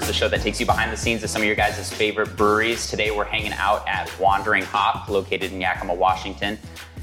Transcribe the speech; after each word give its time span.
Brewers, 0.00 0.08
the 0.08 0.14
show 0.14 0.28
that 0.28 0.40
takes 0.40 0.58
you 0.58 0.66
behind 0.66 0.92
the 0.92 0.96
scenes 0.96 1.22
of 1.22 1.30
some 1.30 1.42
of 1.42 1.46
your 1.46 1.56
guys' 1.56 1.92
favorite 1.92 2.34
breweries. 2.36 2.88
Today 2.88 3.10
we're 3.10 3.24
hanging 3.24 3.52
out 3.52 3.86
at 3.86 4.10
Wandering 4.18 4.62
Hop, 4.62 5.08
located 5.08 5.52
in 5.52 5.60
Yakima, 5.60 5.94
Washington. 5.94 6.58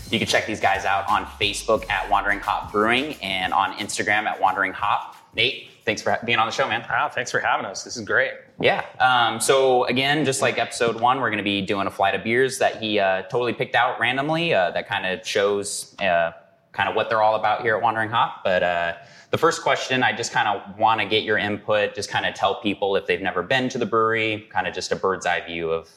You 0.10 0.18
can 0.18 0.28
check 0.28 0.48
these 0.48 0.60
guys 0.60 0.84
out 0.86 1.08
on 1.10 1.26
Facebook 1.26 1.88
at 1.90 2.10
Wandering 2.10 2.40
Hop 2.40 2.72
Brewing 2.72 3.16
and 3.22 3.54
on 3.54 3.74
Instagram 3.74 4.26
at 4.26 4.40
Wandering 4.42 4.74
Hop. 4.74 5.16
Nate, 5.36 5.70
thanks 5.86 6.02
for 6.02 6.18
being 6.26 6.40
on 6.40 6.48
the 6.48 6.52
show, 6.52 6.68
man. 6.68 6.86
Wow, 6.90 7.10
thanks 7.10 7.30
for 7.30 7.40
having 7.40 7.66
us. 7.66 7.84
This 7.84 7.98
is 7.98 8.04
great. 8.04 8.32
Yeah. 8.60 8.84
Um, 9.00 9.40
so 9.40 9.84
again, 9.86 10.26
just 10.26 10.42
like 10.42 10.58
episode 10.58 11.00
one, 11.00 11.20
we're 11.20 11.30
going 11.30 11.38
to 11.38 11.44
be 11.44 11.62
doing 11.62 11.88
a 11.88 11.92
flight 11.92 12.16
of 12.16 12.24
beers 12.24 12.58
that 12.60 12.82
he 12.82 13.00
uh, 13.00 13.24
totally 13.24 13.54
picked 13.54 13.76
out 13.76 14.00
randomly. 14.00 14.54
Uh, 14.54 14.72
that 14.72 14.88
kind 14.88 15.06
of 15.06 15.28
shows 15.28 15.96
uh, 16.00 16.32
kind 16.72 16.90
of 16.90 16.96
what 16.96 17.10
they're 17.10 17.22
all 17.22 17.36
about 17.36 17.62
here 17.62 17.76
at 17.76 17.84
Wandering 17.84 18.10
Hop. 18.10 18.44
But 18.44 18.64
uh, 18.64 18.94
the 19.30 19.38
first 19.38 19.62
question, 19.62 20.04
I 20.04 20.14
just 20.14 20.32
kind 20.32 20.48
of 20.48 20.78
want 20.78 21.02
to 21.02 21.08
get 21.08 21.24
your 21.24 21.38
input. 21.38 21.94
Just 21.94 22.10
kind 22.10 22.26
of 22.26 22.34
tell 22.34 22.62
people 22.62 22.96
if 22.96 23.06
they've 23.06 23.22
never 23.22 23.44
been 23.44 23.68
to 23.70 23.78
the 23.78 23.86
brewery, 23.86 24.48
kind 24.50 24.68
of 24.68 24.74
just 24.74 24.92
a 24.92 24.96
bird's 24.96 25.26
eye 25.26 25.46
view 25.46 25.70
of 25.72 25.90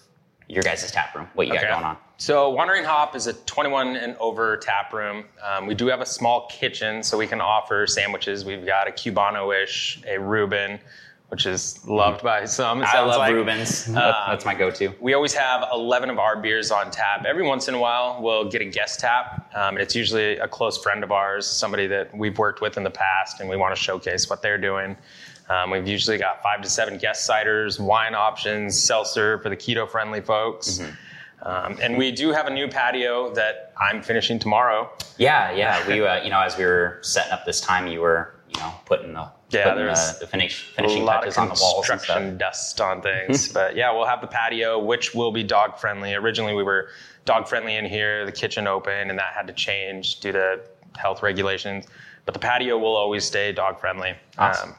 your 0.48 0.62
guys' 0.64 0.91
tap 0.91 1.14
room, 1.14 1.28
what 1.34 1.47
you 1.47 1.53
got 1.53 1.62
going 1.62 1.84
on. 1.84 1.97
So 2.17 2.51
Wandering 2.51 2.84
Hop 2.84 3.14
is 3.14 3.28
a 3.28 3.33
21 3.33 3.97
and 3.97 4.17
over 4.19 4.56
tap 4.56 4.92
room. 4.92 5.25
Um, 5.42 5.67
we 5.67 5.75
do 5.75 5.86
have 5.86 6.01
a 6.01 6.06
small 6.06 6.48
kitchen, 6.51 7.03
so 7.03 7.17
we 7.17 7.27
can 7.27 7.41
offer 7.41 7.86
sandwiches. 7.86 8.45
We've 8.45 8.67
got 8.67 8.89
a 8.89 8.91
Cubano-ish, 8.91 10.03
a 10.06 10.19
Reuben, 10.19 10.81
which 11.31 11.47
is 11.47 11.84
loved 11.86 12.23
by 12.25 12.45
some. 12.45 12.83
I 12.83 13.00
love 13.00 13.19
like. 13.19 13.33
Reubens. 13.33 13.86
That's 13.86 14.45
my 14.45 14.55
go-to. 14.55 14.92
We 15.00 15.14
always 15.14 15.33
have 15.33 15.64
11 15.73 16.11
of 16.11 16.19
our 16.19 16.36
beers 16.41 16.73
on 16.73 16.91
tap. 16.91 17.25
Every 17.25 17.45
once 17.45 17.69
in 17.69 17.75
a 17.75 17.78
while, 17.78 18.20
we'll 18.20 18.50
get 18.50 18.61
a 18.62 18.64
guest 18.64 18.98
tap. 18.98 19.51
Um, 19.55 19.75
and 19.77 19.78
it's 19.78 19.95
usually 19.95 20.39
a 20.39 20.48
close 20.48 20.77
friend 20.83 21.05
of 21.05 21.12
ours, 21.12 21.47
somebody 21.47 21.86
that 21.86 22.14
we've 22.17 22.36
worked 22.36 22.61
with 22.61 22.77
in 22.77 22.83
the 22.83 22.91
past, 22.91 23.41
and 23.41 23.48
we 23.48 23.56
want 23.56 23.75
to 23.75 23.81
showcase 23.81 24.28
what 24.28 24.42
they're 24.42 24.58
doing. 24.58 24.97
Um, 25.48 25.70
we've 25.70 25.86
usually 25.86 26.19
got 26.19 26.42
five 26.42 26.62
to 26.62 26.69
seven 26.69 26.98
guest 26.98 27.28
ciders, 27.28 27.78
wine 27.81 28.14
options, 28.14 28.81
seltzer 28.81 29.39
for 29.39 29.48
the 29.48 29.56
keto 29.56 29.89
friendly 29.89 30.20
folks. 30.20 30.81
Um, 31.42 31.78
and 31.81 31.97
we 31.97 32.12
do 32.12 32.33
have 32.33 32.47
a 32.48 32.51
new 32.51 32.69
patio 32.69 33.33
that 33.34 33.73
I'm 33.81 34.03
finishing 34.03 34.39
tomorrow. 34.39 34.91
Yeah, 35.17 35.53
yeah. 35.53 35.86
We, 35.89 36.05
uh, 36.05 36.23
you 36.23 36.31
know, 36.31 36.41
as 36.41 36.58
we 36.58 36.64
were 36.64 36.98
setting 37.03 37.33
up 37.33 37.47
this 37.47 37.61
time, 37.61 37.86
you 37.86 38.01
were, 38.01 38.34
you 38.55 38.61
know, 38.61 38.73
putting 38.84 39.12
the 39.14 39.28
Yeah, 39.51 39.75
there's 39.75 40.15
the, 40.15 40.20
the 40.20 40.27
finish, 40.27 40.70
a 40.70 40.75
finishing 40.75 41.05
lot 41.05 41.20
touches 41.20 41.37
of 41.37 41.43
on 41.43 41.48
the 41.48 41.59
walls 41.61 41.91
and 42.11 42.39
dust 42.39 42.81
on 42.81 43.03
things. 43.03 43.48
but 43.53 43.77
yeah, 43.77 43.92
we'll 43.92 44.07
have 44.07 44.20
the 44.20 44.27
patio, 44.27 44.79
which 44.79 45.15
will 45.15 45.33
be 45.33 45.42
dog 45.42 45.79
friendly. 45.79 46.15
Originally, 46.15 46.55
we 46.55 46.62
were 46.62 46.89
dog 47.25 47.48
friendly 47.48 47.77
in 47.77 47.84
here, 47.84 48.25
the 48.25 48.33
kitchen 48.33 48.67
open, 48.67 49.11
and 49.11 49.19
that 49.19 49.33
had 49.34 49.47
to 49.47 49.53
change 49.53 50.20
due 50.20 50.33
to 50.33 50.61
health 50.97 51.23
regulations. 51.23 51.87
But 52.27 52.34
the 52.34 52.41
patio 52.41 52.79
will 52.79 52.97
always 52.97 53.25
stay 53.25 53.53
dog 53.53 53.81
friendly. 53.81 54.15
Awesome. 54.39 54.75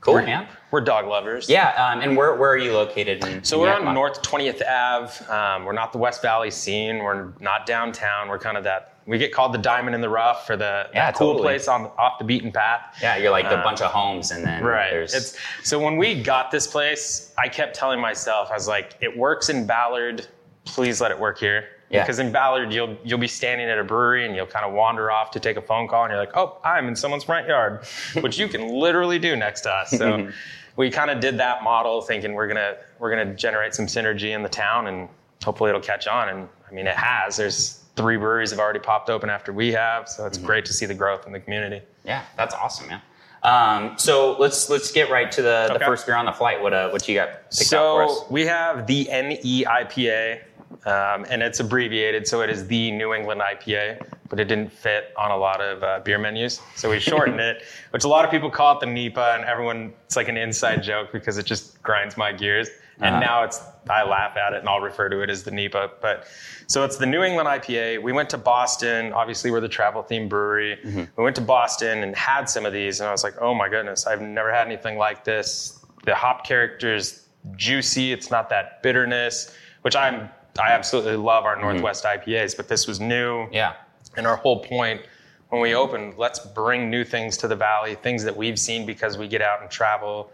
Cool, 0.00 0.14
we're, 0.14 0.26
man. 0.26 0.48
we're 0.72 0.80
dog 0.80 1.06
lovers. 1.06 1.48
Yeah, 1.48 1.70
um, 1.74 2.00
and 2.00 2.16
where, 2.16 2.34
where 2.34 2.50
are 2.50 2.58
you 2.58 2.72
located? 2.72 3.24
In, 3.24 3.44
So 3.44 3.56
in 3.56 3.62
we're 3.62 3.68
Yakima? 3.68 3.88
on 3.90 3.94
North 3.94 4.20
20th 4.22 4.60
Ave. 4.68 5.24
Um, 5.32 5.64
we're 5.64 5.72
not 5.72 5.92
the 5.92 5.98
West 5.98 6.22
Valley 6.22 6.50
scene. 6.50 6.98
We're 6.98 7.32
not 7.38 7.66
downtown. 7.66 8.28
We're 8.28 8.38
kind 8.40 8.56
of 8.56 8.64
that. 8.64 8.91
We 9.06 9.18
get 9.18 9.32
called 9.32 9.52
the 9.52 9.58
diamond 9.58 9.94
in 9.94 10.00
the 10.00 10.08
rough 10.08 10.46
for 10.46 10.56
the 10.56 10.88
Yeah, 10.94 11.10
cool 11.12 11.28
totally. 11.32 11.42
place 11.44 11.68
on 11.68 11.90
off 11.98 12.18
the 12.18 12.24
beaten 12.24 12.52
path. 12.52 12.96
Yeah, 13.02 13.16
you're 13.16 13.30
like 13.32 13.46
a 13.46 13.58
Uh, 13.58 13.62
bunch 13.64 13.80
of 13.80 13.90
homes, 13.90 14.30
and 14.30 14.44
then 14.44 14.62
Right. 14.62 14.90
there's 14.90 15.12
It's 15.14 15.36
so 15.64 15.78
when 15.78 15.96
we 15.96 16.22
got 16.22 16.50
this 16.50 16.66
place, 16.66 17.34
I 17.38 17.48
kept 17.48 17.74
telling 17.74 18.00
myself, 18.00 18.50
I 18.50 18.54
was 18.54 18.68
like, 18.68 18.94
it 19.00 19.16
works 19.16 19.48
in 19.48 19.66
Ballard. 19.66 20.26
Please 20.64 21.00
let 21.00 21.10
it 21.10 21.18
work 21.18 21.38
here. 21.38 21.64
Yeah. 21.90 22.02
Because 22.02 22.20
in 22.20 22.30
Ballard, 22.32 22.72
you'll 22.72 22.96
you'll 23.04 23.18
be 23.18 23.28
standing 23.28 23.68
at 23.68 23.78
a 23.78 23.84
brewery 23.84 24.24
and 24.24 24.34
you'll 24.36 24.46
kind 24.46 24.64
of 24.64 24.72
wander 24.72 25.10
off 25.10 25.30
to 25.32 25.40
take 25.40 25.56
a 25.56 25.62
phone 25.62 25.88
call, 25.88 26.04
and 26.04 26.10
you're 26.12 26.20
like, 26.20 26.36
oh, 26.36 26.58
I'm 26.64 26.86
in 26.88 26.94
someone's 26.96 27.24
front 27.24 27.48
yard, 27.48 27.84
which 28.20 28.38
you 28.38 28.46
can 28.48 28.68
literally 28.68 29.18
do 29.18 29.34
next 29.36 29.62
to 29.62 29.70
us. 29.72 29.90
So 29.90 30.30
we 30.76 30.90
kind 30.90 31.10
of 31.10 31.20
did 31.20 31.36
that 31.38 31.62
model, 31.64 32.00
thinking 32.00 32.34
we're 32.34 32.46
gonna 32.48 32.76
we're 33.00 33.10
gonna 33.10 33.34
generate 33.34 33.74
some 33.74 33.86
synergy 33.86 34.30
in 34.34 34.42
the 34.42 34.48
town, 34.48 34.86
and 34.86 35.08
hopefully 35.44 35.68
it'll 35.70 35.82
catch 35.82 36.06
on. 36.06 36.28
And 36.30 36.48
I 36.70 36.72
mean, 36.72 36.86
it 36.86 36.96
has. 36.96 37.36
There's 37.36 37.81
three 37.96 38.16
breweries 38.16 38.50
have 38.50 38.60
already 38.60 38.78
popped 38.78 39.10
open 39.10 39.28
after 39.30 39.52
we 39.52 39.72
have, 39.72 40.08
so 40.08 40.22
Mm-hmm. 40.22 40.28
it's 40.28 40.38
great 40.38 40.64
to 40.66 40.72
see 40.72 40.86
the 40.86 40.94
growth 40.94 41.26
in 41.26 41.32
the 41.32 41.40
community. 41.40 41.82
yeah, 42.04 42.24
that's 42.36 42.54
awesome, 42.54 42.88
man. 42.88 43.02
Um, 43.44 43.98
so 43.98 44.36
let's 44.38 44.70
let's 44.70 44.92
get 44.92 45.10
right 45.10 45.30
to 45.32 45.42
the, 45.42 45.70
the 45.76 45.80
first 45.84 46.06
beer 46.06 46.14
on 46.14 46.26
the 46.26 46.32
flight. 46.32 46.62
What 46.62 46.72
uh, 46.72 46.90
what 46.90 47.08
you 47.08 47.16
got 47.16 47.50
picked 47.50 47.72
out 47.72 47.94
for 47.96 48.02
us? 48.04 48.18
So 48.20 48.26
we 48.30 48.46
have 48.46 48.86
the 48.86 49.04
NE 49.10 49.64
IPA, 49.64 50.42
um, 50.86 51.26
and 51.28 51.42
it's 51.42 51.58
abbreviated, 51.58 52.26
so 52.28 52.40
it 52.42 52.50
is 52.50 52.68
the 52.68 52.92
New 52.92 53.12
England 53.14 53.40
IPA, 53.40 54.06
but 54.32 54.40
it 54.40 54.46
didn't 54.46 54.72
fit 54.72 55.12
on 55.18 55.30
a 55.30 55.36
lot 55.36 55.60
of 55.60 55.82
uh, 55.82 56.00
beer 56.02 56.16
menus, 56.16 56.58
so 56.74 56.88
we 56.88 56.98
shortened 56.98 57.38
it, 57.38 57.64
which 57.90 58.04
a 58.04 58.08
lot 58.08 58.24
of 58.24 58.30
people 58.30 58.50
call 58.50 58.74
it 58.74 58.80
the 58.80 58.86
NEPA, 58.86 59.34
and 59.38 59.44
everyone 59.44 59.92
it's 60.06 60.16
like 60.16 60.28
an 60.28 60.38
inside 60.38 60.82
joke 60.82 61.12
because 61.12 61.36
it 61.36 61.44
just 61.44 61.82
grinds 61.82 62.16
my 62.16 62.32
gears. 62.32 62.70
And 63.02 63.16
Uh-huh. 63.16 63.20
now 63.20 63.44
it's 63.44 63.60
I 63.90 64.04
laugh 64.04 64.38
at 64.38 64.54
it 64.54 64.60
and 64.60 64.68
I'll 64.70 64.80
refer 64.80 65.10
to 65.10 65.20
it 65.20 65.28
as 65.28 65.42
the 65.42 65.50
NEPA. 65.50 65.90
But 66.00 66.26
so 66.66 66.82
it's 66.82 66.96
the 66.96 67.04
New 67.04 67.22
England 67.22 67.46
IPA. 67.46 68.00
We 68.02 68.12
went 68.12 68.30
to 68.30 68.38
Boston. 68.38 69.12
Obviously, 69.12 69.50
we're 69.50 69.60
the 69.60 69.68
travel 69.68 70.02
themed 70.02 70.30
brewery. 70.30 70.78
We 71.16 71.22
went 71.24 71.36
to 71.36 71.42
Boston 71.42 72.02
and 72.02 72.16
had 72.16 72.48
some 72.48 72.64
of 72.64 72.72
these, 72.72 73.00
and 73.00 73.08
I 73.10 73.12
was 73.12 73.22
like, 73.24 73.34
oh 73.38 73.52
my 73.54 73.68
goodness, 73.68 74.06
I've 74.06 74.22
never 74.22 74.50
had 74.50 74.66
anything 74.66 74.96
like 74.96 75.24
this. 75.24 75.78
The 76.04 76.14
hop 76.14 76.46
character 76.46 76.94
is 76.94 77.26
juicy. 77.56 78.12
It's 78.12 78.30
not 78.30 78.48
that 78.48 78.82
bitterness, 78.82 79.54
which 79.82 79.94
I'm 79.94 80.30
I 80.58 80.72
absolutely 80.72 81.16
love 81.16 81.44
our 81.44 81.56
Northwest 81.60 82.04
IPAs, 82.04 82.56
but 82.56 82.68
this 82.68 82.86
was 82.86 83.00
new. 83.00 83.46
Yeah, 83.50 83.72
And 84.16 84.26
our 84.26 84.36
whole 84.36 84.60
point 84.62 85.02
when 85.48 85.60
we 85.60 85.74
opened, 85.74 86.14
let's 86.16 86.38
bring 86.38 86.88
new 86.90 87.04
things 87.04 87.36
to 87.38 87.48
the 87.48 87.56
valley, 87.56 87.94
things 87.94 88.24
that 88.24 88.36
we've 88.36 88.58
seen 88.58 88.86
because 88.86 89.18
we 89.18 89.28
get 89.28 89.42
out 89.42 89.60
and 89.60 89.70
travel. 89.70 90.32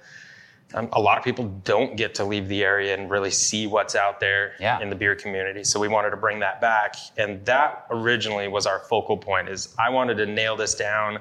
Um, 0.74 0.88
a 0.92 1.00
lot 1.00 1.16
of 1.18 1.24
people 1.24 1.46
don't 1.64 1.96
get 1.96 2.14
to 2.16 2.24
leave 2.24 2.46
the 2.46 2.62
area 2.62 2.94
and 2.94 3.10
really 3.10 3.30
see 3.30 3.66
what's 3.66 3.94
out 3.94 4.20
there 4.20 4.52
Yeah. 4.60 4.80
in 4.80 4.90
the 4.90 4.96
beer 4.96 5.14
community. 5.16 5.64
So 5.64 5.80
we 5.80 5.88
wanted 5.88 6.10
to 6.10 6.16
bring 6.18 6.38
that 6.40 6.60
back. 6.60 6.94
And 7.16 7.44
that 7.46 7.86
originally 7.90 8.48
was 8.48 8.66
our 8.66 8.80
focal 8.80 9.16
point 9.16 9.48
is 9.48 9.74
I 9.78 9.88
wanted 9.90 10.18
to 10.18 10.26
nail 10.26 10.56
this 10.56 10.74
down. 10.74 11.18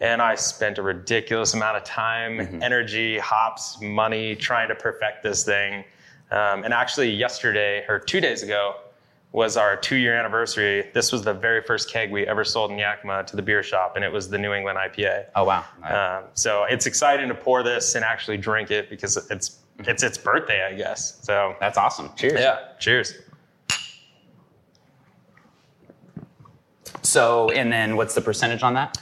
And 0.00 0.20
I 0.20 0.34
spent 0.34 0.78
a 0.78 0.82
ridiculous 0.82 1.54
amount 1.54 1.76
of 1.76 1.84
time, 1.84 2.60
energy, 2.62 3.18
hops, 3.18 3.80
money 3.80 4.34
trying 4.34 4.68
to 4.68 4.74
perfect 4.74 5.22
this 5.22 5.44
thing. 5.44 5.84
Um, 6.32 6.64
and 6.64 6.74
actually, 6.74 7.10
yesterday 7.10 7.84
or 7.88 8.00
two 8.00 8.20
days 8.20 8.42
ago 8.42 8.74
was 9.32 9.56
our 9.56 9.76
two 9.76 9.96
year 9.96 10.14
anniversary. 10.14 10.90
This 10.92 11.10
was 11.10 11.22
the 11.22 11.32
very 11.32 11.62
first 11.62 11.90
keg 11.90 12.10
we 12.12 12.26
ever 12.26 12.44
sold 12.44 12.70
in 12.70 12.78
Yakima 12.78 13.24
to 13.24 13.36
the 13.36 13.42
beer 13.42 13.62
shop, 13.62 13.96
and 13.96 14.04
it 14.04 14.12
was 14.12 14.28
the 14.28 14.38
New 14.38 14.52
England 14.52 14.78
IPA. 14.78 15.24
Oh 15.34 15.44
wow. 15.44 15.64
Um, 15.82 16.24
so 16.34 16.64
it's 16.64 16.86
exciting 16.86 17.28
to 17.28 17.34
pour 17.34 17.62
this 17.62 17.94
and 17.94 18.04
actually 18.04 18.36
drink 18.36 18.70
it 18.70 18.90
because 18.90 19.16
it's 19.30 19.58
it's 19.80 20.02
its 20.02 20.18
birthday, 20.18 20.64
I 20.70 20.74
guess. 20.74 21.18
So 21.24 21.56
That's 21.60 21.78
awesome. 21.78 22.10
Cheers. 22.16 22.40
yeah, 22.40 22.58
cheers. 22.78 23.14
So 27.02 27.50
and 27.50 27.72
then 27.72 27.96
what's 27.96 28.14
the 28.14 28.20
percentage 28.20 28.62
on 28.62 28.74
that? 28.74 28.98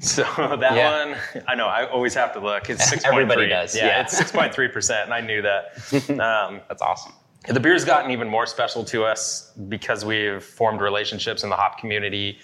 So 0.00 0.22
that 0.60 0.74
Yeah. 0.74 1.06
one, 1.06 1.44
I 1.46 1.54
know 1.54 1.66
I 1.66 1.86
always 1.88 2.14
have 2.14 2.32
to 2.34 2.40
look. 2.40 2.68
It's 2.68 2.84
six 2.90 3.04
Everybody 3.04 3.48
does, 3.48 3.76
yeah. 3.76 4.00
it's 4.02 4.16
six 4.16 4.32
point 4.32 4.52
three 4.52 4.68
percent, 4.68 5.04
and 5.04 5.14
I 5.14 5.20
knew 5.20 5.42
that. 5.42 5.72
Um, 6.10 6.60
That's 6.68 6.82
awesome. 6.82 7.12
The 7.48 7.60
beer's 7.60 7.84
gotten 7.84 8.10
even 8.10 8.28
more 8.28 8.46
special 8.46 8.84
to 8.84 9.04
us 9.04 9.52
because 9.68 10.04
we've 10.04 10.42
formed 10.42 10.80
relationships 10.80 11.44
in 11.44 11.50
the 11.50 11.56
hop 11.56 11.78
community. 11.78 12.38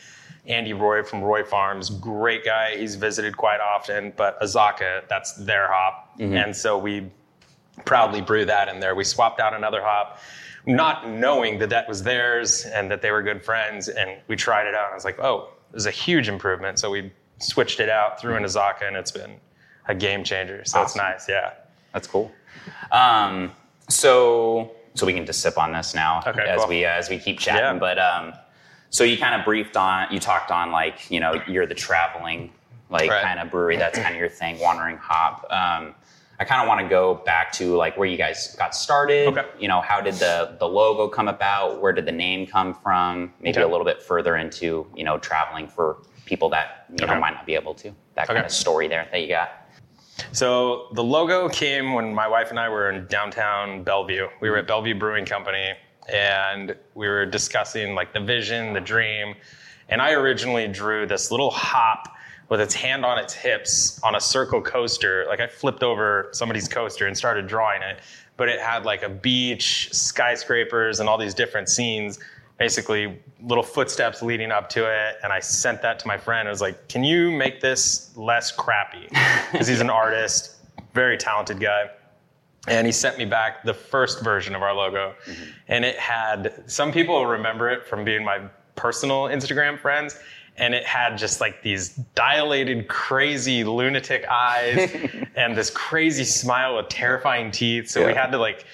Andy 0.47 0.73
Roy 0.73 1.03
from 1.03 1.23
Roy 1.23 1.45
Farms, 1.45 1.91
great 1.91 2.45
guy. 2.45 2.77
He's 2.77 2.95
visited 2.97 3.37
quite 3.37 3.61
often, 3.61 4.13
but 4.17 4.41
Azacca, 4.41 5.07
that's 5.09 5.33
their 5.35 5.71
hop. 5.71 6.15
And 6.37 6.55
so 6.55 6.79
we 6.79 7.11
proudly 7.85 8.21
brew 8.21 8.45
that 8.45 8.69
in 8.69 8.81
there. 8.81 8.95
We 8.95 9.05
swapped 9.05 9.41
out 9.41 9.55
another 9.55 9.83
hop, 9.83 10.19
not 10.67 11.09
knowing 11.09 11.59
that 11.59 11.71
that 11.71 11.89
was 11.89 12.03
theirs 12.03 12.65
and 12.67 12.91
that 12.91 13.03
they 13.03 13.11
were 13.11 13.23
good 13.23 13.45
friends. 13.45 13.89
And 13.89 14.19
we 14.29 14.37
tried 14.37 14.67
it 14.67 14.75
out. 14.75 14.87
And 14.87 14.93
I 14.93 14.95
was 14.95 15.05
like, 15.05 15.19
oh, 15.21 15.53
it 15.71 15.75
was 15.75 15.87
a 15.87 15.91
huge 15.91 16.29
improvement. 16.29 16.79
So 16.79 16.91
we 16.91 17.13
switched 17.39 17.81
it 17.81 17.89
out, 17.89 18.21
threw 18.21 18.37
in 18.37 18.43
Azacca, 18.43 18.87
and 18.87 18.97
it's 18.97 19.13
been 19.13 19.37
a 19.89 19.95
game 19.95 20.23
changer. 20.23 20.65
So 20.65 20.83
it's 20.83 20.97
nice. 20.97 21.29
Yeah. 21.29 21.55
That's 21.93 22.07
cool. 22.07 22.31
Um, 22.91 23.53
so 23.89 24.73
so 24.95 25.07
we 25.07 25.13
can 25.13 25.25
just 25.27 25.41
sip 25.41 25.59
on 25.59 25.73
this 25.73 25.95
now 25.95 26.23
Okay, 26.27 26.43
as 26.43 26.61
cool. 26.61 26.69
we 26.69 26.85
as 26.85 27.09
we 27.09 27.19
keep 27.19 27.39
chatting. 27.39 27.63
Yeah. 27.63 27.79
But 27.79 27.99
um, 27.99 28.33
so 28.91 29.05
you 29.05 29.17
kind 29.17 29.39
of 29.39 29.45
briefed 29.45 29.77
on 29.77 30.13
you 30.13 30.19
talked 30.21 30.51
on 30.51 30.71
like 30.71 31.11
you 31.11 31.21
know 31.21 31.41
you're 31.47 31.67
the 31.67 31.75
traveling 31.75 32.53
like 32.91 33.11
Right. 33.11 33.23
kind 33.23 33.41
of 33.41 33.51
brewery 33.51 33.77
that's 33.77 33.99
kind 33.99 34.15
of 34.15 34.21
your 34.21 34.29
thing, 34.29 34.59
wandering 34.61 34.99
hop. 34.99 35.47
Um, 35.51 35.95
I 36.39 36.45
kind 36.45 36.61
of 36.61 36.69
want 36.69 36.81
to 36.81 36.89
go 36.89 37.15
back 37.25 37.53
to 37.53 37.75
like 37.77 37.97
where 37.97 38.07
you 38.09 38.17
guys 38.19 38.55
got 38.59 38.75
started. 38.75 39.29
Okay. 39.29 39.47
You 39.59 39.69
know, 39.69 39.81
how 39.81 40.01
did 40.01 40.15
the 40.15 40.57
the 40.59 40.67
logo 40.69 41.09
come 41.09 41.29
about? 41.29 41.81
Where 41.81 41.93
did 41.93 42.05
the 42.05 42.13
name 42.13 42.47
come 42.47 42.75
from? 42.75 43.33
Maybe 43.41 43.59
Okay. 43.59 43.63
a 43.63 43.69
little 43.69 43.87
bit 43.87 44.03
further 44.03 44.37
into 44.37 44.87
you 44.95 45.05
know 45.05 45.19
traveling 45.19 45.69
for 45.69 45.99
people 46.27 46.49
that 46.51 46.87
you 46.99 47.07
know 47.07 47.19
might 47.19 47.35
not 47.35 47.47
be 47.47 47.55
able 47.55 47.75
to. 47.75 47.95
That 48.15 48.27
kind 48.27 48.45
of 48.45 48.51
story 48.51 48.89
there 48.89 49.09
that 49.11 49.21
you 49.23 49.29
got. 49.29 49.51
So 50.31 50.89
the 50.93 51.03
logo 51.03 51.49
came 51.49 51.95
when 51.95 52.15
my 52.15 52.29
wife 52.29 52.51
and 52.51 52.61
I 52.61 52.69
were 52.69 52.91
in 52.91 53.07
downtown 53.07 53.83
Bellevue. 53.83 54.29
We 54.41 54.51
were 54.51 54.59
at 54.59 54.67
Bellevue 54.67 54.99
Brewing 54.99 55.27
Company 55.27 55.73
and 56.13 56.77
we 56.95 57.09
were 57.09 57.27
discussing 57.27 57.95
like 57.95 58.13
the 58.13 58.21
vision, 58.21 58.73
the 58.73 58.81
dream. 58.81 59.35
And 59.89 60.01
I 60.01 60.13
originally 60.13 60.69
drew 60.69 61.07
this 61.07 61.31
little 61.31 61.51
hop 61.51 62.09
with 62.49 62.61
its 62.61 62.75
hand 62.75 63.05
on 63.05 63.19
its 63.19 63.33
hips 63.33 64.01
on 64.03 64.15
a 64.15 64.21
circle 64.21 64.61
coaster. 64.61 65.25
Like 65.29 65.41
I 65.41 65.47
flipped 65.47 65.83
over 65.83 66.29
somebody's 66.33 66.69
coaster 66.69 67.07
and 67.07 67.17
started 67.17 67.47
drawing 67.47 67.83
it, 67.83 68.01
but 68.37 68.49
it 68.49 68.61
had 68.61 68.85
like 68.85 69.03
a 69.03 69.09
beach, 69.09 69.89
skyscrapers, 69.93 71.01
and 71.01 71.09
all 71.09 71.19
these 71.19 71.35
different 71.35 71.69
scenes. 71.69 72.19
Basically, 72.63 73.19
little 73.43 73.65
footsteps 73.65 74.23
leading 74.23 74.53
up 74.53 74.69
to 74.71 74.85
it, 74.87 75.17
and 75.25 75.33
I 75.33 75.41
sent 75.41 75.83
that 75.83 75.99
to 75.99 76.07
my 76.07 76.17
friend. 76.17 76.47
I 76.47 76.51
was 76.51 76.61
like, 76.61 76.89
"Can 76.89 77.03
you 77.03 77.31
make 77.33 77.61
this 77.61 78.17
less 78.17 78.53
crappy?" 78.53 79.09
Because 79.53 79.67
he's 79.67 79.81
an 79.81 79.91
artist, 79.91 80.57
very 80.95 81.17
talented 81.17 81.61
guy 81.61 81.91
and 82.69 82.87
he 82.87 82.93
sent 82.93 83.19
me 83.19 83.25
back 83.25 83.65
the 83.65 83.75
first 83.75 84.23
version 84.23 84.55
of 84.55 84.63
our 84.63 84.75
logo 84.75 85.15
mm-hmm. 85.27 85.51
and 85.69 85.85
it 85.85 85.97
had 85.97 86.63
some 86.67 86.93
people 86.93 87.27
remember 87.27 87.69
it 87.69 87.87
from 87.87 88.05
being 88.05 88.25
my 88.25 88.41
personal 88.77 89.25
instagram 89.25 89.79
friends 89.79 90.19
and 90.59 90.75
it 90.75 90.85
had 90.85 91.17
just 91.17 91.41
like 91.41 91.63
these 91.63 91.91
dilated 92.15 92.87
crazy 92.89 93.65
lunatic 93.65 94.25
eyes 94.31 94.95
and 95.37 95.57
this 95.57 95.71
crazy 95.71 96.25
smile 96.25 96.77
with 96.77 96.89
terrifying 96.89 97.51
teeth 97.51 97.89
so 97.89 98.01
yeah. 98.01 98.07
we 98.07 98.15
had 98.15 98.31
to 98.31 98.39
like 98.39 98.65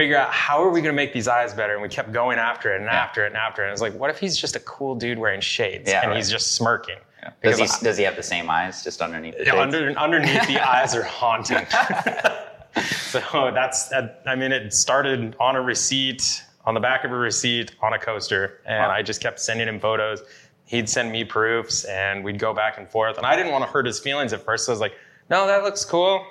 figure 0.00 0.16
out 0.16 0.32
how 0.32 0.62
are 0.62 0.70
we 0.70 0.80
going 0.80 0.92
to 0.92 0.96
make 0.96 1.12
these 1.12 1.28
eyes 1.28 1.52
better 1.52 1.74
and 1.74 1.82
we 1.82 1.88
kept 1.88 2.10
going 2.12 2.38
after 2.38 2.72
it 2.72 2.76
and 2.76 2.86
yeah. 2.86 3.02
after 3.02 3.24
it 3.24 3.28
and 3.28 3.36
after 3.36 3.62
it 3.62 3.66
and 3.66 3.70
it 3.70 3.72
was 3.72 3.82
like 3.82 3.94
what 3.94 4.08
if 4.08 4.18
he's 4.18 4.36
just 4.36 4.56
a 4.56 4.60
cool 4.60 4.94
dude 4.94 5.18
wearing 5.18 5.40
shades 5.40 5.90
yeah, 5.90 6.00
and 6.00 6.10
right. 6.10 6.16
he's 6.16 6.30
just 6.30 6.52
smirking 6.52 6.96
yeah. 7.22 7.30
Does 7.42 7.58
he, 7.58 7.64
I, 7.64 7.68
does 7.82 7.98
he 7.98 8.04
have 8.04 8.16
the 8.16 8.22
same 8.22 8.48
eyes 8.48 8.82
just 8.82 9.02
underneath 9.02 9.36
the 9.36 9.54
under, 9.54 9.90
underneath 9.98 10.46
the 10.46 10.58
eyes 10.68 10.94
are 10.94 11.02
haunting 11.02 11.66
so 12.84 13.50
that's, 13.52 13.92
I 13.92 14.34
mean, 14.36 14.52
it 14.52 14.72
started 14.72 15.34
on 15.40 15.56
a 15.56 15.60
receipt, 15.60 16.42
on 16.64 16.74
the 16.74 16.80
back 16.80 17.04
of 17.04 17.12
a 17.12 17.16
receipt, 17.16 17.72
on 17.82 17.92
a 17.92 17.98
coaster, 17.98 18.60
and 18.64 18.84
wow. 18.84 18.90
I 18.90 19.02
just 19.02 19.20
kept 19.20 19.40
sending 19.40 19.68
him 19.68 19.80
photos. 19.80 20.22
He'd 20.66 20.88
send 20.88 21.10
me 21.10 21.24
proofs, 21.24 21.84
and 21.84 22.22
we'd 22.22 22.38
go 22.38 22.54
back 22.54 22.78
and 22.78 22.88
forth. 22.88 23.16
And 23.16 23.26
I 23.26 23.36
didn't 23.36 23.52
want 23.52 23.64
to 23.64 23.70
hurt 23.70 23.86
his 23.86 23.98
feelings 23.98 24.32
at 24.32 24.44
first, 24.44 24.66
so 24.66 24.72
I 24.72 24.74
was 24.74 24.80
like, 24.80 24.94
no, 25.28 25.46
that 25.46 25.64
looks 25.64 25.84
cool. 25.84 26.24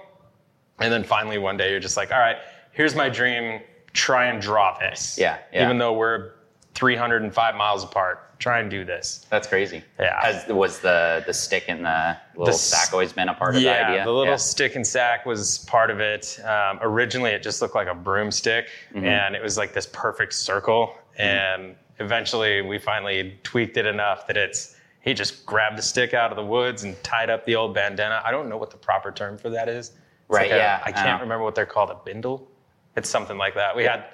And 0.80 0.94
then 0.94 1.04
finally 1.04 1.38
one 1.38 1.58
day 1.58 1.72
you're 1.72 1.82
just 1.82 1.98
like, 1.98 2.12
all 2.12 2.20
right, 2.20 2.38
here's 2.80 2.96
my 2.96 3.10
dream. 3.10 3.62
Try 3.94 4.26
and 4.26 4.42
draw 4.42 4.78
this. 4.80 5.18
Yeah. 5.18 5.38
yeah. 5.52 5.66
Even 5.66 5.78
though 5.78 5.94
we're 5.94 6.32
305 6.74 7.56
miles 7.56 7.84
apart 7.84 8.30
try 8.40 8.60
and 8.60 8.72
do 8.72 8.86
this. 8.86 9.26
That's 9.30 9.48
crazy. 9.48 9.84
Yeah. 10.00 10.20
Has, 10.22 10.48
was 10.48 10.80
the 10.80 11.24
the 11.28 11.34
stick 11.34 11.66
and 11.68 11.86
the 11.86 12.18
little 12.36 12.54
the, 12.54 12.54
sack 12.54 12.94
always 12.94 13.14
been 13.14 13.30
a 13.30 13.34
part 13.34 13.56
of 13.56 13.62
yeah, 13.62 13.74
the 13.74 13.86
idea? 13.86 14.06
the 14.06 14.12
little 14.12 14.34
yeah. 14.34 14.38
stick 14.38 14.76
and 14.76 14.88
sack 14.88 15.26
was 15.26 15.60
part 15.60 15.92
of 15.92 16.00
it. 16.00 16.40
Um, 16.46 16.80
originally, 16.82 17.32
it 17.32 17.44
just 17.44 17.62
looked 17.62 17.76
like 17.76 17.88
a 17.88 17.94
broomstick, 17.94 18.70
mm-hmm. 18.94 19.06
and 19.06 19.36
it 19.36 19.44
was 19.44 19.58
like 19.58 19.74
this 19.74 19.88
perfect 19.92 20.34
circle. 20.34 20.96
Mm-hmm. 21.14 21.22
And 21.22 21.76
eventually, 22.00 22.62
we 22.62 22.80
finally 22.80 23.38
tweaked 23.44 23.78
it 23.78 23.86
enough 23.86 24.26
that 24.28 24.38
it's 24.38 24.76
he 25.02 25.14
just 25.14 25.46
grabbed 25.46 25.78
the 25.78 25.82
stick 25.82 26.14
out 26.14 26.32
of 26.32 26.38
the 26.38 26.46
woods 26.46 26.84
and 26.84 27.02
tied 27.04 27.30
up 27.30 27.46
the 27.46 27.56
old 27.56 27.74
bandana. 27.74 28.22
I 28.24 28.32
don't 28.32 28.50
know 28.50 28.58
what 28.58 28.72
the 28.72 28.78
proper 28.78 29.12
term 29.12 29.38
for 29.38 29.50
that 29.50 29.68
is. 29.68 29.90
It's 29.90 29.98
right. 30.30 30.50
Like 30.50 30.60
yeah. 30.60 30.82
I 30.86 30.92
can't 30.92 31.22
remember 31.22 31.44
what 31.44 31.56
they're 31.56 31.66
called. 31.66 31.90
A 31.90 31.96
bindle. 32.06 32.48
It's 32.96 33.10
something 33.10 33.38
like 33.38 33.56
that. 33.56 33.76
We 33.76 33.84
had 33.84 34.06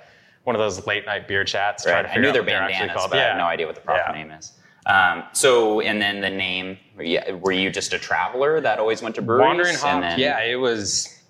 one 0.44 0.56
of 0.56 0.60
those 0.60 0.86
late 0.86 1.06
night 1.06 1.28
beer 1.28 1.44
chats. 1.44 1.86
Right. 1.86 2.06
I 2.06 2.18
knew 2.18 2.32
they're 2.32 2.44
bandanas, 2.44 2.96
but 3.10 3.16
yeah. 3.16 3.24
I 3.24 3.28
have 3.30 3.38
no 3.38 3.46
idea 3.46 3.66
what 3.66 3.76
the 3.76 3.82
proper 3.82 4.12
yeah. 4.12 4.24
name 4.24 4.32
is. 4.32 4.54
Um, 4.86 5.24
so, 5.34 5.82
and 5.82 6.00
then 6.00 6.22
the 6.22 6.30
name, 6.30 6.78
were 6.96 7.52
you 7.52 7.72
just 7.72 7.94
a 7.94 8.00
traveler 8.00 8.62
that 8.62 8.78
always 8.78 9.02
went 9.02 9.16
to 9.16 9.22
breweries? 9.22 9.46
Wandering 9.48 9.76
Hop, 9.78 10.02
then... 10.02 10.20
yeah, 10.20 10.44
it 10.44 10.56
was 10.56 11.24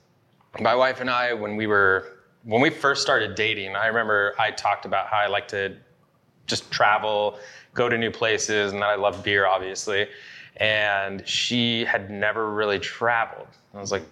my 0.60 0.76
wife 0.76 1.00
and 1.00 1.10
I, 1.10 1.34
when 1.34 1.56
we 1.56 1.66
were, 1.66 2.18
when 2.44 2.62
we 2.62 2.70
first 2.70 3.02
started 3.02 3.36
dating, 3.36 3.76
I 3.76 3.88
remember 3.88 4.36
I 4.38 4.52
talked 4.52 4.86
about 4.86 5.08
how 5.08 5.18
I 5.18 5.28
like 5.28 5.48
to 5.50 5.78
just 6.48 6.70
travel, 6.70 7.40
go 7.74 7.88
to 7.88 7.98
new 7.98 8.12
places, 8.12 8.74
and 8.74 8.82
that 8.82 8.90
I 8.90 8.96
love 8.96 9.24
beer, 9.24 9.48
obviously. 9.48 10.08
And 10.58 11.28
she 11.28 11.86
had 11.86 12.12
never 12.12 12.54
really 12.54 12.80
traveled. 12.80 13.48
I 13.74 13.80
was 13.80 13.92
like, 13.92 14.04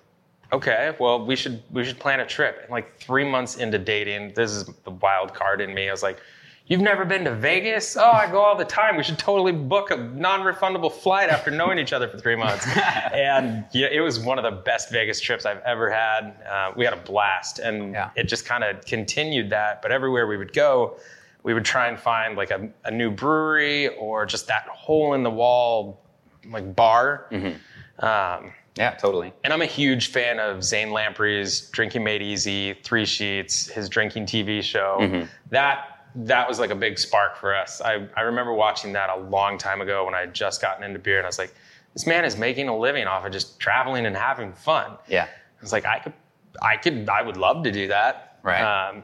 okay, 0.51 0.95
well, 0.99 1.25
we 1.25 1.35
should 1.35 1.63
we 1.71 1.83
should 1.83 1.99
plan 1.99 2.19
a 2.19 2.25
trip. 2.25 2.59
And 2.61 2.71
like 2.71 2.99
three 2.99 3.29
months 3.29 3.57
into 3.57 3.77
dating, 3.77 4.33
this 4.35 4.51
is 4.51 4.65
the 4.83 4.91
wild 4.91 5.33
card 5.33 5.61
in 5.61 5.73
me. 5.73 5.87
I 5.87 5.91
was 5.91 6.03
like, 6.03 6.19
You've 6.67 6.81
never 6.81 7.03
been 7.03 7.25
to 7.25 7.35
Vegas? 7.35 7.97
Oh, 7.97 8.09
I 8.09 8.31
go 8.31 8.39
all 8.39 8.55
the 8.55 8.63
time. 8.63 8.95
We 8.95 9.03
should 9.03 9.19
totally 9.19 9.51
book 9.51 9.91
a 9.91 9.97
non-refundable 9.97 10.93
flight 10.93 11.29
after 11.29 11.51
knowing 11.51 11.77
each 11.77 11.91
other 11.91 12.07
for 12.07 12.17
three 12.17 12.37
months. 12.37 12.65
and 13.13 13.65
yeah, 13.73 13.87
it 13.91 13.99
was 13.99 14.21
one 14.21 14.37
of 14.37 14.45
the 14.45 14.61
best 14.61 14.89
Vegas 14.89 15.19
trips 15.19 15.45
I've 15.45 15.59
ever 15.59 15.91
had. 15.91 16.33
Uh, 16.49 16.71
we 16.73 16.85
had 16.85 16.93
a 16.93 17.01
blast, 17.01 17.59
and 17.59 17.91
yeah. 17.91 18.11
it 18.15 18.29
just 18.29 18.45
kind 18.45 18.63
of 18.63 18.83
continued 18.85 19.49
that. 19.49 19.81
But 19.81 19.91
everywhere 19.91 20.25
we 20.25 20.37
would 20.37 20.53
go, 20.53 20.95
we 21.43 21.53
would 21.53 21.65
try 21.65 21.89
and 21.89 21.99
find 21.99 22.37
like 22.37 22.51
a, 22.51 22.69
a 22.85 22.91
new 22.91 23.11
brewery 23.11 23.89
or 23.97 24.25
just 24.25 24.47
that 24.47 24.65
hole 24.69 25.15
in 25.15 25.23
the 25.23 25.31
wall 25.31 26.01
like 26.49 26.73
bar. 26.73 27.27
Mm-hmm. 27.29 28.05
Um, 28.05 28.53
yeah, 28.75 28.91
totally. 28.91 29.33
And 29.43 29.53
I'm 29.53 29.61
a 29.61 29.67
huge 29.67 30.07
fan 30.07 30.39
of 30.39 30.63
Zane 30.63 30.91
Lamprey's 30.91 31.69
Drinking 31.69 32.03
Made 32.03 32.21
Easy, 32.21 32.73
Three 32.83 33.05
Sheets, 33.05 33.67
his 33.67 33.87
drinking 33.87 34.25
TV 34.25 34.63
show. 34.63 34.97
Mm-hmm. 34.99 35.25
That 35.49 35.93
that 36.15 36.47
was 36.47 36.59
like 36.59 36.69
a 36.69 36.75
big 36.75 36.99
spark 36.99 37.37
for 37.37 37.55
us. 37.55 37.81
I, 37.81 38.07
I 38.15 38.21
remember 38.21 38.53
watching 38.53 38.93
that 38.93 39.09
a 39.09 39.17
long 39.17 39.57
time 39.57 39.81
ago 39.81 40.05
when 40.05 40.13
I 40.13 40.21
had 40.21 40.33
just 40.33 40.61
gotten 40.61 40.83
into 40.83 40.99
beer 40.99 41.17
and 41.17 41.25
I 41.25 41.29
was 41.29 41.39
like, 41.39 41.53
this 41.93 42.05
man 42.05 42.25
is 42.25 42.37
making 42.37 42.67
a 42.67 42.77
living 42.77 43.07
off 43.07 43.25
of 43.25 43.31
just 43.31 43.59
traveling 43.59 44.05
and 44.05 44.15
having 44.15 44.53
fun. 44.53 44.91
Yeah. 45.07 45.23
I 45.25 45.61
was 45.61 45.71
like, 45.71 45.85
I 45.85 45.99
could, 45.99 46.13
I 46.61 46.77
could, 46.77 47.09
I 47.09 47.21
would 47.21 47.37
love 47.37 47.63
to 47.63 47.71
do 47.71 47.87
that. 47.87 48.39
Right. 48.43 48.61
Um, 48.61 49.03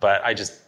but 0.00 0.24
I 0.24 0.32
just, 0.32 0.62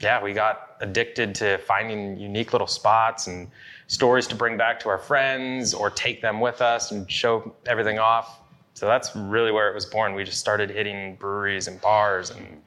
yeah, 0.00 0.22
we 0.22 0.32
got 0.32 0.76
addicted 0.80 1.34
to 1.36 1.58
finding 1.58 2.16
unique 2.16 2.52
little 2.52 2.66
spots 2.66 3.26
and 3.26 3.48
stories 3.92 4.26
to 4.26 4.34
bring 4.34 4.56
back 4.56 4.80
to 4.80 4.88
our 4.88 4.96
friends 4.96 5.74
or 5.74 5.90
take 5.90 6.22
them 6.22 6.40
with 6.40 6.62
us 6.62 6.92
and 6.92 7.10
show 7.10 7.54
everything 7.66 7.98
off. 7.98 8.40
So 8.72 8.86
that's 8.86 9.14
really 9.14 9.52
where 9.52 9.68
it 9.68 9.74
was 9.74 9.84
born. 9.84 10.14
We 10.14 10.24
just 10.24 10.38
started 10.38 10.70
hitting 10.70 11.16
breweries 11.16 11.68
and 11.68 11.78
bars 11.78 12.30
and 12.30 12.62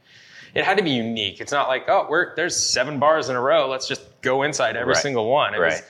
it 0.53 0.63
had 0.63 0.77
to 0.77 0.83
be 0.83 0.91
unique. 0.91 1.41
It's 1.41 1.51
not 1.51 1.67
like, 1.67 1.85
oh, 1.89 2.05
we're 2.07 2.35
there's 2.35 2.55
seven 2.55 2.99
bars 2.99 3.29
in 3.29 3.35
a 3.35 3.41
row. 3.41 3.67
Let's 3.67 3.87
just 3.87 4.21
go 4.21 4.43
inside 4.43 4.77
every 4.77 4.93
right. 4.93 5.01
single 5.01 5.27
one. 5.31 5.55
It 5.55 5.57
right. 5.57 5.71
Was, 5.73 5.83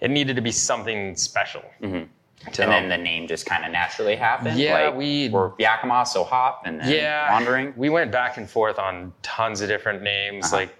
it 0.00 0.10
needed 0.10 0.36
to 0.36 0.42
be 0.42 0.52
something 0.52 1.16
special. 1.16 1.62
Mm-hmm. 1.80 2.04
So, 2.52 2.62
and 2.62 2.70
then 2.70 2.88
the 2.90 3.02
name 3.02 3.26
just 3.26 3.46
kind 3.46 3.64
of 3.64 3.72
naturally 3.72 4.14
happened. 4.14 4.58
Yeah, 4.58 4.88
like, 4.88 4.94
we 4.94 5.30
were 5.30 5.54
Yakima, 5.58 6.04
so 6.04 6.22
Hop, 6.22 6.62
and 6.66 6.78
then 6.78 6.92
yeah, 6.92 7.32
Wandering. 7.32 7.72
We 7.76 7.88
went 7.88 8.12
back 8.12 8.36
and 8.36 8.48
forth 8.48 8.78
on 8.78 9.12
tons 9.22 9.62
of 9.62 9.68
different 9.68 10.02
names. 10.02 10.46
Uh-huh. 10.46 10.56
Like 10.56 10.74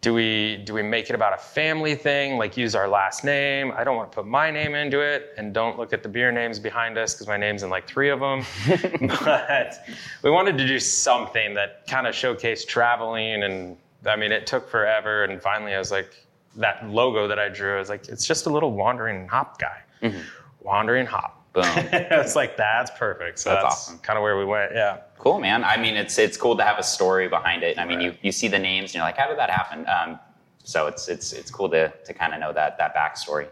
do 0.00 0.14
we 0.14 0.58
do 0.64 0.74
we 0.74 0.82
make 0.82 1.10
it 1.10 1.14
about 1.14 1.34
a 1.34 1.38
family 1.38 1.94
thing 1.94 2.36
like 2.36 2.56
use 2.56 2.74
our 2.74 2.88
last 2.88 3.24
name 3.24 3.72
i 3.76 3.82
don't 3.82 3.96
want 3.96 4.10
to 4.10 4.16
put 4.16 4.26
my 4.26 4.50
name 4.50 4.74
into 4.74 5.00
it 5.00 5.34
and 5.36 5.52
don't 5.52 5.76
look 5.76 5.92
at 5.92 6.02
the 6.02 6.08
beer 6.08 6.30
names 6.30 6.58
behind 6.58 6.96
us 6.96 7.14
because 7.14 7.26
my 7.26 7.36
name's 7.36 7.62
in 7.62 7.70
like 7.70 7.86
three 7.86 8.10
of 8.10 8.20
them 8.20 8.44
but 9.24 9.84
we 10.22 10.30
wanted 10.30 10.56
to 10.56 10.66
do 10.66 10.78
something 10.78 11.54
that 11.54 11.86
kind 11.88 12.06
of 12.06 12.14
showcased 12.14 12.66
traveling 12.66 13.42
and 13.42 13.76
i 14.06 14.14
mean 14.14 14.30
it 14.30 14.46
took 14.46 14.68
forever 14.68 15.24
and 15.24 15.42
finally 15.42 15.74
i 15.74 15.78
was 15.78 15.90
like 15.90 16.24
that 16.56 16.88
logo 16.88 17.26
that 17.26 17.38
i 17.38 17.48
drew 17.48 17.76
i 17.76 17.78
was 17.78 17.88
like 17.88 18.08
it's 18.08 18.26
just 18.26 18.46
a 18.46 18.50
little 18.50 18.72
wandering 18.72 19.26
hop 19.26 19.58
guy 19.58 19.80
mm-hmm. 20.02 20.20
wandering 20.62 21.06
hop 21.06 21.34
Boom. 21.52 21.64
it's 21.92 22.36
like 22.36 22.56
that's 22.56 22.90
perfect. 22.98 23.38
So 23.38 23.50
that's, 23.50 23.62
that's 23.62 23.74
awesome. 23.74 23.98
Kind 23.98 24.18
of 24.18 24.22
where 24.22 24.36
we 24.36 24.44
went. 24.44 24.72
Yeah. 24.74 24.98
Cool, 25.18 25.40
man. 25.40 25.64
I 25.64 25.76
mean, 25.76 25.96
it's 25.96 26.18
it's 26.18 26.36
cool 26.36 26.56
to 26.56 26.64
have 26.64 26.78
a 26.78 26.82
story 26.82 27.28
behind 27.28 27.62
it. 27.62 27.78
I 27.78 27.84
mean, 27.84 27.98
right. 27.98 28.04
you 28.06 28.14
you 28.22 28.32
see 28.32 28.48
the 28.48 28.58
names 28.58 28.90
and 28.90 28.94
you're 28.96 29.04
like, 29.04 29.16
how 29.16 29.28
did 29.28 29.38
that 29.38 29.50
happen? 29.50 29.86
Um, 29.88 30.18
so 30.62 30.86
it's 30.86 31.08
it's 31.08 31.32
it's 31.32 31.50
cool 31.50 31.68
to 31.70 31.92
to 32.04 32.14
kind 32.14 32.34
of 32.34 32.40
know 32.40 32.52
that 32.52 32.78
that 32.78 32.94
backstory. 32.94 33.48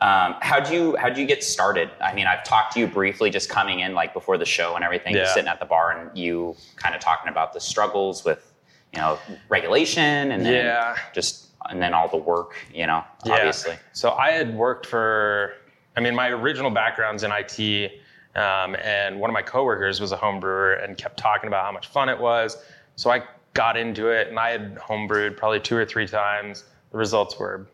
Um, 0.00 0.36
how'd 0.40 0.70
you 0.70 0.96
how'd 0.96 1.16
you 1.16 1.26
get 1.26 1.42
started? 1.42 1.90
I 2.00 2.14
mean, 2.14 2.26
I've 2.26 2.44
talked 2.44 2.74
to 2.74 2.80
you 2.80 2.86
briefly 2.86 3.30
just 3.30 3.48
coming 3.48 3.80
in 3.80 3.94
like 3.94 4.12
before 4.12 4.38
the 4.38 4.44
show 4.44 4.74
and 4.76 4.84
everything, 4.84 5.14
yeah. 5.14 5.32
sitting 5.32 5.48
at 5.48 5.60
the 5.60 5.66
bar 5.66 5.92
and 5.92 6.16
you 6.16 6.56
kind 6.76 6.94
of 6.94 7.00
talking 7.00 7.28
about 7.28 7.52
the 7.52 7.60
struggles 7.60 8.24
with 8.24 8.54
you 8.92 9.00
know 9.00 9.18
regulation 9.48 10.32
and 10.32 10.44
then 10.44 10.64
yeah. 10.64 10.96
just 11.12 11.48
and 11.68 11.82
then 11.82 11.94
all 11.94 12.08
the 12.08 12.16
work, 12.16 12.54
you 12.72 12.86
know, 12.86 13.04
yeah. 13.24 13.34
obviously. 13.34 13.76
So 13.92 14.12
I 14.12 14.30
had 14.30 14.54
worked 14.54 14.86
for 14.86 15.54
I 15.96 16.00
mean, 16.00 16.14
my 16.14 16.28
original 16.28 16.70
background's 16.70 17.24
in 17.24 17.32
IT, 17.32 18.00
um, 18.34 18.76
and 18.76 19.18
one 19.18 19.30
of 19.30 19.34
my 19.34 19.42
coworkers 19.42 20.00
was 20.00 20.12
a 20.12 20.16
home 20.16 20.40
brewer 20.40 20.74
and 20.74 20.96
kept 20.96 21.18
talking 21.18 21.48
about 21.48 21.64
how 21.64 21.72
much 21.72 21.88
fun 21.88 22.08
it 22.08 22.18
was. 22.18 22.56
So 22.96 23.10
I 23.10 23.22
got 23.54 23.76
into 23.76 24.08
it, 24.08 24.28
and 24.28 24.38
I 24.38 24.50
had 24.50 24.76
homebrewed 24.76 25.36
probably 25.36 25.60
two 25.60 25.76
or 25.76 25.84
three 25.84 26.06
times. 26.06 26.64
The 26.92 26.98
results 26.98 27.38
were 27.38 27.66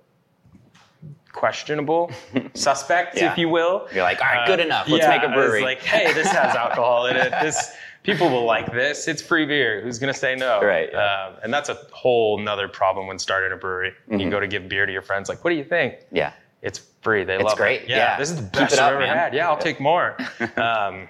questionable, 1.32 2.10
suspect, 2.54 3.16
yeah. 3.16 3.32
if 3.32 3.38
you 3.38 3.48
will. 3.48 3.88
You're 3.92 4.04
like, 4.04 4.20
all 4.22 4.28
right, 4.28 4.46
good 4.46 4.60
uh, 4.60 4.64
enough. 4.64 4.88
Let's 4.88 5.04
yeah, 5.04 5.10
make 5.10 5.22
a 5.22 5.32
brewery. 5.32 5.62
like, 5.62 5.82
hey, 5.82 6.12
this 6.14 6.28
has 6.28 6.54
alcohol 6.56 7.06
in 7.06 7.16
it. 7.16 7.30
This 7.42 7.76
people 8.02 8.30
will 8.30 8.44
like 8.44 8.72
this. 8.72 9.08
It's 9.08 9.20
free 9.20 9.44
beer. 9.44 9.82
Who's 9.82 9.98
gonna 9.98 10.14
say 10.14 10.36
no? 10.36 10.62
Right. 10.62 10.90
Yeah. 10.92 11.26
Um, 11.26 11.34
and 11.42 11.52
that's 11.52 11.68
a 11.68 11.78
whole 11.92 12.38
nother 12.38 12.68
problem 12.68 13.06
when 13.06 13.18
starting 13.18 13.52
a 13.52 13.56
brewery. 13.56 13.92
Mm-hmm. 14.08 14.20
You 14.20 14.30
go 14.30 14.40
to 14.40 14.46
give 14.46 14.68
beer 14.68 14.86
to 14.86 14.92
your 14.92 15.02
friends, 15.02 15.28
like, 15.28 15.42
what 15.44 15.50
do 15.50 15.56
you 15.56 15.64
think? 15.64 16.06
Yeah 16.12 16.32
it's 16.64 16.80
free. 17.02 17.24
They 17.24 17.34
it's 17.34 17.44
love 17.44 17.58
great. 17.58 17.82
it. 17.82 17.90
Yeah, 17.90 17.96
yeah, 17.98 18.18
this 18.18 18.30
is 18.30 18.36
the 18.36 18.42
best 18.42 18.78
I've 18.78 18.94
ever 18.94 19.00
man. 19.00 19.16
had. 19.16 19.34
Yeah, 19.34 19.48
I'll 19.48 19.58
take 19.58 19.78
more. 19.78 20.16
um, 20.56 21.06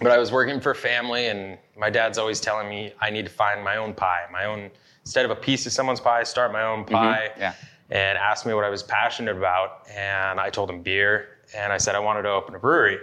but 0.00 0.12
I 0.12 0.18
was 0.18 0.30
working 0.30 0.60
for 0.60 0.72
family, 0.72 1.26
and 1.26 1.58
my 1.76 1.90
dad's 1.90 2.16
always 2.16 2.40
telling 2.40 2.68
me 2.68 2.94
I 3.00 3.10
need 3.10 3.26
to 3.26 3.30
find 3.30 3.62
my 3.62 3.76
own 3.76 3.92
pie, 3.92 4.24
my 4.32 4.44
own 4.46 4.70
instead 5.02 5.24
of 5.24 5.32
a 5.32 5.36
piece 5.36 5.66
of 5.66 5.72
someone's 5.72 6.00
pie, 6.00 6.22
start 6.22 6.52
my 6.52 6.62
own 6.62 6.84
mm-hmm. 6.84 6.94
pie. 6.94 7.28
Mm-hmm. 7.32 7.40
Yeah. 7.40 7.54
And 7.90 8.16
asked 8.16 8.46
me 8.46 8.54
what 8.54 8.64
I 8.64 8.70
was 8.70 8.82
passionate 8.82 9.36
about, 9.36 9.86
and 9.94 10.40
I 10.40 10.48
told 10.48 10.70
him 10.70 10.80
beer. 10.80 11.28
and 11.54 11.72
I 11.72 11.76
said 11.76 11.94
I 11.94 11.98
wanted 11.98 12.22
to 12.22 12.30
open 12.30 12.54
a 12.54 12.58
brewery. 12.58 12.98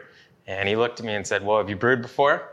And 0.48 0.68
he 0.68 0.76
looked 0.76 1.00
at 1.00 1.06
me 1.06 1.14
and 1.14 1.28
said, 1.28 1.46
Well, 1.46 1.60
have 1.60 1.70
you 1.70 1.76
brewed 1.76 2.02
before? 2.02 2.50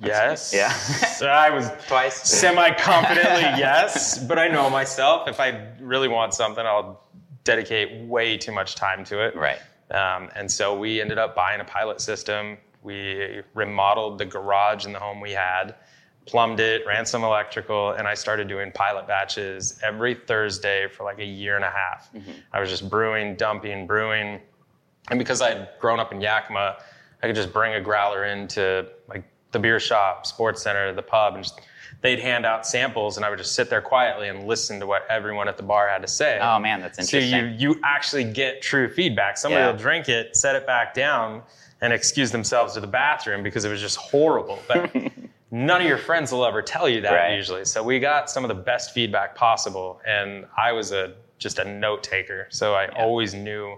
Yes. 0.00 0.52
Yeah. 0.54 0.72
so 0.72 1.26
I 1.26 1.50
was 1.50 1.70
Twice. 1.88 2.14
semi 2.28 2.70
confidently 2.74 3.42
yes, 3.58 4.22
but 4.22 4.38
I 4.38 4.46
know 4.46 4.70
myself. 4.70 5.26
If 5.26 5.40
I 5.40 5.66
really 5.80 6.08
want 6.08 6.32
something, 6.34 6.64
I'll 6.64 7.02
dedicate 7.44 8.06
way 8.06 8.36
too 8.36 8.52
much 8.52 8.74
time 8.74 9.04
to 9.04 9.24
it. 9.26 9.34
Right. 9.36 9.58
Um, 9.90 10.28
and 10.36 10.50
so 10.50 10.78
we 10.78 11.00
ended 11.00 11.18
up 11.18 11.34
buying 11.34 11.60
a 11.60 11.64
pilot 11.64 12.00
system. 12.00 12.58
We 12.82 13.42
remodeled 13.54 14.18
the 14.18 14.24
garage 14.24 14.86
in 14.86 14.92
the 14.92 14.98
home 14.98 15.20
we 15.20 15.32
had, 15.32 15.74
plumbed 16.26 16.60
it, 16.60 16.86
ran 16.86 17.04
some 17.04 17.24
electrical, 17.24 17.90
and 17.90 18.06
I 18.06 18.14
started 18.14 18.48
doing 18.48 18.72
pilot 18.72 19.06
batches 19.06 19.78
every 19.82 20.14
Thursday 20.14 20.86
for 20.88 21.04
like 21.04 21.18
a 21.18 21.24
year 21.24 21.56
and 21.56 21.64
a 21.64 21.70
half. 21.70 22.10
I 22.52 22.60
was 22.60 22.70
just 22.70 22.88
brewing, 22.88 23.36
dumping, 23.36 23.86
brewing. 23.86 24.40
And 25.10 25.18
because 25.18 25.42
I 25.42 25.50
had 25.50 25.68
grown 25.80 25.98
up 25.98 26.12
in 26.12 26.20
Yakima, 26.20 26.76
I 27.22 27.26
could 27.26 27.36
just 27.36 27.52
bring 27.52 27.74
a 27.74 27.80
growler 27.80 28.24
into 28.24 28.86
like 29.08 29.24
the 29.52 29.58
beer 29.58 29.80
shop, 29.80 30.24
sports 30.24 30.62
center, 30.62 30.92
the 30.94 31.02
pub, 31.02 31.34
and 31.34 31.42
just, 31.44 31.60
they'd 32.02 32.18
hand 32.20 32.46
out 32.46 32.66
samples, 32.66 33.16
and 33.16 33.26
I 33.26 33.30
would 33.30 33.38
just 33.38 33.54
sit 33.54 33.68
there 33.70 33.82
quietly 33.82 34.28
and 34.28 34.46
listen 34.46 34.80
to 34.80 34.86
what 34.86 35.06
everyone 35.10 35.48
at 35.48 35.56
the 35.56 35.62
bar 35.62 35.88
had 35.88 36.02
to 36.02 36.08
say. 36.08 36.38
Oh 36.40 36.58
man, 36.58 36.80
that's 36.80 36.98
interesting. 36.98 37.30
So 37.30 37.36
you 37.36 37.72
you 37.74 37.80
actually 37.84 38.24
get 38.24 38.62
true 38.62 38.88
feedback. 38.88 39.36
Somebody 39.36 39.62
Yeah. 39.64 39.70
will 39.72 39.78
drink 39.78 40.08
it, 40.08 40.36
set 40.36 40.56
it 40.56 40.66
back 40.66 40.94
down, 40.94 41.42
and 41.80 41.92
excuse 41.92 42.30
themselves 42.30 42.74
to 42.74 42.80
the 42.80 42.86
bathroom 42.86 43.42
because 43.42 43.64
it 43.64 43.70
was 43.70 43.80
just 43.80 43.96
horrible. 43.96 44.58
But 44.68 44.94
none 45.50 45.80
of 45.80 45.86
your 45.86 45.98
friends 45.98 46.32
will 46.32 46.44
ever 46.46 46.62
tell 46.62 46.88
you 46.88 47.00
that 47.02 47.12
Right. 47.12 47.34
usually. 47.36 47.64
So 47.64 47.82
we 47.82 47.98
got 47.98 48.30
some 48.30 48.44
of 48.44 48.48
the 48.48 48.62
best 48.62 48.92
feedback 48.94 49.34
possible, 49.34 50.00
and 50.06 50.46
I 50.56 50.72
was 50.72 50.92
a 50.92 51.14
just 51.38 51.58
a 51.58 51.64
note 51.64 52.02
taker. 52.02 52.46
So 52.50 52.74
I 52.74 52.88
always 52.88 53.32
knew 53.34 53.76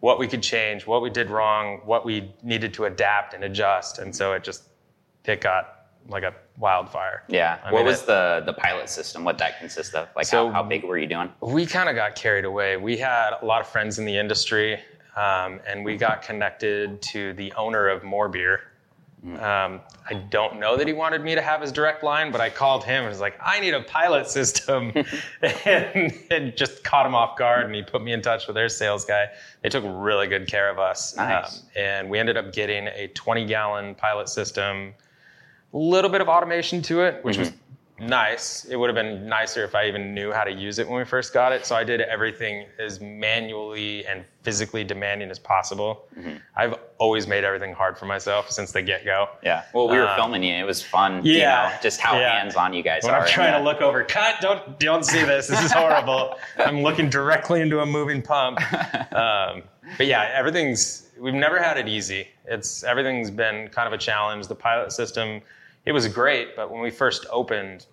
what 0.00 0.18
we 0.18 0.26
could 0.28 0.42
change, 0.42 0.86
what 0.86 1.00
we 1.00 1.08
did 1.10 1.30
wrong, 1.30 1.80
what 1.84 2.04
we 2.04 2.34
needed 2.42 2.74
to 2.74 2.84
adapt 2.86 3.34
and 3.34 3.42
adjust, 3.44 3.98
and 3.98 4.14
so 4.14 4.32
it 4.32 4.44
just 4.44 4.64
it 5.24 5.40
got 5.40 5.83
like 6.08 6.22
a 6.22 6.34
wildfire. 6.58 7.22
yeah. 7.28 7.58
I 7.64 7.72
what 7.72 7.80
mean, 7.80 7.86
was 7.86 8.02
it- 8.02 8.06
the 8.06 8.42
the 8.46 8.52
pilot 8.52 8.88
system? 8.88 9.24
What 9.24 9.38
that 9.38 9.58
consist 9.58 9.94
of? 9.94 10.08
Like 10.14 10.26
So- 10.26 10.48
how, 10.48 10.52
how 10.54 10.62
big 10.62 10.84
were 10.84 10.98
you 10.98 11.06
doing? 11.06 11.30
we 11.40 11.64
kind 11.66 11.88
of 11.88 11.94
got 11.96 12.14
carried 12.14 12.44
away. 12.44 12.76
We 12.76 12.96
had 12.96 13.30
a 13.40 13.44
lot 13.44 13.60
of 13.60 13.66
friends 13.68 13.98
in 13.98 14.04
the 14.04 14.16
industry, 14.16 14.78
um, 15.16 15.60
and 15.66 15.84
we 15.84 15.96
got 15.96 16.22
connected 16.22 17.00
to 17.02 17.32
the 17.34 17.52
owner 17.54 17.88
of 17.88 18.02
More 18.04 18.28
Beer. 18.28 18.60
Um, 19.40 19.80
I 20.10 20.12
don't 20.28 20.60
know 20.60 20.76
that 20.76 20.86
he 20.86 20.92
wanted 20.92 21.22
me 21.22 21.34
to 21.34 21.40
have 21.40 21.62
his 21.62 21.72
direct 21.72 22.04
line, 22.04 22.30
but 22.30 22.42
I 22.42 22.50
called 22.50 22.84
him 22.84 23.04
and 23.04 23.08
was 23.08 23.20
like, 23.20 23.34
I 23.42 23.58
need 23.58 23.72
a 23.72 23.80
pilot 23.80 24.28
system. 24.28 24.92
and 25.42 26.12
it 26.30 26.58
just 26.58 26.84
caught 26.84 27.06
him 27.06 27.14
off 27.14 27.38
guard, 27.38 27.64
and 27.64 27.74
he 27.74 27.82
put 27.82 28.02
me 28.02 28.12
in 28.12 28.20
touch 28.20 28.46
with 28.46 28.54
their 28.54 28.68
sales 28.68 29.06
guy. 29.06 29.28
They 29.62 29.70
took 29.70 29.82
really 29.86 30.26
good 30.26 30.46
care 30.46 30.68
of 30.68 30.78
us. 30.78 31.16
Nice. 31.16 31.60
Um, 31.60 31.66
and 31.74 32.10
we 32.10 32.18
ended 32.18 32.36
up 32.36 32.52
getting 32.52 32.86
a 32.88 33.08
20 33.08 33.46
gallon 33.46 33.94
pilot 33.94 34.28
system, 34.28 34.92
little 35.78 36.10
bit 36.10 36.20
of 36.20 36.28
automation 36.28 36.82
to 36.82 37.02
it, 37.02 37.24
which 37.24 37.36
was 37.38 37.52
nice. 38.00 38.64
It 38.64 38.76
would 38.76 38.88
have 38.88 38.94
been 38.96 39.28
nicer 39.28 39.62
if 39.64 39.74
I 39.74 39.86
even 39.86 40.14
knew 40.14 40.32
how 40.32 40.42
to 40.44 40.50
use 40.52 40.78
it 40.80 40.88
when 40.88 40.98
we 40.98 41.04
first 41.04 41.32
got 41.32 41.52
it. 41.52 41.64
So 41.64 41.76
I 41.76 41.84
did 41.84 42.00
everything 42.00 42.66
as 42.78 43.00
manually 43.00 44.04
and 44.06 44.24
physically 44.42 44.82
demanding 44.84 45.30
as 45.30 45.38
possible. 45.38 46.06
I've 46.56 46.74
always 46.98 47.26
made 47.26 47.44
everything 47.44 47.72
hard 47.72 47.96
for 47.96 48.06
myself 48.06 48.50
since 48.50 48.72
the 48.72 48.82
get 48.82 49.04
go. 49.04 49.28
Yeah. 49.42 49.62
Well, 49.72 49.88
we 49.88 49.96
were 49.96 50.06
Uh, 50.08 50.16
filming 50.16 50.42
you. 50.42 50.54
It 50.54 50.64
was 50.66 50.82
fun. 50.82 51.24
You 51.24 51.34
yeah, 51.34 51.70
know, 51.72 51.78
just 51.82 52.00
how 52.00 52.18
yeah. 52.18 52.38
hands 52.40 52.56
on 52.56 52.74
you 52.74 52.82
guys 52.82 53.04
When 53.04 53.14
are. 53.14 53.22
I'm 53.22 53.28
trying 53.28 53.52
to 53.52 53.64
look 53.64 53.80
over, 53.80 54.02
cut, 54.04 54.40
don't 54.40 54.78
don't 54.80 55.04
see 55.04 55.22
this. 55.24 55.46
This 55.46 55.62
is 55.64 55.72
horrible. 55.72 56.36
I'm 56.58 56.82
looking 56.82 57.08
directly 57.08 57.60
into 57.60 57.80
a 57.80 57.86
moving 57.86 58.22
pump. 58.22 58.58
Um, 59.14 59.62
but 59.98 60.06
yeah, 60.06 60.30
everything's 60.34 61.08
we've 61.18 61.34
never 61.34 61.62
had 61.62 61.78
it 61.78 61.86
easy. 61.86 62.26
It's 62.46 62.82
everything's 62.82 63.30
been 63.30 63.68
kind 63.68 63.86
of 63.86 63.92
a 63.92 63.98
challenge. 63.98 64.48
The 64.48 64.54
pilot 64.56 64.90
system, 64.92 65.40
it 65.86 65.92
was 65.92 66.08
great, 66.08 66.56
but 66.56 66.70
when 66.70 66.80
we 66.80 66.90
first 66.90 67.26
opened, 67.30 67.86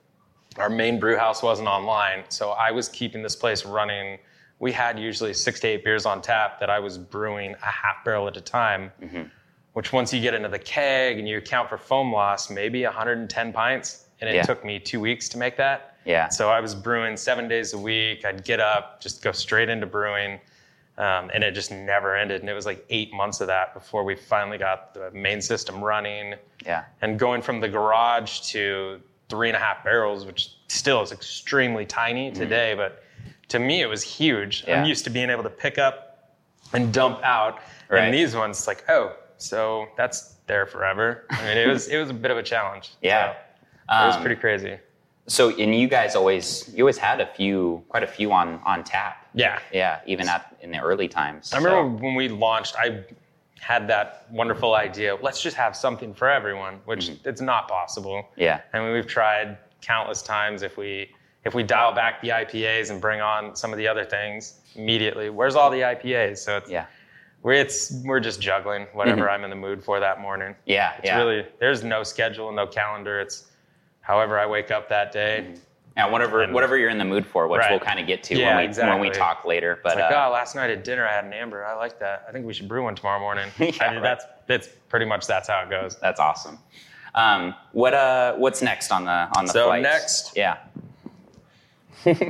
our 0.58 0.70
main 0.70 1.00
brew 1.00 1.18
house 1.18 1.42
wasn't 1.44 1.68
online, 1.68 2.24
so 2.30 2.52
I 2.52 2.72
was 2.72 2.90
keeping 2.90 3.22
this 3.24 3.36
place 3.36 3.66
running. 3.66 4.20
We 4.60 4.72
had 4.72 5.00
usually 5.00 5.34
six 5.34 5.60
to 5.62 5.68
eight 5.70 5.84
beers 5.84 6.06
on 6.06 6.22
tap 6.22 6.60
that 6.60 6.70
I 6.70 6.80
was 6.80 6.98
brewing 6.98 7.56
a 7.62 7.66
half 7.66 8.04
barrel 8.06 8.28
at 8.28 8.38
a 8.38 8.42
time. 8.42 8.92
Mm-hmm. 9.02 9.24
Which 9.74 9.94
once 9.94 10.14
you 10.14 10.20
get 10.20 10.34
into 10.34 10.50
the 10.50 10.60
keg 10.60 11.18
and 11.18 11.28
you 11.28 11.38
account 11.38 11.70
for 11.70 11.78
foam 11.78 12.12
loss, 12.12 12.50
maybe 12.50 12.84
110 12.84 13.54
pints, 13.54 14.08
and 14.20 14.30
it 14.30 14.36
Yeah. 14.36 14.42
took 14.44 14.66
me 14.66 14.80
two 14.80 15.00
weeks 15.00 15.30
to 15.30 15.38
make 15.38 15.56
that. 15.56 15.96
Yeah. 16.04 16.28
So 16.28 16.50
I 16.50 16.60
was 16.60 16.76
brewing 16.76 17.16
seven 17.16 17.48
days 17.48 17.72
a 17.72 17.78
week. 17.78 18.26
I'd 18.26 18.44
get 18.44 18.60
up, 18.60 19.00
just 19.02 19.22
go 19.24 19.32
straight 19.32 19.70
into 19.70 19.86
brewing, 19.86 20.42
um, 21.02 21.32
and 21.34 21.44
it 21.44 21.54
just 21.56 21.72
never 21.72 22.16
ended. 22.16 22.42
And 22.42 22.50
it 22.50 22.54
was 22.54 22.66
like 22.66 22.86
eight 22.90 23.12
months 23.14 23.42
of 23.42 23.48
that 23.48 23.74
before 23.74 24.04
we 24.04 24.16
finally 24.16 24.58
got 24.58 24.94
the 24.94 25.10
main 25.12 25.42
system 25.42 25.84
running. 25.84 26.36
Yeah. 26.66 26.84
And 27.02 27.18
going 27.18 27.42
from 27.42 27.60
the 27.60 27.68
garage 27.68 28.40
to 28.52 29.02
three 29.28 29.50
and 29.50 29.56
a 29.56 29.60
half 29.60 29.84
barrels, 29.84 30.26
which 30.26 30.52
still 30.68 31.02
is 31.02 31.12
extremely 31.12 31.86
tiny 31.86 32.32
today, 32.32 32.76
but 32.76 33.04
to 33.48 33.58
me 33.60 33.82
it 33.82 33.88
was 33.88 34.04
huge. 34.04 34.62
Mm-hmm. 34.62 34.70
Yeah. 34.70 34.80
I'm 34.82 34.86
used 34.86 35.04
to 35.06 35.10
being 35.10 35.30
able 35.30 35.44
to 35.44 35.50
pick 35.50 35.78
up 35.78 36.36
and 36.74 36.94
dump 36.94 37.20
out, 37.24 37.60
Right. 37.90 38.04
and 38.06 38.14
these 38.14 38.36
ones, 38.36 38.58
it's 38.60 38.68
like, 38.68 38.86
oh, 38.90 39.16
so 39.38 39.88
that's 39.98 40.36
there 40.48 40.66
forever. 40.66 41.26
I 41.32 41.42
mean, 41.46 41.58
it 41.58 41.68
was 41.68 41.88
it 41.90 41.98
was 41.98 42.10
a 42.10 42.14
bit 42.14 42.32
of 42.32 42.38
a 42.38 42.44
challenge. 42.44 42.92
Yeah. 43.02 43.34
So, 43.90 44.04
it 44.04 44.08
was 44.08 44.16
Um, 44.18 44.22
pretty 44.22 44.40
crazy. 44.40 44.78
So, 45.28 45.50
and 45.50 45.74
you 45.76 45.88
guys 45.88 46.16
always, 46.16 46.74
you 46.76 46.84
always 46.84 46.98
had 46.98 47.22
a 47.22 47.26
few, 47.28 47.84
quite 47.90 48.04
a 48.04 48.08
few 48.08 48.32
on 48.32 48.60
on 48.66 48.84
tap. 48.84 49.28
Yeah. 49.34 49.60
Yeah. 49.72 50.00
Even 50.06 50.28
at 50.28 50.56
in 50.62 50.72
the 50.72 50.80
early 50.80 51.08
times. 51.08 51.54
I 51.54 51.58
remember 51.58 51.88
when 52.04 52.16
we 52.16 52.28
launched, 52.28 52.76
I 52.78 53.04
had 53.60 53.88
that 53.88 54.26
wonderful 54.32 54.74
idea. 54.74 55.16
Let's 55.22 55.42
just 55.42 55.56
have 55.56 55.76
something 55.76 56.14
for 56.14 56.28
everyone, 56.30 56.80
which 56.86 57.10
Mm-hmm. 57.10 57.30
it's 57.30 57.42
not 57.42 57.68
possible. 57.68 58.28
Yeah. 58.36 58.62
I 58.74 58.80
mean, 58.80 58.92
we've 58.94 59.08
tried 59.08 59.58
countless 59.82 60.22
times. 60.22 60.64
If 60.64 60.76
we 60.78 61.12
if 61.46 61.54
we 61.56 61.64
dial 61.64 61.92
back 61.94 62.22
the 62.22 62.30
IPAs 62.30 62.90
and 62.92 63.00
bring 63.02 63.22
on 63.22 63.56
some 63.56 63.72
of 63.72 63.78
the 63.78 63.88
other 63.88 64.04
things 64.06 64.60
immediately, 64.76 65.30
where's 65.30 65.56
all 65.56 65.70
the 65.70 65.82
IPAs? 65.82 66.40
So 66.40 66.58
it's 66.58 66.70
Yeah. 66.70 66.86
we're 67.44 67.54
it's 67.54 67.94
we're 68.04 68.20
just 68.20 68.42
juggling 68.42 68.88
whatever 68.94 69.30
I'm 69.30 69.44
in 69.44 69.50
the 69.52 69.56
mood 69.56 69.84
for 69.84 70.00
that 70.00 70.20
morning. 70.20 70.56
Yeah. 70.66 70.94
It's 70.98 71.06
yeah. 71.06 71.18
really 71.20 71.46
there's 71.60 71.84
no 71.84 72.04
schedule, 72.04 72.52
no 72.52 72.66
calendar. 72.68 73.20
It's 73.22 73.46
however 74.02 74.38
I 74.40 74.46
wake 74.46 74.72
up 74.72 74.90
that 74.90 75.12
day. 75.12 75.56
Yeah, 75.98 76.08
whatever 76.08 76.42
And- 76.44 76.54
whatever 76.54 76.78
you're 76.78 76.90
in 76.90 76.98
the 76.98 77.06
mood 77.06 77.26
for, 77.26 77.48
which 77.48 77.60
Right. 77.60 77.72
we'll 77.72 77.80
kind 77.80 78.00
of 78.00 78.08
get 78.08 78.24
to 78.24 78.36
Yeah, 78.38 78.56
when 78.56 78.70
we 78.72 78.76
when 78.78 79.00
we 79.02 79.10
talk 79.10 79.44
later. 79.46 79.80
But 79.84 79.96
Like, 79.98 80.12
uh, 80.12 80.26
oh, 80.28 80.32
last 80.32 80.56
night 80.56 80.70
at 80.70 80.84
dinner 80.86 81.06
I 81.06 81.12
had 81.12 81.26
an 81.26 81.34
amber. 81.34 81.66
I 81.66 81.74
like 81.76 82.00
that. 82.00 82.26
I 82.28 82.32
think 82.32 82.46
we 82.46 82.54
should 82.54 82.68
brew 82.70 82.84
one 82.84 82.96
tomorrow 82.96 83.20
morning. 83.20 83.50
Yeah, 83.60 83.72
I 83.82 83.88
mean, 83.88 83.96
right. 83.96 84.02
that's 84.04 84.26
that's 84.48 84.68
pretty 84.90 85.06
much 85.06 85.28
that's 85.28 85.50
how 85.50 85.62
it 85.64 85.70
goes. 85.70 85.98
that's 86.00 86.20
awesome. 86.20 86.60
Um, 87.14 87.54
what 87.74 87.94
uh, 87.94 88.36
what's 88.36 88.62
next 88.62 88.92
on 88.92 89.04
the 89.04 89.28
on 89.38 89.46
the 89.46 89.52
So 89.52 89.66
flights? 89.68 89.84
next- 89.84 90.38
yeah, 90.38 90.58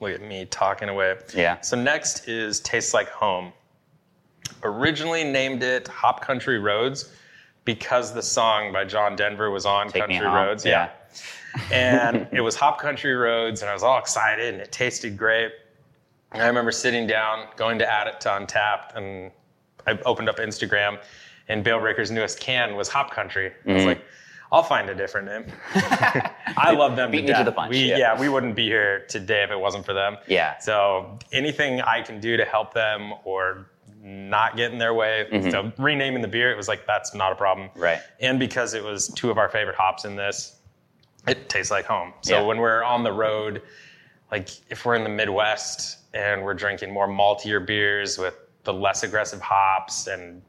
Look 0.00 0.14
at 0.14 0.22
me 0.22 0.46
talking 0.46 0.88
away. 0.88 1.16
Yeah. 1.34 1.60
So 1.60 1.76
next 1.80 2.26
is 2.28 2.60
Tastes 2.60 2.92
Like 2.92 3.08
Home. 3.10 3.52
Originally 4.64 5.22
named 5.22 5.62
it 5.62 5.86
Hop 5.88 6.22
Country 6.22 6.58
Roads 6.58 7.12
because 7.64 8.12
the 8.12 8.22
song 8.22 8.72
by 8.72 8.84
John 8.84 9.16
Denver 9.16 9.50
was 9.50 9.66
on 9.66 9.88
Take 9.88 10.02
Country. 10.02 10.26
Roads. 10.26 10.64
Yeah. 10.64 10.90
and 11.72 12.26
it 12.32 12.40
was 12.40 12.56
Hop 12.56 12.80
Country 12.80 13.14
Roads, 13.14 13.62
and 13.62 13.70
I 13.70 13.74
was 13.74 13.82
all 13.82 13.98
excited, 13.98 14.52
and 14.54 14.62
it 14.62 14.72
tasted 14.72 15.16
great. 15.16 15.52
And 16.32 16.42
I 16.42 16.46
remember 16.46 16.72
sitting 16.72 17.06
down, 17.06 17.46
going 17.56 17.78
to 17.78 17.90
add 17.90 18.06
it 18.08 18.20
to 18.22 18.28
Untappd, 18.30 18.96
and 18.96 19.30
I 19.86 19.98
opened 20.06 20.28
up 20.28 20.38
Instagram, 20.38 20.98
and 21.48 21.62
Bale 21.62 21.78
Breaker's 21.80 22.10
newest 22.10 22.40
can 22.40 22.74
was 22.74 22.88
Hop 22.88 23.10
Country. 23.10 23.48
I 23.48 23.50
Mm-hmm. 23.50 23.74
was 23.74 23.84
like, 23.84 24.04
I'll 24.50 24.62
find 24.62 24.90
a 24.90 24.94
different 24.94 25.28
name. 25.28 25.44
I 25.74 26.72
love 26.76 26.94
them 26.94 27.10
Beat 27.10 27.22
to 27.26 27.32
me 27.32 27.38
to 27.38 27.44
the 27.44 27.52
punch, 27.52 27.70
We, 27.70 27.84
yeah. 27.88 27.96
yeah, 27.96 28.20
we 28.20 28.28
wouldn't 28.28 28.54
be 28.54 28.66
here 28.66 29.06
today 29.08 29.42
if 29.44 29.50
it 29.50 29.58
wasn't 29.58 29.84
for 29.86 29.94
them. 29.94 30.18
Yeah. 30.26 30.58
So 30.58 31.18
anything 31.32 31.80
I 31.80 32.02
can 32.02 32.20
do 32.20 32.36
to 32.36 32.44
help 32.44 32.74
them 32.74 33.14
or 33.24 33.66
not 34.04 34.56
getting 34.56 34.78
their 34.78 34.94
way. 34.94 35.26
So 35.50 35.72
renaming 35.78 36.22
the 36.22 36.28
beer, 36.28 36.50
it 36.50 36.56
was 36.56 36.66
like 36.66 36.86
that's 36.86 37.14
not 37.14 37.30
a 37.30 37.36
problem. 37.36 37.68
Mm-hmm. 37.68 37.80
Right. 37.80 38.00
And 38.20 38.38
because 38.38 38.74
it 38.74 38.82
was 38.82 39.08
two 39.08 39.30
of 39.30 39.38
our 39.38 39.48
favorite 39.48 39.76
hops 39.76 40.04
in 40.04 40.16
this, 40.16 40.56
it 41.28 41.48
tastes 41.48 41.70
like 41.70 41.84
home. 41.84 42.12
So 42.22 42.40
Yeah. 42.40 42.42
when 42.46 42.58
we're 42.58 42.82
on 42.82 43.04
the 43.04 43.12
road, 43.12 43.62
like 44.32 44.48
if 44.70 44.84
we're 44.84 44.96
in 44.96 45.04
the 45.04 45.08
Midwest 45.10 45.98
and 46.14 46.42
we're 46.42 46.54
drinking 46.54 46.92
more 46.92 47.06
maltier 47.06 47.64
beers 47.64 48.18
with 48.18 48.34
the 48.64 48.72
less 48.72 49.04
aggressive 49.04 49.40
hops, 49.40 50.08
and 50.08 50.42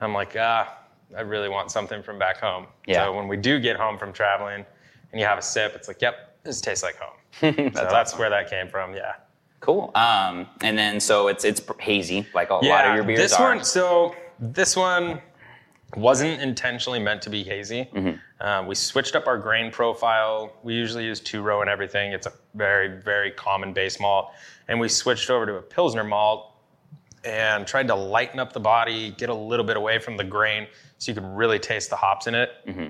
I'm 0.00 0.14
like, 0.14 0.36
ah, 0.38 0.78
I 1.16 1.22
really 1.22 1.48
want 1.48 1.70
something 1.72 2.02
from 2.04 2.18
back 2.20 2.36
home. 2.38 2.66
Yeah. 2.86 3.06
So 3.06 3.14
when 3.16 3.26
we 3.26 3.36
do 3.36 3.58
get 3.58 3.76
home 3.76 3.98
from 3.98 4.12
traveling 4.12 4.64
and 5.10 5.20
you 5.20 5.26
have 5.26 5.38
a 5.38 5.42
sip, 5.42 5.74
it's 5.74 5.88
like, 5.88 6.00
yep, 6.02 6.36
this 6.44 6.60
tastes 6.60 6.84
like 6.84 6.96
home. 6.96 7.16
that's, 7.40 7.56
so 7.78 7.84
that's 7.90 8.16
where 8.18 8.30
that 8.30 8.48
came 8.48 8.68
from. 8.68 8.94
Yeah. 8.94 9.14
Cool. 9.60 9.90
Um, 9.94 10.46
and 10.62 10.76
then 10.78 11.00
so 11.00 11.28
it's 11.28 11.44
it's 11.44 11.62
hazy, 11.80 12.26
like 12.34 12.50
a 12.50 12.54
lot 12.54 12.86
of 12.86 12.94
your 12.94 13.04
beers 13.04 13.18
this 13.18 13.32
are. 13.34 13.54
one. 13.54 13.64
So 13.64 14.14
this 14.38 14.76
one 14.76 15.20
wasn't 15.94 16.42
intentionally 16.42 16.98
meant 16.98 17.22
to 17.22 17.30
be 17.30 17.42
hazy. 17.42 17.88
Mm-hmm. 17.94 18.46
Um, 18.46 18.66
we 18.66 18.74
switched 18.74 19.14
up 19.14 19.26
our 19.26 19.38
grain 19.38 19.70
profile. 19.70 20.52
We 20.62 20.74
usually 20.74 21.04
use 21.04 21.20
two 21.20 21.42
row 21.42 21.60
and 21.60 21.70
everything. 21.70 22.12
It's 22.12 22.26
a 22.26 22.32
very, 22.54 23.00
very 23.00 23.30
common 23.30 23.72
base 23.72 24.00
malt. 24.00 24.30
And 24.68 24.80
we 24.80 24.88
switched 24.88 25.30
over 25.30 25.46
to 25.46 25.54
a 25.56 25.62
Pilsner 25.62 26.04
malt 26.04 26.52
and 27.24 27.66
tried 27.66 27.88
to 27.88 27.94
lighten 27.94 28.38
up 28.38 28.52
the 28.52 28.60
body, 28.60 29.12
get 29.12 29.30
a 29.30 29.34
little 29.34 29.64
bit 29.64 29.76
away 29.76 29.98
from 29.98 30.16
the 30.16 30.24
grain 30.24 30.66
so 30.98 31.10
you 31.10 31.14
could 31.14 31.24
really 31.24 31.58
taste 31.58 31.88
the 31.90 31.96
hops 31.96 32.26
in 32.26 32.34
it. 32.34 32.50
Mm-hmm. 32.66 32.88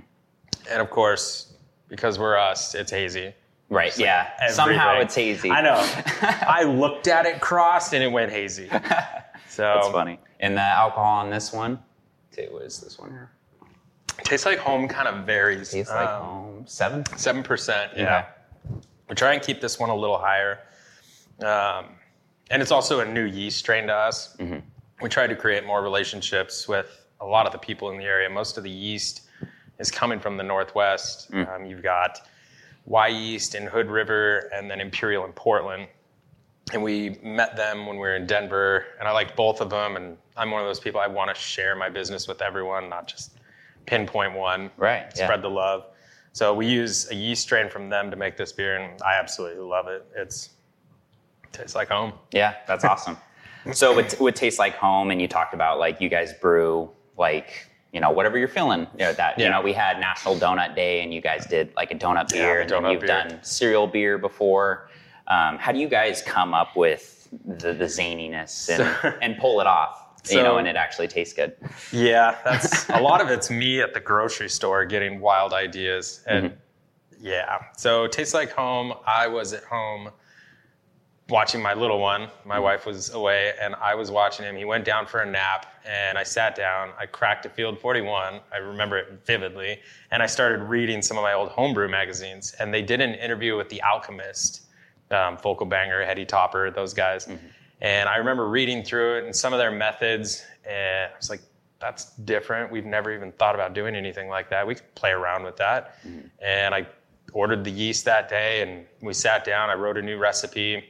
And 0.71 0.83
of 0.83 0.91
course, 0.91 1.55
because 1.89 2.19
we're 2.19 2.37
us, 2.37 2.75
it's 2.75 2.91
hazy. 2.91 3.33
Right. 3.69 3.89
It's 3.89 3.99
like 3.99 4.07
yeah. 4.07 4.49
Somehow 4.51 4.91
everything. 4.95 5.07
it's 5.31 5.43
hazy. 5.43 5.51
I 5.51 5.61
know. 5.61 5.75
I 6.49 6.63
looked 6.63 7.09
at 7.09 7.27
it 7.27 7.41
crossed 7.41 7.93
and 7.95 8.03
it 8.03 8.11
went 8.13 8.31
hazy. 8.33 8.69
So 9.49 9.63
That's 9.63 9.89
funny. 9.89 10.19
And 10.41 10.55
the 10.55 10.61
alcohol 10.61 11.21
on 11.21 11.31
this 11.31 11.51
one, 11.51 11.79
too, 12.31 12.47
what 12.51 12.63
is 12.65 12.79
this 12.79 12.99
one 12.99 13.11
here? 13.11 13.31
tastes 14.23 14.45
like 14.45 14.59
home 14.59 14.87
kind 14.87 15.09
of 15.09 15.25
varies. 15.25 15.71
Tastes 15.71 15.91
like 15.91 16.09
Um, 16.11 16.23
home. 16.23 16.65
Seven? 16.67 17.05
Seven 17.17 17.43
percent. 17.43 17.93
Yeah. 17.97 18.27
We 19.09 19.15
try 19.15 19.33
and 19.33 19.43
keep 19.43 19.63
this 19.63 19.79
one 19.79 19.89
a 19.89 19.97
little 19.97 20.19
higher. 20.19 20.59
Um, 21.43 21.87
and 22.51 22.61
it's 22.61 22.71
also 22.71 23.01
a 23.01 23.05
new 23.07 23.25
yeast 23.25 23.59
strain 23.59 23.87
to 23.87 23.95
us. 23.95 24.37
We 25.01 25.09
try 25.09 25.27
to 25.27 25.35
create 25.37 25.65
more 25.65 25.81
relationships 25.83 26.69
with 26.69 27.07
a 27.23 27.25
lot 27.27 27.47
of 27.47 27.53
the 27.53 27.59
people 27.59 27.91
in 27.91 27.97
the 27.99 28.05
area. 28.05 28.29
Most 28.29 28.59
of 28.59 28.63
the 28.65 28.71
yeast 28.71 29.23
is 29.79 29.91
coming 29.91 30.21
from 30.21 30.37
the 30.37 30.45
Northwest. 30.45 31.31
Um, 31.33 31.65
you've 31.65 31.83
got 31.83 32.29
Wyeast 32.89 33.55
in 33.55 33.67
Hood 33.67 33.91
River 33.91 34.51
and 34.55 34.71
then 34.71 34.81
Imperial 34.81 35.25
in 35.25 35.33
Portland. 35.33 35.89
And 36.73 36.83
we 36.83 37.19
met 37.23 37.57
them 37.57 37.87
when 37.87 37.97
we 37.97 38.01
were 38.01 38.17
in 38.17 38.27
Denver, 38.27 38.87
and 38.99 39.07
I 39.07 39.13
liked 39.13 39.37
both 39.37 39.61
of 39.61 39.71
them. 39.71 39.97
And 39.97 40.17
I'm 40.37 40.51
one 40.51 40.61
of 40.61 40.67
those 40.67 40.81
people 40.81 41.01
I 41.01 41.07
want 41.07 41.35
to 41.35 41.41
share 41.41 41.77
my 41.77 41.89
business 41.89 42.27
with 42.27 42.43
everyone, 42.43 42.89
not 42.89 43.07
just 43.07 43.39
pinpoint 43.87 44.35
one 44.35 44.71
Right. 44.77 45.07
yeah. 45.17 45.25
spread 45.25 45.43
the 45.43 45.51
love. 45.51 45.87
So 46.33 46.53
we 46.53 46.67
use 46.67 47.11
a 47.11 47.15
yeast 47.15 47.43
strain 47.43 47.71
from 47.71 47.89
them 47.89 48.11
to 48.11 48.17
make 48.17 48.37
this 48.37 48.53
beer, 48.53 48.77
and 48.77 49.01
I 49.03 49.15
absolutely 49.15 49.63
love 49.63 49.87
it. 49.89 50.05
It's 50.15 50.51
tastes 51.53 51.75
like 51.75 51.89
home. 51.89 52.13
Yeah, 52.33 52.55
that's 52.67 52.85
awesome. 52.93 53.17
So 53.73 53.99
it 53.99 54.21
would 54.21 54.37
taste 54.37 54.59
like 54.59 54.75
home, 54.75 55.11
and 55.11 55.21
you 55.21 55.29
talked 55.29 55.55
about 55.55 55.79
like 55.79 56.01
you 56.01 56.09
guys 56.09 56.33
brew 56.35 56.91
like 57.17 57.69
you 57.93 58.01
know 58.01 58.11
whatever 58.11 58.37
you're 58.39 58.49
feeling. 58.49 58.87
You 58.99 59.07
know 59.07 59.13
that 59.15 59.39
you 59.39 59.49
know 59.49 59.61
we 59.61 59.73
had 59.73 59.99
National 60.01 60.37
Donut 60.37 60.75
Day, 60.75 61.03
and 61.03 61.13
you 61.15 61.21
guys 61.21 61.47
did 61.47 61.75
like 61.77 61.91
a 61.91 61.95
donut 61.95 62.31
beer, 62.33 62.65
the 62.67 62.77
and 62.77 62.85
then 62.85 62.93
you've 62.93 63.01
beer. 63.01 63.09
done 63.09 63.39
cereal 63.43 63.87
beer 63.87 64.19
before. 64.19 64.89
Um, 65.29 65.59
how 65.59 65.73
do 65.73 65.79
you 65.79 65.89
guys 65.89 66.23
come 66.23 66.55
up 66.55 66.77
with 66.77 67.29
the, 67.45 67.73
the 67.73 67.87
zaniness 67.87 68.69
and, 68.69 68.97
So- 69.03 69.19
and 69.23 69.37
pull 69.39 69.61
it 69.61 69.67
off? 69.67 70.03
you 70.29 70.43
know, 70.43 70.59
and 70.59 70.67
it 70.67 70.75
actually 70.75 71.07
tastes 71.07 71.33
good. 71.33 71.55
Yeah, 71.93 72.37
that's 72.45 72.89
a 72.91 73.01
lot 73.01 73.21
of 73.21 73.29
it's 73.31 73.49
me 73.49 73.81
at 73.81 73.95
the 73.95 74.01
grocery 74.01 74.49
store 74.49 74.85
getting 74.85 75.21
wild 75.21 75.53
ideas. 75.53 76.25
And 76.27 76.53
yeah, 77.21 77.59
so 77.77 78.03
it 78.05 78.11
tastes 78.13 78.35
like 78.35 78.51
home. 78.51 78.93
I 79.07 79.29
was 79.29 79.53
at 79.53 79.63
home 79.63 80.11
watching 81.29 81.63
my 81.63 81.75
little 81.75 82.01
one. 82.01 82.29
My 82.45 82.59
wife 82.59 82.87
was 82.87 83.11
away, 83.15 83.53
and 83.61 83.77
I 83.77 83.95
was 83.95 84.11
watching 84.11 84.45
him. 84.47 84.57
He 84.57 84.65
went 84.65 84.85
down 84.85 85.07
for 85.07 85.21
a 85.21 85.27
nap, 85.31 85.67
and 85.87 86.19
I 86.19 86.23
sat 86.23 86.55
down. 86.57 86.91
I 86.99 87.07
cracked 87.07 87.47
a 87.47 87.49
Field 87.49 87.79
41. 87.79 88.41
I 88.53 88.57
remember 88.57 88.99
it 88.99 89.21
vividly. 89.25 89.81
And 90.11 90.23
I 90.23 90.27
started 90.27 90.63
reading 90.63 91.01
some 91.03 91.17
of 91.17 91.23
my 91.23 91.33
old 91.33 91.49
homebrew 91.51 91.89
magazines. 91.89 92.55
And 92.59 92.73
they 92.73 92.83
did 92.83 93.01
an 93.01 93.15
interview 93.15 93.57
with 93.57 93.69
The 93.69 93.83
Alchemist, 93.83 94.63
um, 95.11 95.37
Focal 95.37 95.67
Banger, 95.67 96.05
Heady 96.05 96.25
Topper, 96.25 96.71
those 96.71 96.93
guys. 96.95 97.29
And 97.81 98.09
I 98.09 98.17
remember 98.17 98.49
reading 98.49 98.83
through 98.83 99.19
it 99.19 99.25
and 99.25 99.37
some 99.37 99.53
of 99.53 99.59
their 99.59 99.71
methods, 99.71 100.45
and 100.69 101.13
I 101.13 101.17
was 101.17 101.31
like, 101.31 101.43
that's 101.79 102.13
different. 102.25 102.73
We've 102.73 102.87
never 102.87 103.15
even 103.15 103.33
thought 103.33 103.55
about 103.55 103.75
doing 103.75 103.95
anything 103.95 104.29
like 104.29 104.49
that. 104.51 104.67
We 104.67 104.75
could 104.75 104.95
play 104.95 105.11
around 105.11 105.45
with 105.45 105.57
that. 105.59 105.99
And 106.43 106.75
I 106.75 106.87
ordered 107.33 107.65
the 107.65 107.71
yeast 107.71 108.05
that 108.07 108.29
day, 108.31 108.63
and 108.63 108.87
we 109.03 109.13
sat 109.13 109.45
down. 109.45 109.69
I 109.69 109.75
wrote 109.75 109.99
a 109.99 110.03
new 110.03 110.17
recipe 110.17 110.85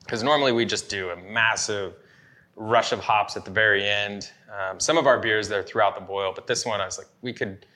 because 0.00 0.22
normally 0.22 0.52
we 0.52 0.64
just 0.64 0.88
do 0.88 1.10
a 1.10 1.16
massive 1.16 1.94
rush 2.56 2.92
of 2.92 3.00
hops 3.00 3.36
at 3.36 3.44
the 3.44 3.50
very 3.50 3.88
end. 3.88 4.30
Um, 4.52 4.78
some 4.78 4.96
of 4.96 5.06
our 5.06 5.18
beers 5.18 5.48
they're 5.48 5.62
throughout 5.62 5.94
the 5.94 6.00
boil, 6.00 6.32
but 6.34 6.46
this 6.46 6.64
one 6.64 6.80
I 6.80 6.86
was 6.86 6.98
like, 6.98 7.08
we 7.22 7.32
could 7.32 7.66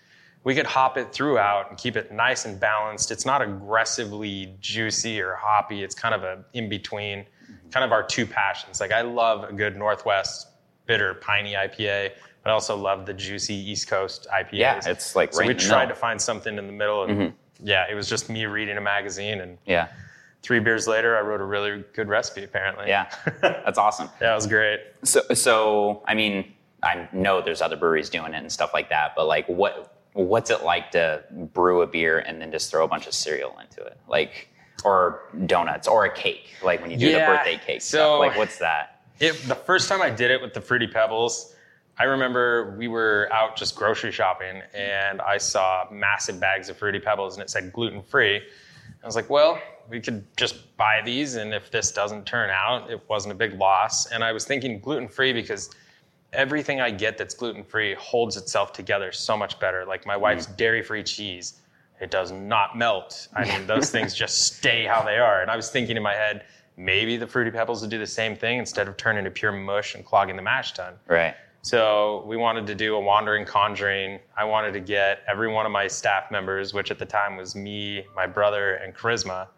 we 0.45 0.55
could 0.55 0.67
hop 0.67 0.97
it 0.97 1.13
throughout 1.13 1.69
and 1.69 1.79
keep 1.79 1.97
it 1.97 2.13
nice 2.13 2.45
and 2.45 2.59
balanced. 2.61 3.11
It's 3.11 3.27
not 3.27 3.43
aggressively 3.43 4.55
juicy 4.61 5.21
or 5.21 5.35
hoppy. 5.35 5.83
It's 5.83 5.95
kind 5.95 6.15
of 6.15 6.23
a 6.23 6.45
in 6.55 6.69
between, 6.69 7.27
kind 7.71 7.85
of 7.85 7.93
our 7.93 8.03
two 8.03 8.27
passions. 8.27 8.81
Like 8.81 8.93
I 8.93 9.03
love 9.03 9.45
a 9.49 9.53
good 9.53 9.77
Northwest 9.77 10.49
bitter 10.87 11.15
piney 11.15 11.53
IPA, 11.53 12.13
but 12.43 12.51
I 12.51 12.53
also 12.53 12.77
love 12.77 13.05
the 13.05 13.15
juicy 13.15 13.55
East 13.55 13.89
Coast 13.89 14.27
IPAs. 14.33 14.49
Yeah, 14.53 14.81
it's 14.87 15.17
like 15.17 15.33
so 15.35 15.41
right 15.41 15.49
we 15.49 15.55
tried 15.55 15.87
to 15.87 15.95
find 15.95 16.21
something 16.21 16.57
in 16.57 16.67
the 16.67 16.73
middle, 16.73 17.05
and 17.05 17.35
yeah, 17.63 17.87
it 17.91 17.95
was 17.95 18.09
just 18.09 18.31
me 18.31 18.47
reading 18.47 18.77
a 18.77 18.81
magazine, 18.81 19.41
and 19.41 19.59
Yeah, 19.67 19.89
three 20.43 20.61
beers 20.61 20.87
later, 20.89 21.17
I 21.17 21.21
wrote 21.21 21.41
a 21.41 21.45
really 21.45 21.85
good 21.95 22.09
recipe. 22.09 22.45
Apparently, 22.45 22.89
yeah, 22.89 23.11
that's 23.43 23.79
awesome. 23.79 24.09
yeah, 24.21 24.33
it 24.33 24.35
was 24.35 24.47
great. 24.47 24.81
So, 25.05 25.21
so 25.35 26.03
I 26.07 26.15
mean, 26.15 26.53
I 26.83 27.09
know 27.13 27.41
there's 27.43 27.61
other 27.63 27.77
breweries 27.77 28.09
doing 28.11 28.35
it 28.35 28.39
and 28.39 28.51
stuff 28.53 28.71
like 28.75 28.89
that, 28.91 29.13
but 29.17 29.27
like, 29.27 29.47
what 29.49 29.95
what's 30.15 30.51
it 30.51 30.65
like 30.65 30.91
to 30.93 31.23
brew 31.53 31.83
a 31.83 31.87
beer 31.87 32.19
and 32.21 32.41
then 32.41 32.51
just 32.51 32.71
throw 32.71 32.85
a 32.85 32.89
bunch 32.89 33.07
of 33.07 33.15
cereal 33.15 33.57
into 33.61 33.83
it, 33.85 33.99
like, 34.09 34.49
or 34.85 35.23
donuts 35.47 35.87
or 35.87 36.05
a 36.07 36.13
cake, 36.13 36.55
like 36.63 36.81
when 36.83 36.91
you 36.91 36.97
do 36.97 37.09
Yeah, 37.09 37.31
the 37.31 37.37
birthday 37.37 37.61
cake 37.65 37.83
so- 37.83 37.99
stuff? 37.99 38.19
Like, 38.21 38.37
what's 38.37 38.59
that? 38.59 39.03
It, 39.21 39.33
the 39.49 39.55
first 39.57 39.89
time 39.89 40.01
I 40.01 40.11
did 40.11 40.31
it 40.31 40.41
with 40.41 40.55
the 40.55 40.61
Fruity 40.61 40.87
Pebbles, 40.87 41.55
I 41.99 42.05
remember 42.05 42.77
we 42.79 42.87
were 42.87 43.29
out 43.33 43.57
just 43.57 43.75
grocery 43.75 44.13
shopping 44.13 44.63
and 44.73 45.21
I 45.21 45.39
saw 45.39 45.87
massive 45.91 46.39
bags 46.39 46.69
of 46.69 46.77
Fruity 46.77 47.01
Pebbles 47.01 47.35
and 47.35 47.43
it 47.43 47.51
said 47.51 47.73
gluten 47.73 48.01
free. 48.03 48.37
I 48.37 49.07
was 49.07 49.17
like, 49.17 49.29
well, 49.29 49.61
we 49.89 50.01
could 50.01 50.25
just 50.37 50.77
buy 50.77 51.01
these 51.05 51.37
and 51.37 51.55
if 51.55 51.71
this 51.71 51.93
doesn't 51.93 52.27
turn 52.27 52.51
out, 52.51 52.91
it 52.91 53.01
wasn't 53.09 53.33
a 53.33 53.35
big 53.35 53.55
loss. 53.55 54.07
And 54.07 54.23
I 54.23 54.33
was 54.33 54.45
thinking 54.45 54.81
gluten 54.81 55.09
free 55.09 55.33
because 55.33 55.71
everything 56.33 56.81
I 56.81 56.91
get 56.91 57.17
that's 57.17 57.35
gluten 57.35 57.65
free 57.65 57.95
holds 57.95 58.37
itself 58.37 58.73
together 58.73 59.13
so 59.13 59.37
much 59.37 59.59
better. 59.59 59.85
Like 59.85 60.07
my 60.07 60.17
wife's 60.17 60.47
mm. 60.47 60.57
dairy 60.57 60.83
free 60.83 61.03
cheese, 61.03 61.61
it 62.01 62.11
does 62.11 62.31
not 62.31 62.77
melt. 62.77 63.29
I 63.35 63.45
mean, 63.45 63.67
those 63.67 63.91
things 63.91 64.15
just 64.15 64.57
stay 64.57 64.85
how 64.85 65.03
they 65.03 65.19
are. 65.19 65.43
And 65.43 65.51
I 65.51 65.57
was 65.57 65.71
thinking 65.71 65.97
in 65.97 66.03
my 66.03 66.15
head, 66.15 66.45
maybe 66.77 67.17
the 67.17 67.27
Fruity 67.27 67.51
Pebbles 67.51 67.81
would 67.81 67.91
do 67.91 67.99
the 67.99 68.07
same 68.07 68.37
thing 68.37 68.59
instead 68.59 68.89
of 68.89 68.97
turning 68.97 69.25
to 69.25 69.31
pure 69.31 69.53
mush 69.53 69.95
and 69.95 70.05
clogging 70.05 70.37
the 70.37 70.43
mash 70.43 70.73
tun. 70.73 70.95
Right. 71.09 71.35
So 71.63 72.23
we 72.27 72.37
wanted 72.37 72.67
to 72.69 72.75
do 72.75 72.95
a 72.95 73.01
wandering 73.01 73.45
conjuring. 73.45 74.21
I 74.37 74.45
wanted 74.45 74.73
to 74.73 74.81
get 74.81 75.23
every 75.27 75.49
one 75.49 75.67
of 75.67 75.73
my 75.73 75.89
staff 75.89 76.31
members, 76.31 76.73
which 76.73 76.91
at 76.91 76.99
the 76.99 77.05
time 77.05 77.37
was 77.37 77.57
me, 77.57 78.07
my 78.15 78.27
brother, 78.27 78.75
and 78.75 78.95
Charisma. 78.95 79.49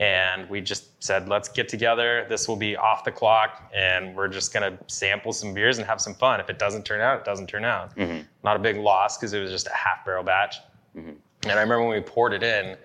And 0.00 0.48
we 0.48 0.62
just 0.62 1.02
said, 1.04 1.28
let's 1.28 1.48
get 1.48 1.68
together. 1.68 2.26
This 2.28 2.48
will 2.48 2.56
be 2.56 2.74
off 2.74 3.04
the 3.04 3.12
clock, 3.12 3.70
and 3.74 4.16
we're 4.16 4.28
just 4.28 4.52
gonna 4.52 4.78
sample 4.86 5.32
some 5.32 5.52
beers 5.52 5.76
and 5.76 5.86
have 5.86 6.00
some 6.00 6.14
fun. 6.14 6.40
If 6.40 6.48
it 6.48 6.58
doesn't 6.58 6.84
turn 6.84 7.02
out, 7.02 7.20
it 7.20 7.24
doesn't 7.26 7.48
turn 7.48 7.66
out. 7.66 7.94
Mm-hmm. 7.96 8.22
Not 8.42 8.56
a 8.56 8.58
big 8.58 8.78
loss 8.78 9.18
because 9.18 9.34
it 9.34 9.40
was 9.40 9.50
just 9.50 9.66
a 9.66 9.74
half 9.74 10.04
barrel 10.06 10.24
batch. 10.24 10.56
Mm-hmm. 10.96 11.12
And 11.42 11.52
I 11.52 11.60
remember 11.60 11.84
when 11.86 11.94
we 11.94 12.00
poured 12.00 12.32
it 12.32 12.42
in, 12.42 12.78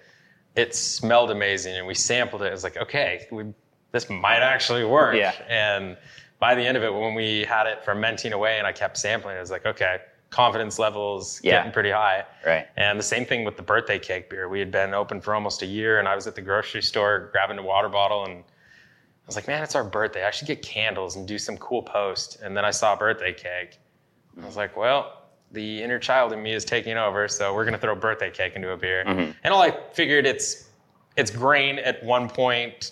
it 0.56 0.76
smelled 0.76 1.32
amazing, 1.32 1.78
and 1.78 1.88
we 1.88 1.94
sampled 1.94 2.42
it. 2.42 2.48
It 2.48 2.52
was 2.52 2.64
like, 2.64 2.78
okay, 2.78 3.28
we, 3.32 3.46
this 3.94 4.10
might 4.10 4.42
actually 4.42 4.84
work. 4.84 5.16
Yeah. 5.16 5.34
And 5.48 5.98
by 6.40 6.54
the 6.54 6.62
end 6.62 6.76
of 6.76 6.84
it, 6.84 6.94
when 6.94 7.14
we 7.14 7.46
had 7.46 7.66
it 7.66 7.84
fermenting 7.86 8.34
away 8.34 8.58
and 8.58 8.68
I 8.68 8.74
kept 8.74 8.98
sampling, 8.98 9.38
it 9.38 9.40
was 9.40 9.52
like, 9.52 9.66
okay, 9.66 10.00
confidence 10.36 10.78
levels 10.78 11.40
Yeah. 11.44 11.54
getting 11.60 11.72
pretty 11.72 11.92
high. 11.92 12.26
Right. 12.46 12.68
And 12.76 13.00
the 13.00 13.04
same 13.04 13.26
thing 13.26 13.46
with 13.46 13.56
the 13.56 13.64
birthday 13.64 13.98
cake 13.98 14.30
beer. 14.30 14.50
We 14.50 14.60
had 14.60 14.70
been 14.70 14.94
open 14.94 15.22
for 15.22 15.34
almost 15.34 15.62
a 15.62 15.66
year, 15.66 15.98
and 16.00 16.10
I 16.10 16.16
was 16.16 16.28
at 16.28 16.36
the 16.36 16.42
grocery 16.42 16.82
store 16.82 17.30
grabbing 17.32 17.58
a 17.58 17.64
water 17.64 17.88
bottle, 17.88 18.26
and 18.26 18.40
I 18.44 19.26
was 19.28 19.38
like, 19.38 19.48
man, 19.48 19.64
it's 19.64 19.76
our 19.76 19.84
birthday. 19.86 20.26
I 20.26 20.32
should 20.32 20.48
get 20.48 20.62
candles 20.62 21.16
and 21.16 21.26
do 21.26 21.40
some 21.40 21.58
cool 21.58 21.82
post. 21.82 22.42
And 22.44 22.56
then 22.56 22.66
I 22.66 22.72
saw 22.72 22.94
a 22.94 22.98
birthday 22.98 23.32
cake. 23.32 23.80
I 24.42 24.46
was 24.46 24.58
like, 24.58 24.76
well, 24.76 25.22
the 25.54 25.82
inner 25.82 26.00
child 26.00 26.34
in 26.34 26.44
me 26.44 26.52
is 26.54 26.66
taking 26.66 26.98
over, 26.98 27.30
so 27.30 27.54
we're 27.56 27.64
gonna 27.64 27.78
throw 27.78 27.96
birthday 27.96 28.30
cake 28.30 28.58
into 28.58 28.72
a 28.72 28.78
beer. 28.78 29.02
And 29.08 29.54
all 29.54 29.62
I 29.62 29.72
figured 29.94 30.26
it's 30.26 30.70
it's 31.16 31.32
grain 31.32 31.80
at 31.80 32.04
one 32.04 32.28
point. 32.28 32.92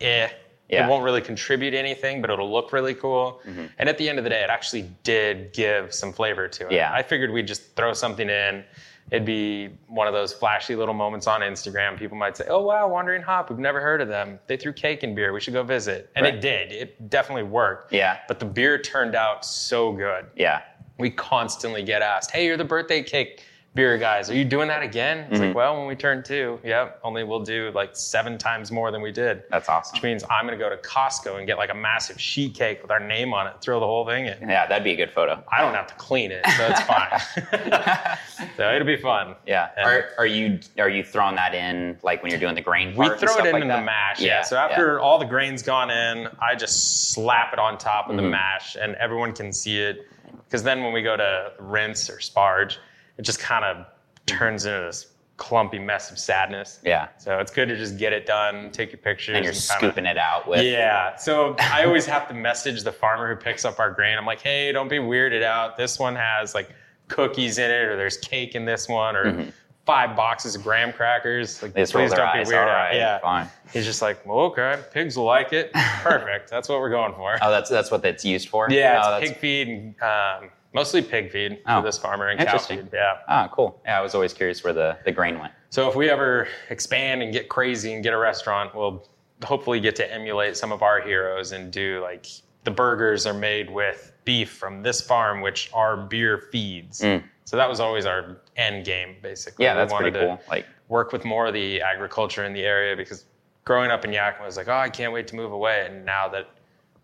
Eh. 0.00 0.28
Yeah. 0.70 0.86
It 0.86 0.88
won't 0.88 1.02
really 1.04 1.20
contribute 1.20 1.74
anything, 1.74 2.20
but 2.20 2.30
it'll 2.30 2.50
look 2.50 2.72
really 2.72 2.94
cool. 2.94 3.40
Mm-hmm. 3.46 3.66
And 3.78 3.88
at 3.88 3.98
the 3.98 4.08
end 4.08 4.18
of 4.18 4.24
the 4.24 4.30
day, 4.30 4.42
it 4.42 4.50
actually 4.50 4.90
did 5.02 5.52
give 5.52 5.92
some 5.92 6.12
flavor 6.12 6.46
to 6.48 6.66
it. 6.66 6.72
Yeah. 6.72 6.92
I 6.92 7.02
figured 7.02 7.30
we'd 7.30 7.46
just 7.48 7.74
throw 7.76 7.92
something 7.92 8.28
in. 8.28 8.64
It'd 9.10 9.24
be 9.26 9.70
one 9.88 10.06
of 10.06 10.12
those 10.14 10.32
flashy 10.32 10.76
little 10.76 10.94
moments 10.94 11.26
on 11.26 11.40
Instagram. 11.40 11.98
People 11.98 12.16
might 12.16 12.36
say, 12.36 12.44
"Oh 12.48 12.62
wow, 12.62 12.86
Wandering 12.86 13.22
Hop, 13.22 13.50
we've 13.50 13.58
never 13.58 13.80
heard 13.80 14.00
of 14.00 14.06
them. 14.06 14.38
They 14.46 14.56
threw 14.56 14.72
cake 14.72 15.02
and 15.02 15.16
beer. 15.16 15.32
We 15.32 15.40
should 15.40 15.54
go 15.54 15.64
visit." 15.64 16.10
And 16.14 16.24
Right. 16.24 16.34
it 16.36 16.40
did. 16.40 16.70
It 16.70 17.10
definitely 17.10 17.42
worked. 17.42 17.92
Yeah. 17.92 18.18
But 18.28 18.38
the 18.38 18.44
beer 18.46 18.78
turned 18.78 19.16
out 19.16 19.44
so 19.44 19.90
good. 19.90 20.26
Yeah. 20.36 20.62
We 20.98 21.10
constantly 21.10 21.82
get 21.82 22.02
asked, 22.02 22.30
"Hey, 22.30 22.46
you're 22.46 22.56
the 22.56 22.64
birthday 22.64 23.02
cake 23.02 23.42
beer 23.74 23.96
guys, 23.98 24.28
are 24.28 24.34
you 24.34 24.44
doing 24.44 24.66
that 24.68 24.82
again? 24.82 25.18
It's 25.30 25.34
Mm-hmm. 25.38 25.44
like, 25.48 25.54
well, 25.54 25.78
when 25.78 25.86
we 25.86 25.94
turn 25.94 26.24
two, 26.24 26.58
yep, 26.64 26.98
only 27.04 27.22
we'll 27.22 27.44
do 27.44 27.70
like 27.72 27.94
seven 27.94 28.36
times 28.36 28.72
more 28.72 28.90
than 28.90 29.00
we 29.00 29.12
did. 29.12 29.44
That's 29.48 29.68
awesome. 29.68 29.94
Which 29.94 30.02
means 30.02 30.24
I'm 30.28 30.44
gonna 30.44 30.56
go 30.58 30.68
to 30.68 30.76
Costco 30.78 31.38
and 31.38 31.46
get 31.46 31.56
like 31.56 31.70
a 31.70 31.74
massive 31.74 32.20
sheet 32.20 32.54
cake 32.54 32.82
with 32.82 32.90
our 32.90 32.98
name 32.98 33.32
on 33.32 33.46
it, 33.46 33.54
throw 33.60 33.78
the 33.78 33.86
whole 33.86 34.04
thing 34.04 34.26
in. 34.26 34.48
Yeah, 34.48 34.66
that'd 34.66 34.82
be 34.82 34.90
a 34.90 34.96
good 34.96 35.12
photo. 35.12 35.42
I 35.52 35.60
don't 35.60 35.74
have 35.74 35.86
to 35.86 35.94
clean 35.94 36.32
it, 36.32 36.44
so 36.56 36.66
it's 36.66 36.80
fine. 36.82 38.18
so 38.56 38.74
it'll 38.74 38.86
be 38.86 38.96
fun. 38.96 39.36
Yeah. 39.46 39.68
And- 39.76 39.86
Are, 39.86 40.08
are 40.18 40.26
you 40.26 40.58
are 40.78 40.88
you 40.90 41.04
throwing 41.04 41.36
that 41.36 41.54
in 41.54 41.96
like 42.02 42.22
when 42.24 42.30
you're 42.32 42.40
doing 42.40 42.56
the 42.56 42.60
grain? 42.60 42.96
We 42.96 43.06
throw 43.06 43.16
stuff 43.18 43.38
it 43.40 43.46
in 43.46 43.52
like 43.52 43.62
in 43.62 43.68
the 43.68 43.80
mash. 43.80 44.20
Yeah. 44.20 44.42
So 44.42 44.56
after 44.56 44.98
all 44.98 45.18
the 45.20 45.24
grain's 45.26 45.62
gone 45.62 45.90
in, 45.90 46.26
I 46.40 46.56
just 46.56 47.12
slap 47.12 47.52
it 47.52 47.58
on 47.60 47.78
top 47.78 48.10
of 48.10 48.16
the 48.16 48.22
Mm-hmm. 48.22 48.30
mash, 48.32 48.76
and 48.76 48.96
everyone 48.96 49.32
can 49.32 49.52
see 49.52 49.78
it. 49.78 50.06
Because 50.44 50.64
then 50.64 50.82
when 50.82 50.92
we 50.92 51.00
go 51.02 51.16
to 51.16 51.52
rinse 51.60 52.10
or 52.10 52.18
sparge, 52.18 52.76
it 53.20 53.24
just 53.24 53.38
kind 53.38 53.66
of 53.66 53.84
turns 54.24 54.64
into 54.64 54.80
this 54.80 55.08
clumpy 55.36 55.78
mess 55.78 56.10
of 56.10 56.18
sadness. 56.18 56.80
yeah, 56.84 57.08
So 57.18 57.38
it's 57.38 57.50
good 57.52 57.68
to 57.68 57.76
just 57.76 57.98
get 57.98 58.14
it 58.14 58.24
done, 58.24 58.70
take 58.70 58.92
your 58.92 58.98
pictures, 58.98 59.36
and 59.36 59.44
you're 59.44 59.52
kinda- 59.52 59.60
scooping 59.60 60.06
it 60.06 60.16
out 60.16 60.48
with. 60.48 60.62
yeah. 60.62 61.16
So 61.16 61.54
I 61.58 61.84
always 61.84 62.06
have 62.06 62.26
to 62.28 62.34
message 62.34 62.82
the 62.82 62.92
farmer 62.92 63.28
who 63.34 63.38
picks 63.40 63.64
up 63.66 63.78
our 63.78 63.90
grain. 63.90 64.16
I'm 64.16 64.24
like, 64.26 64.40
hey, 64.40 64.72
don't 64.72 64.88
be 64.88 64.96
weirded 64.98 65.42
out. 65.42 65.76
This 65.76 65.98
one 65.98 66.16
has 66.16 66.54
like 66.54 66.70
cookies 67.08 67.58
in 67.58 67.70
it, 67.70 67.74
or 67.88 67.96
there's 67.96 68.16
cake 68.16 68.54
in 68.54 68.64
this 68.64 68.88
one, 68.88 69.16
or 69.16 69.46
five 69.84 70.16
boxes 70.16 70.54
of 70.54 70.62
graham 70.62 70.92
crackers. 70.94 71.62
Like, 71.62 71.74
please 71.74 71.90
don't 71.90 72.20
eyes. 72.20 72.48
be 72.48 72.54
weirded 72.54 72.62
All 72.62 72.68
out. 72.68 72.74
right, 72.88 72.94
Yeah. 72.96 73.18
fine. 73.18 73.48
He's 73.72 73.84
just 73.84 74.00
like, 74.02 74.24
well, 74.26 74.40
okay, 74.46 74.78
pigs 74.92 75.16
will 75.16 75.24
like 75.24 75.52
it. 75.52 75.72
Perfect. 76.02 76.48
That's 76.50 76.68
what 76.70 76.80
we're 76.80 76.90
going 76.90 77.12
for. 77.14 77.36
Oh, 77.42 77.50
that's 77.50 77.68
that's 77.68 77.90
what 77.90 78.00
that's 78.02 78.24
used 78.24 78.48
for. 78.48 78.68
yeah, 78.70 79.02
Oh, 79.04 79.20
pig 79.20 79.36
feed, 79.38 79.68
and, 79.68 80.02
um, 80.02 80.50
mostly 80.72 81.02
pig 81.02 81.30
feed 81.30 81.58
Oh, 81.66 81.80
for 81.80 81.86
this 81.86 81.98
farmer 81.98 82.28
and 82.28 82.40
cow 82.40 82.58
feed. 82.58 82.88
Yeah. 82.92 83.18
Ah, 83.28 83.48
cool. 83.52 83.80
Yeah, 83.84 83.98
I 83.98 84.02
was 84.02 84.14
always 84.14 84.32
curious 84.32 84.62
where 84.64 84.72
the 84.72 84.98
the 85.04 85.12
grain 85.12 85.38
went. 85.38 85.52
So 85.70 85.88
if 85.88 85.94
we 85.96 86.10
ever 86.10 86.48
expand 86.68 87.22
and 87.22 87.32
get 87.32 87.48
crazy 87.48 87.92
and 87.94 88.02
get 88.02 88.12
a 88.12 88.18
restaurant, 88.18 88.74
we'll 88.74 89.06
hopefully 89.44 89.80
get 89.80 89.96
to 89.96 90.12
emulate 90.12 90.56
some 90.56 90.72
of 90.72 90.82
our 90.82 91.00
heroes 91.00 91.52
and 91.52 91.72
do 91.72 92.00
like 92.02 92.26
the 92.64 92.70
burgers 92.70 93.26
are 93.26 93.34
made 93.34 93.70
with 93.70 94.12
beef 94.24 94.50
from 94.50 94.82
this 94.82 95.00
farm, 95.00 95.40
which 95.40 95.70
our 95.72 95.96
beer 95.96 96.38
feeds. 96.52 96.98
So 97.44 97.56
that 97.56 97.68
was 97.68 97.80
always 97.80 98.06
our 98.06 98.36
end 98.56 98.84
game, 98.84 99.16
basically. 99.22 99.64
Mm. 99.64 99.68
Yeah, 99.68 99.74
We 99.74 99.78
that's 99.80 99.92
pretty 99.94 100.10
wanted 100.16 100.20
to 100.20 100.36
cool. 100.36 100.40
Like, 100.48 100.66
Work 100.88 101.12
with 101.12 101.24
more 101.24 101.46
of 101.46 101.54
the 101.54 101.80
agriculture 101.80 102.44
in 102.44 102.52
the 102.52 102.62
area 102.64 102.96
because 102.96 103.24
growing 103.64 103.90
up 103.90 104.04
in 104.04 104.12
Yakima 104.12 104.44
was 104.44 104.56
like, 104.56 104.68
oh, 104.68 104.74
I 104.76 104.88
can't 104.90 105.12
wait 105.12 105.26
to 105.28 105.36
move 105.36 105.52
away. 105.52 105.86
And 105.88 106.04
now 106.04 106.28
that 106.28 106.48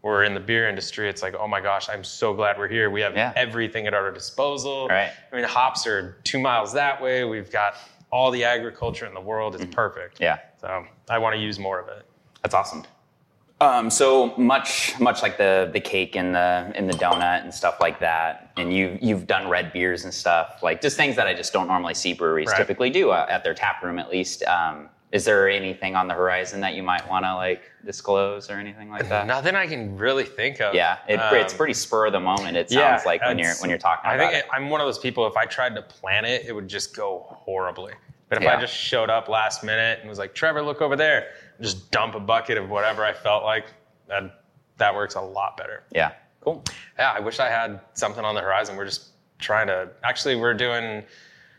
we're 0.06 0.22
in 0.22 0.34
the 0.34 0.40
beer 0.40 0.68
industry, 0.68 1.08
it's 1.08 1.20
like, 1.20 1.34
oh 1.34 1.48
my 1.48 1.60
gosh, 1.60 1.88
I'm 1.88 2.04
so 2.04 2.32
glad 2.32 2.56
we're 2.58 2.68
here. 2.68 2.90
We 2.90 3.00
have 3.00 3.16
Yeah. 3.16 3.32
everything 3.34 3.88
at 3.88 3.92
our 3.94 4.12
disposal. 4.12 4.86
Right. 4.86 5.10
I 5.32 5.34
mean, 5.34 5.44
hops 5.44 5.84
are 5.86 6.16
two 6.22 6.38
miles 6.38 6.72
that 6.74 7.02
way. 7.02 7.24
We've 7.24 7.50
got 7.50 7.74
all 8.12 8.30
the 8.30 8.44
agriculture 8.44 9.04
in 9.04 9.14
the 9.14 9.20
world. 9.20 9.56
It's 9.56 9.74
perfect. 9.74 10.14
Mm-hmm. 10.14 10.22
yeah, 10.22 10.38
So 10.60 10.86
I 11.10 11.18
want 11.18 11.34
to 11.34 11.40
use 11.42 11.58
more 11.58 11.80
of 11.80 11.88
it. 11.88 12.06
That's 12.42 12.54
awesome. 12.54 12.84
Um, 13.60 13.90
so 13.90 14.36
much, 14.36 14.94
much 15.00 15.22
like 15.22 15.38
the 15.38 15.70
the 15.72 15.80
cake 15.80 16.14
and 16.14 16.34
the 16.34 16.70
and 16.76 16.88
the 16.88 16.92
donut 16.98 17.42
and 17.42 17.52
stuff 17.52 17.78
like 17.80 17.98
that, 18.00 18.52
and 18.58 18.70
you 18.72 18.98
you've 19.00 19.26
done 19.26 19.48
red 19.48 19.72
beers 19.72 20.04
and 20.04 20.12
stuff 20.12 20.62
like 20.62 20.82
just 20.82 20.98
things 20.98 21.16
that 21.16 21.26
I 21.26 21.32
just 21.32 21.54
don't 21.54 21.66
normally 21.66 21.94
see 21.94 22.12
breweries 22.12 22.48
Right. 22.48 22.58
typically 22.58 22.90
do 22.90 23.10
uh, 23.10 23.26
at 23.30 23.42
their 23.44 23.54
tap 23.54 23.82
room 23.82 23.98
at 23.98 24.10
least. 24.10 24.44
Um, 24.44 24.90
is 25.12 25.24
there 25.24 25.48
anything 25.48 25.94
on 25.94 26.08
the 26.08 26.14
horizon 26.14 26.60
that 26.60 26.74
you 26.74 26.82
might 26.82 27.08
want 27.08 27.24
to 27.24 27.34
like 27.34 27.62
disclose 27.84 28.50
or 28.50 28.54
anything 28.54 28.90
like 28.90 29.08
that? 29.08 29.26
Nothing 29.26 29.54
I 29.54 29.66
can 29.66 29.96
really 29.96 30.24
think 30.24 30.60
of. 30.60 30.74
Yeah, 30.74 30.98
it, 31.08 31.20
it's 31.32 31.52
Um, 31.52 31.56
pretty 31.56 31.74
spur 31.74 32.06
of 32.06 32.12
the 32.12 32.20
moment. 32.20 32.56
It 32.56 32.70
sounds 32.70 33.02
yeah, 33.02 33.02
like 33.06 33.20
when 33.22 33.38
you're 33.38 33.54
when 33.56 33.70
you're 33.70 33.78
talking 33.78 34.10
I 34.10 34.18
think 34.18 34.32
it. 34.34 34.46
I'm 34.52 34.68
one 34.68 34.80
of 34.80 34.86
those 34.86 34.98
people. 34.98 35.26
If 35.26 35.36
I 35.36 35.44
tried 35.46 35.74
to 35.76 35.82
plan 35.82 36.24
it, 36.24 36.44
it 36.46 36.52
would 36.52 36.68
just 36.68 36.94
go 36.96 37.24
horribly. 37.28 37.92
But 38.28 38.38
if 38.38 38.44
Yeah. 38.44 38.56
I 38.56 38.60
just 38.60 38.74
showed 38.74 39.08
up 39.08 39.28
last 39.28 39.62
minute 39.62 40.00
and 40.00 40.08
was 40.08 40.18
like, 40.18 40.34
"Trevor, 40.34 40.60
look 40.62 40.82
over 40.82 40.96
there," 40.96 41.28
just 41.60 41.90
dump 41.92 42.16
a 42.16 42.20
bucket 42.20 42.58
of 42.58 42.68
whatever 42.68 43.04
I 43.04 43.12
felt 43.12 43.44
like, 43.44 43.66
that 44.08 44.40
that 44.78 44.92
works 44.94 45.14
a 45.14 45.20
lot 45.20 45.56
better. 45.56 45.84
Yeah, 45.92 46.10
cool. 46.40 46.64
Yeah, 46.98 47.12
I 47.12 47.20
wish 47.20 47.38
I 47.38 47.48
had 47.48 47.80
something 47.94 48.24
on 48.24 48.34
the 48.34 48.40
horizon. 48.42 48.76
We're 48.76 48.84
just 48.86 49.10
trying 49.38 49.68
to. 49.68 49.88
Actually, 50.02 50.34
we're 50.34 50.54
doing 50.54 51.04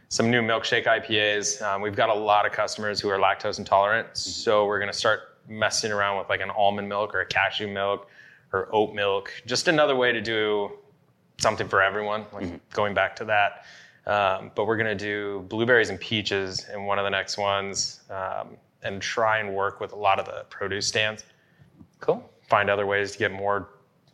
some 0.10 0.32
new 0.32 0.42
milkshake 0.42 0.86
IPAs. 0.86 1.62
Um, 1.62 1.82
we've 1.82 1.96
got 1.96 2.10
a 2.10 2.14
lot 2.14 2.46
of 2.46 2.52
customers 2.52 3.00
who 3.00 3.10
are 3.10 3.20
lactose 3.20 3.60
intolerant, 3.60 4.08
so 4.14 4.66
we're 4.66 4.80
going 4.80 4.92
to 4.92 4.98
start 4.98 5.38
messing 5.48 5.92
around 5.92 6.18
with 6.18 6.30
like 6.30 6.42
an 6.42 6.50
almond 6.50 6.88
milk 6.88 7.14
or 7.14 7.22
a 7.22 7.26
cashew 7.26 7.68
milk 7.68 8.08
or 8.54 8.70
oat 8.72 8.94
milk. 8.94 9.32
Just 9.46 9.68
another 9.68 9.96
way 9.96 10.12
to 10.12 10.22
do 10.22 10.72
something 11.40 11.68
for 11.68 11.82
everyone. 11.82 12.26
Like 12.34 12.70
going 12.72 12.94
back 12.94 13.16
to 13.18 13.26
that. 13.26 13.66
Um, 14.06 14.52
but 14.56 14.66
we're 14.66 14.78
going 14.78 14.98
to 14.98 15.06
do 15.06 15.46
blueberries 15.50 15.90
and 15.90 16.00
peaches 16.00 16.66
in 16.74 16.86
one 16.86 16.98
of 16.98 17.04
the 17.04 17.10
next 17.10 17.38
ones, 17.38 18.02
um, 18.10 18.56
and 18.84 19.02
try 19.02 19.40
and 19.40 19.54
work 19.54 19.82
with 19.82 19.92
a 19.92 19.98
lot 19.98 20.18
of 20.18 20.26
the 20.26 20.46
produce 20.50 20.88
stands. 20.88 21.26
Cool. 22.00 22.24
Find 22.50 22.70
other 22.70 22.86
ways 22.86 23.12
to 23.12 23.18
get 23.18 23.34
more 23.34 23.68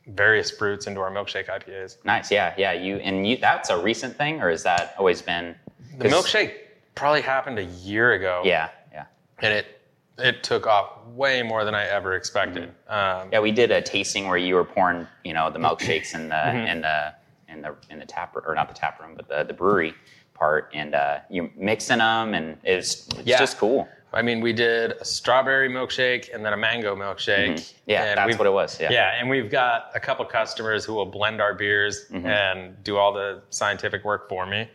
various 0.07 0.49
fruits 0.49 0.87
into 0.87 0.99
our 0.99 1.11
milkshake 1.11 1.45
IPAs. 1.47 1.97
Nice. 2.03 2.31
Yeah, 2.31 2.55
yeah. 2.57 2.73
You 2.73 2.95
and 2.97 3.27
you. 3.27 3.37
That's 3.37 3.69
a 3.69 3.79
recent 3.79 4.17
thing, 4.17 4.41
or 4.41 4.49
has 4.49 4.63
that 4.63 4.95
always 4.97 5.21
been? 5.21 5.55
The 5.97 6.09
milkshake 6.09 6.53
probably 6.95 7.21
happened 7.21 7.59
a 7.59 7.63
year 7.65 8.13
ago. 8.13 8.41
Yeah, 8.45 8.69
yeah. 8.91 9.05
And 9.39 9.53
it 9.53 9.79
it 10.19 10.43
took 10.43 10.67
off 10.67 11.05
way 11.07 11.41
more 11.41 11.65
than 11.65 11.73
I 11.73 11.85
ever 11.87 12.13
expected. 12.13 12.71
Um, 12.87 13.29
Yeah, 13.31 13.39
we 13.39 13.51
did 13.51 13.71
a 13.71 13.81
tasting 13.81 14.27
where 14.27 14.37
you 14.37 14.53
were 14.55 14.63
pouring, 14.63 15.07
you 15.23 15.33
know, 15.33 15.49
the 15.49 15.59
milkshakes 15.59 16.13
in 16.13 16.29
the 16.29 16.35
Mm-hmm. 16.35 16.67
in 16.67 16.81
the 16.81 17.13
in 17.49 17.61
the 17.61 17.75
in 17.89 17.99
the 17.99 18.05
tap 18.05 18.35
or 18.35 18.53
not 18.55 18.67
the 18.67 18.75
tap 18.75 18.99
room, 19.01 19.13
but 19.15 19.27
the 19.27 19.43
the 19.43 19.53
brewery 19.53 19.93
part, 20.33 20.69
and 20.73 20.93
uh, 20.95 21.19
you 21.29 21.49
mixing 21.55 21.97
them, 21.99 22.33
and 22.33 22.57
it's 22.63 23.07
it's 23.09 23.25
Yeah. 23.25 23.39
just 23.39 23.57
cool. 23.57 23.87
I 24.13 24.21
mean, 24.21 24.41
we 24.41 24.53
did 24.53 24.91
a 24.91 25.05
strawberry 25.05 25.69
milkshake 25.69 26.33
and 26.33 26.45
then 26.45 26.53
a 26.53 26.57
mango 26.57 26.95
milkshake. 26.95 27.73
Yeah, 27.87 28.03
and 28.03 28.17
that's 28.17 28.37
what 28.37 28.45
it 28.45 28.51
was. 28.53 28.79
Yeah. 28.79 28.91
Yeah, 28.91 29.19
and 29.19 29.29
we've 29.29 29.49
got 29.49 29.89
a 29.95 29.99
couple 29.99 30.23
customers 30.25 30.85
who 30.85 30.93
will 30.93 31.05
blend 31.07 31.41
our 31.41 31.53
beers 31.53 32.05
Mm-hmm. 32.11 32.25
and 32.27 32.83
do 32.83 32.97
all 32.97 33.11
the 33.13 33.41
scientific 33.49 34.03
work 34.05 34.29
for 34.29 34.45
me, 34.45 34.69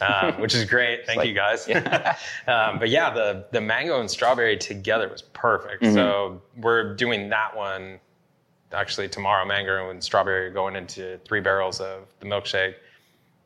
um, 0.00 0.40
which 0.40 0.54
is 0.54 0.64
great. 0.64 1.00
Thank 1.06 1.18
like- 1.18 1.28
you 1.28 1.34
guys. 1.34 1.68
um, 2.46 2.78
but 2.78 2.88
yeah, 2.90 3.10
the 3.12 3.46
the 3.50 3.60
mango 3.60 4.00
and 4.00 4.10
strawberry 4.10 4.56
together 4.56 5.08
was 5.08 5.22
perfect. 5.22 5.82
Mm-hmm. 5.82 5.94
So 5.94 6.42
we're 6.58 6.94
doing 6.94 7.28
that 7.30 7.56
one 7.56 7.98
actually 8.72 9.08
tomorrow. 9.08 9.44
Mango 9.44 9.90
and 9.90 10.02
strawberry 10.02 10.46
are 10.46 10.50
going 10.52 10.76
into 10.76 11.18
three 11.24 11.40
barrels 11.40 11.80
of 11.80 12.06
the 12.20 12.26
milkshake. 12.26 12.74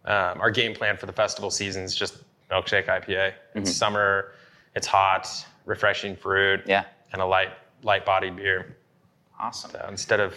Um, 0.05 0.41
our 0.41 0.51
game 0.51 0.75
plan 0.75 0.97
for 0.97 1.07
the 1.07 1.13
festival 1.13 1.51
season 1.51 1.83
is 1.83 1.95
just 1.95 2.19
milkshake 2.51 2.87
IPA. 2.87 3.07
Mm-hmm. 3.07 3.59
It's 3.61 3.73
summer, 3.73 4.33
it's 4.75 4.87
hot, 4.87 5.29
refreshing 5.67 6.17
fruit, 6.17 6.61
Yeah. 6.67 6.85
and 7.13 7.21
a 7.23 7.27
light 7.27 7.51
light 7.83 8.05
bodied 8.05 8.37
beer. 8.37 8.77
Awesome. 9.41 9.71
Uh, 9.75 9.89
instead 9.89 10.21
of 10.21 10.35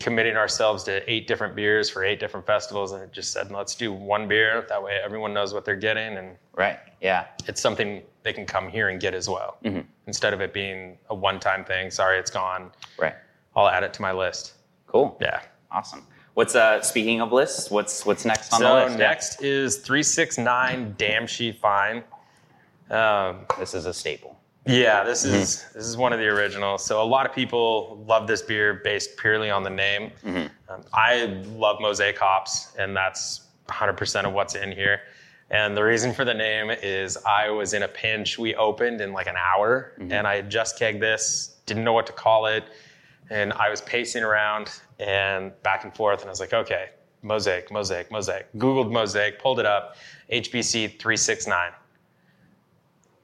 committing 0.00 0.36
ourselves 0.36 0.84
to 0.84 1.08
eight 1.10 1.26
different 1.26 1.54
beers 1.56 1.88
for 1.90 2.04
eight 2.04 2.18
different 2.20 2.46
festivals, 2.46 2.92
and 2.92 3.12
just 3.12 3.32
said, 3.32 3.50
let's 3.50 3.74
do 3.74 3.92
one 3.92 4.26
beer. 4.28 4.64
That 4.68 4.82
way, 4.82 4.98
everyone 5.04 5.32
knows 5.34 5.54
what 5.54 5.64
they're 5.64 5.76
getting, 5.76 6.16
and 6.16 6.36
Right. 6.54 6.78
Yeah. 7.00 7.26
it's 7.46 7.60
something 7.60 8.02
they 8.24 8.32
can 8.32 8.44
come 8.46 8.68
here 8.68 8.88
and 8.88 9.00
get 9.00 9.14
as 9.14 9.28
well. 9.28 9.58
Mm-hmm. 9.64 9.80
Instead 10.06 10.34
of 10.34 10.40
it 10.40 10.52
being 10.52 10.98
a 11.10 11.14
one-time 11.14 11.64
thing. 11.64 11.90
Sorry, 11.90 12.18
it's 12.18 12.30
gone. 12.30 12.70
Right. 12.98 13.14
I'll 13.56 13.68
add 13.68 13.82
it 13.84 13.92
to 13.94 14.02
my 14.02 14.12
list. 14.12 14.54
Cool. 14.86 15.16
Yeah. 15.20 15.40
Awesome. 15.70 16.04
What's 16.34 16.54
uh 16.54 16.80
speaking 16.82 17.20
of 17.20 17.32
lists? 17.32 17.68
What's 17.70 18.06
what's 18.06 18.24
next 18.24 18.52
on 18.52 18.60
so 18.60 18.68
the 18.68 18.74
list? 18.84 18.90
Yeah. 18.98 19.08
next 19.08 19.42
is 19.42 19.78
three 19.78 20.02
six 20.04 20.38
nine 20.38 20.94
Damn 20.96 21.26
She 21.26 21.50
Fine. 21.52 22.04
Um, 22.90 23.46
This 23.58 23.74
is 23.74 23.86
a 23.86 23.94
staple. 23.94 24.38
Yeah, 24.66 25.02
this 25.02 25.24
is 25.24 25.64
this 25.72 25.86
is 25.86 25.96
one 25.96 26.12
of 26.12 26.18
the 26.18 26.26
originals. 26.26 26.84
So 26.84 27.02
a 27.02 27.04
lot 27.04 27.24
of 27.24 27.32
people 27.34 28.04
love 28.06 28.26
this 28.26 28.42
beer 28.42 28.74
based 28.84 29.16
purely 29.16 29.50
on 29.50 29.62
the 29.62 29.70
name. 29.70 30.10
Um, 30.68 30.82
I 30.92 31.24
love 31.56 31.80
Mosaic 31.80 32.18
hops, 32.18 32.74
and 32.78 32.94
that's 32.94 33.46
100% 33.68 34.24
of 34.26 34.32
what's 34.34 34.54
in 34.56 34.70
here. 34.72 35.00
And 35.50 35.74
the 35.74 35.82
reason 35.82 36.12
for 36.12 36.26
the 36.26 36.34
name 36.34 36.70
is 36.70 37.16
I 37.24 37.48
was 37.48 37.72
in 37.72 37.82
a 37.84 37.88
pinch. 37.88 38.38
We 38.38 38.54
opened 38.56 39.00
in 39.00 39.12
like 39.14 39.26
an 39.26 39.36
hour, 39.38 39.94
and 39.98 40.26
I 40.26 40.36
had 40.36 40.50
just 40.50 40.78
kegged 40.78 41.00
this, 41.00 41.56
didn't 41.64 41.84
know 41.84 41.94
what 41.94 42.06
to 42.06 42.12
call 42.12 42.44
it, 42.46 42.64
and 43.30 43.54
I 43.54 43.70
was 43.70 43.80
pacing 43.80 44.22
around 44.22 44.70
and 44.98 45.52
back 45.62 45.84
and 45.84 45.94
forth, 45.94 46.20
and 46.20 46.28
I 46.28 46.32
was 46.32 46.40
like, 46.40 46.52
okay, 46.52 46.90
Mosaic, 47.22 47.70
Mosaic, 47.70 48.10
Mosaic. 48.10 48.52
Googled 48.58 48.92
Mosaic, 48.92 49.38
pulled 49.38 49.60
it 49.60 49.66
up, 49.66 49.96
HBC 50.30 50.98
369 50.98 51.72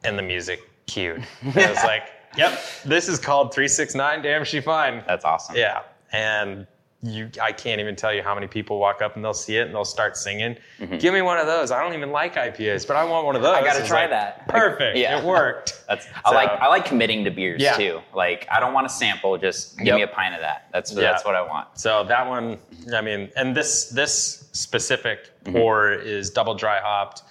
and 0.05 0.19
the 0.19 0.23
music 0.23 0.61
cued. 0.87 1.27
And 1.43 1.57
I 1.59 1.71
was 1.71 1.85
like, 1.85 2.05
yep, 2.37 2.61
this 2.85 3.09
is 3.09 3.19
called 3.19 3.53
369 3.55 4.23
Damn 4.23 4.45
She 4.45 4.61
Fine. 4.61 5.03
That's 5.07 5.25
awesome. 5.25 5.57
Yeah. 5.57 5.83
And 6.12 6.67
you 7.03 7.29
I 7.43 7.53
can't 7.53 7.83
even 7.83 7.97
tell 7.97 8.14
you 8.14 8.23
how 8.23 8.35
many 8.35 8.47
people 8.47 8.79
walk 8.79 9.03
up 9.03 9.14
and 9.14 9.23
they'll 9.23 9.35
see 9.35 9.59
it 9.59 9.67
and 9.67 9.75
they'll 9.75 9.85
start 9.85 10.17
singing. 10.17 10.57
Give 10.99 11.12
me 11.12 11.21
one 11.21 11.37
of 11.37 11.47
those. 11.47 11.71
I 11.71 11.83
don't 11.83 11.93
even 11.93 12.12
like 12.12 12.35
IPAs, 12.37 12.87
but 12.88 12.97
I 12.97 13.05
want 13.05 13.27
one 13.27 13.37
of 13.37 13.43
those. 13.43 13.55
Mm-hmm. 13.57 13.62
I 13.64 13.67
gotta 13.67 13.81
It's 13.81 13.88
try 13.88 14.03
like, 14.03 14.11
that. 14.11 14.49
Perfect. 14.49 14.97
Yeah. 14.97 15.19
It 15.19 15.25
worked. 15.25 15.83
That's 15.88 16.07
I 16.25 16.31
So- 16.31 16.35
like 16.35 16.49
I 16.51 16.69
like 16.69 16.87
committing 16.87 17.25
to 17.25 17.31
beers 17.31 17.61
Yeah. 17.61 17.77
too. 17.77 18.01
Like 18.14 18.47
I 18.51 18.59
don't 18.59 18.73
want 18.73 18.87
a 18.87 18.88
sample, 18.90 19.37
just 19.37 19.77
give 19.77 19.88
Yep. 19.88 19.97
me 19.97 20.03
a 20.03 20.07
pint 20.07 20.35
of 20.35 20.40
that. 20.40 20.69
That's 20.73 20.93
Yeah. 20.95 21.03
that's 21.03 21.27
what 21.27 21.35
I 21.35 21.43
want. 21.43 21.79
So 21.79 22.05
that 22.05 22.27
one, 22.27 22.57
I 22.95 23.03
mean, 23.03 23.31
and 23.37 23.55
this 23.55 23.90
this 23.90 24.49
specific 24.53 25.31
Mm-hmm. 25.45 25.59
pour 25.59 25.93
is 25.93 26.31
double 26.31 26.55
dry 26.55 26.81
hopped 26.81 27.23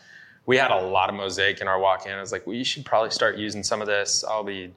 we 0.45 0.57
had 0.57 0.71
a 0.71 0.81
lot 0.81 1.09
of 1.09 1.15
mosaic 1.15 1.61
in 1.61 1.67
our 1.67 1.79
walk-in. 1.79 2.11
I 2.13 2.19
was 2.19 2.31
like, 2.31 2.45
well, 2.45 2.55
you 2.55 2.63
should 2.65 2.85
probably 2.85 3.11
start 3.11 3.37
using 3.37 3.63
some 3.63 3.81
of 3.81 3.87
this. 3.87 4.23
I'll 4.23 4.43
be 4.43 4.73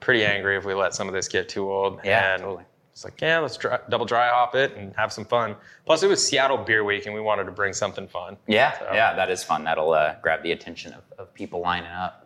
pretty 0.00 0.24
angry 0.24 0.56
if 0.56 0.64
we 0.64 0.74
let 0.74 0.94
some 0.94 1.08
of 1.08 1.14
this 1.14 1.26
get 1.28 1.48
too 1.48 1.70
old. 1.70 2.00
Yeah, 2.04 2.34
and 2.34 2.42
totally. 2.42 2.64
It's 2.92 3.04
like, 3.04 3.20
yeah, 3.20 3.38
let's 3.40 3.56
dry, 3.58 3.78
double 3.90 4.06
dry 4.06 4.28
hop 4.30 4.54
it 4.54 4.72
and 4.74 4.94
have 4.96 5.12
some 5.12 5.24
fun. 5.26 5.54
Plus, 5.84 6.02
it 6.02 6.06
was 6.08 6.26
Seattle 6.26 6.56
Beer 6.56 6.82
Week, 6.82 7.04
and 7.06 7.14
we 7.14 7.20
wanted 7.20 7.44
to 7.44 7.50
bring 7.52 7.72
something 7.74 8.08
fun. 8.08 8.36
Yeah, 8.46 8.78
So- 8.78 8.90
yeah, 8.92 9.14
that 9.14 9.30
is 9.30 9.44
fun. 9.44 9.64
That'll 9.64 9.92
uh, 9.92 10.14
grab 10.22 10.42
the 10.42 10.52
attention 10.52 10.94
of, 10.94 11.02
of 11.18 11.32
people 11.34 11.60
lining 11.60 11.90
up. 11.90 12.22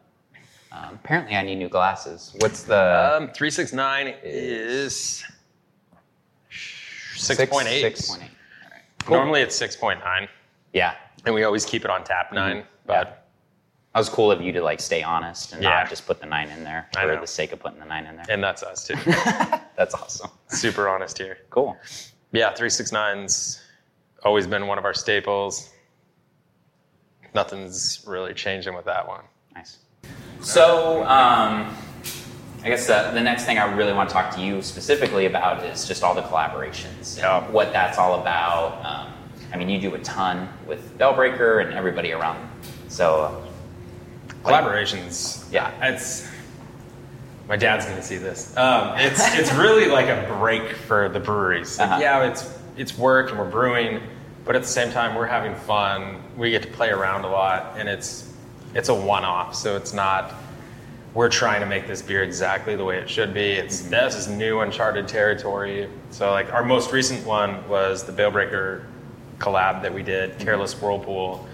Um, 0.72 0.94
apparently, 0.94 1.34
I 1.34 1.42
need 1.42 1.56
new 1.56 1.68
glasses. 1.68 2.34
What's 2.38 2.62
the 2.62 2.76
Um, 3.16 3.26
369 3.32 4.14
is 4.22 5.24
6.8. 6.52 7.16
Six 7.16 7.50
point 7.50 8.22
eight. 8.22 8.30
Normally 9.08 9.40
it's 9.40 9.60
6.9, 9.60 10.28
Yeah, 10.72 10.94
and 11.26 11.34
we 11.34 11.44
always 11.44 11.64
keep 11.64 11.84
it 11.84 11.90
on 11.90 12.04
tap 12.04 12.32
9. 12.32 12.64
But 12.86 12.92
Yeah. 12.92 13.04
that 13.94 13.98
was 13.98 14.08
cool 14.08 14.30
of 14.32 14.40
you 14.40 14.52
to 14.52 14.62
like 14.62 14.80
stay 14.80 15.02
honest 15.02 15.52
and 15.52 15.62
Yeah. 15.62 15.70
not 15.70 15.88
just 15.88 16.06
put 16.06 16.20
the 16.20 16.26
nine 16.26 16.48
in 16.50 16.64
there 16.64 16.88
for 16.92 17.16
the 17.16 17.26
sake 17.26 17.52
of 17.52 17.60
putting 17.60 17.78
the 17.78 17.84
nine 17.86 18.06
in 18.06 18.16
there. 18.16 18.24
and 18.28 18.42
that's 18.42 18.62
us 18.62 18.86
too. 18.86 18.94
That's 19.76 19.94
awesome. 19.94 20.30
Super 20.48 20.88
honest 20.90 21.16
here. 21.16 21.38
Cool. 21.48 21.74
Yeah, 22.32 22.52
369's 22.52 23.62
always 24.24 24.46
been 24.46 24.66
one 24.66 24.76
of 24.76 24.84
our 24.84 24.92
staples. 24.92 25.70
Nothing's 27.34 28.04
really 28.06 28.34
changing 28.34 28.74
with 28.74 28.84
that 28.86 29.06
one. 29.08 29.22
Nice. 29.54 29.78
So, 30.42 31.02
um, 31.04 31.74
I 32.62 32.68
guess 32.68 32.86
the, 32.86 33.10
the 33.14 33.20
next 33.20 33.44
thing 33.44 33.58
I 33.58 33.72
really 33.74 33.92
want 33.94 34.08
to 34.10 34.12
talk 34.12 34.34
to 34.34 34.40
you 34.42 34.60
specifically 34.62 35.26
about 35.26 35.64
is 35.64 35.86
just 35.88 36.02
all 36.02 36.14
the 36.14 36.22
collaborations, 36.22 37.16
Yeah. 37.18 37.48
what 37.50 37.72
that's 37.72 37.96
all 37.98 38.20
about. 38.20 38.84
Um, 38.84 39.12
I 39.52 39.56
mean, 39.56 39.68
you 39.68 39.80
do 39.80 39.94
a 39.94 39.98
ton 40.00 40.48
with 40.66 40.96
Bale 40.98 41.12
Breaker 41.14 41.60
and 41.60 41.72
everybody 41.76 42.12
around. 42.12 42.48
So, 42.88 43.22
uh, 43.22 43.46
Collaborations. 44.44 45.50
Yeah. 45.52 45.70
It's 45.92 46.26
my 47.48 47.56
dad's 47.56 47.84
gonna 47.84 48.02
see 48.02 48.16
this. 48.16 48.56
Um, 48.56 48.94
it's 48.96 49.20
it's 49.36 49.52
really 49.54 49.86
like 49.88 50.06
a 50.06 50.24
break 50.38 50.72
for 50.72 51.08
the 51.08 51.20
breweries. 51.20 51.78
Like, 51.78 51.90
Uh-huh. 51.90 52.00
Yeah, 52.00 52.24
it's 52.24 52.58
it's 52.76 52.96
work 52.96 53.30
and 53.30 53.38
we're 53.38 53.50
brewing, 53.50 54.00
but 54.44 54.54
at 54.56 54.62
the 54.62 54.68
same 54.68 54.90
time 54.92 55.14
we're 55.14 55.26
having 55.26 55.54
fun. 55.54 56.22
We 56.36 56.50
get 56.50 56.62
to 56.62 56.68
play 56.68 56.90
around 56.90 57.24
a 57.24 57.28
lot, 57.28 57.74
and 57.76 57.88
it's 57.88 58.32
it's 58.74 58.88
a 58.88 58.94
one-off. 58.94 59.54
So 59.56 59.76
it's 59.76 59.92
not 59.92 60.32
we're 61.12 61.28
trying 61.28 61.58
to 61.60 61.66
make 61.66 61.88
this 61.88 62.00
beer 62.02 62.22
exactly 62.22 62.76
the 62.76 62.84
way 62.84 62.98
it 62.98 63.10
should 63.10 63.34
be. 63.34 63.50
It's 63.52 63.80
this 63.82 64.14
is 64.14 64.28
new 64.28 64.60
uncharted 64.60 65.08
territory. 65.08 65.88
So 66.10 66.30
like 66.30 66.52
our 66.52 66.62
most 66.64 66.92
recent 66.92 67.26
one 67.26 67.68
was 67.68 68.04
the 68.04 68.12
Bale 68.12 68.30
Breaker 68.30 68.86
collab 69.40 69.82
that 69.82 69.92
we 69.92 70.02
did, 70.04 70.38
Careless 70.38 70.80
Whirlpool. 70.80 71.48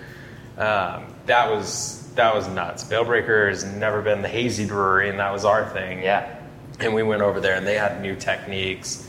Um, 0.58 1.06
that 1.26 1.50
was 1.50 2.02
that 2.16 2.34
was 2.34 2.48
nuts. 2.48 2.82
Bale 2.84 3.04
Breaker 3.04 3.48
has 3.48 3.64
never 3.64 4.00
been 4.02 4.22
the 4.22 4.28
hazy 4.28 4.66
brewery, 4.66 5.08
and 5.10 5.18
that 5.18 5.32
was 5.32 5.44
our 5.44 5.68
thing. 5.70 6.02
yeah. 6.02 6.34
And 6.80 6.94
we 6.94 7.02
went 7.02 7.22
over 7.22 7.40
there, 7.40 7.54
and 7.56 7.66
they 7.66 7.76
had 7.76 8.00
new 8.02 8.14
techniques, 8.16 9.06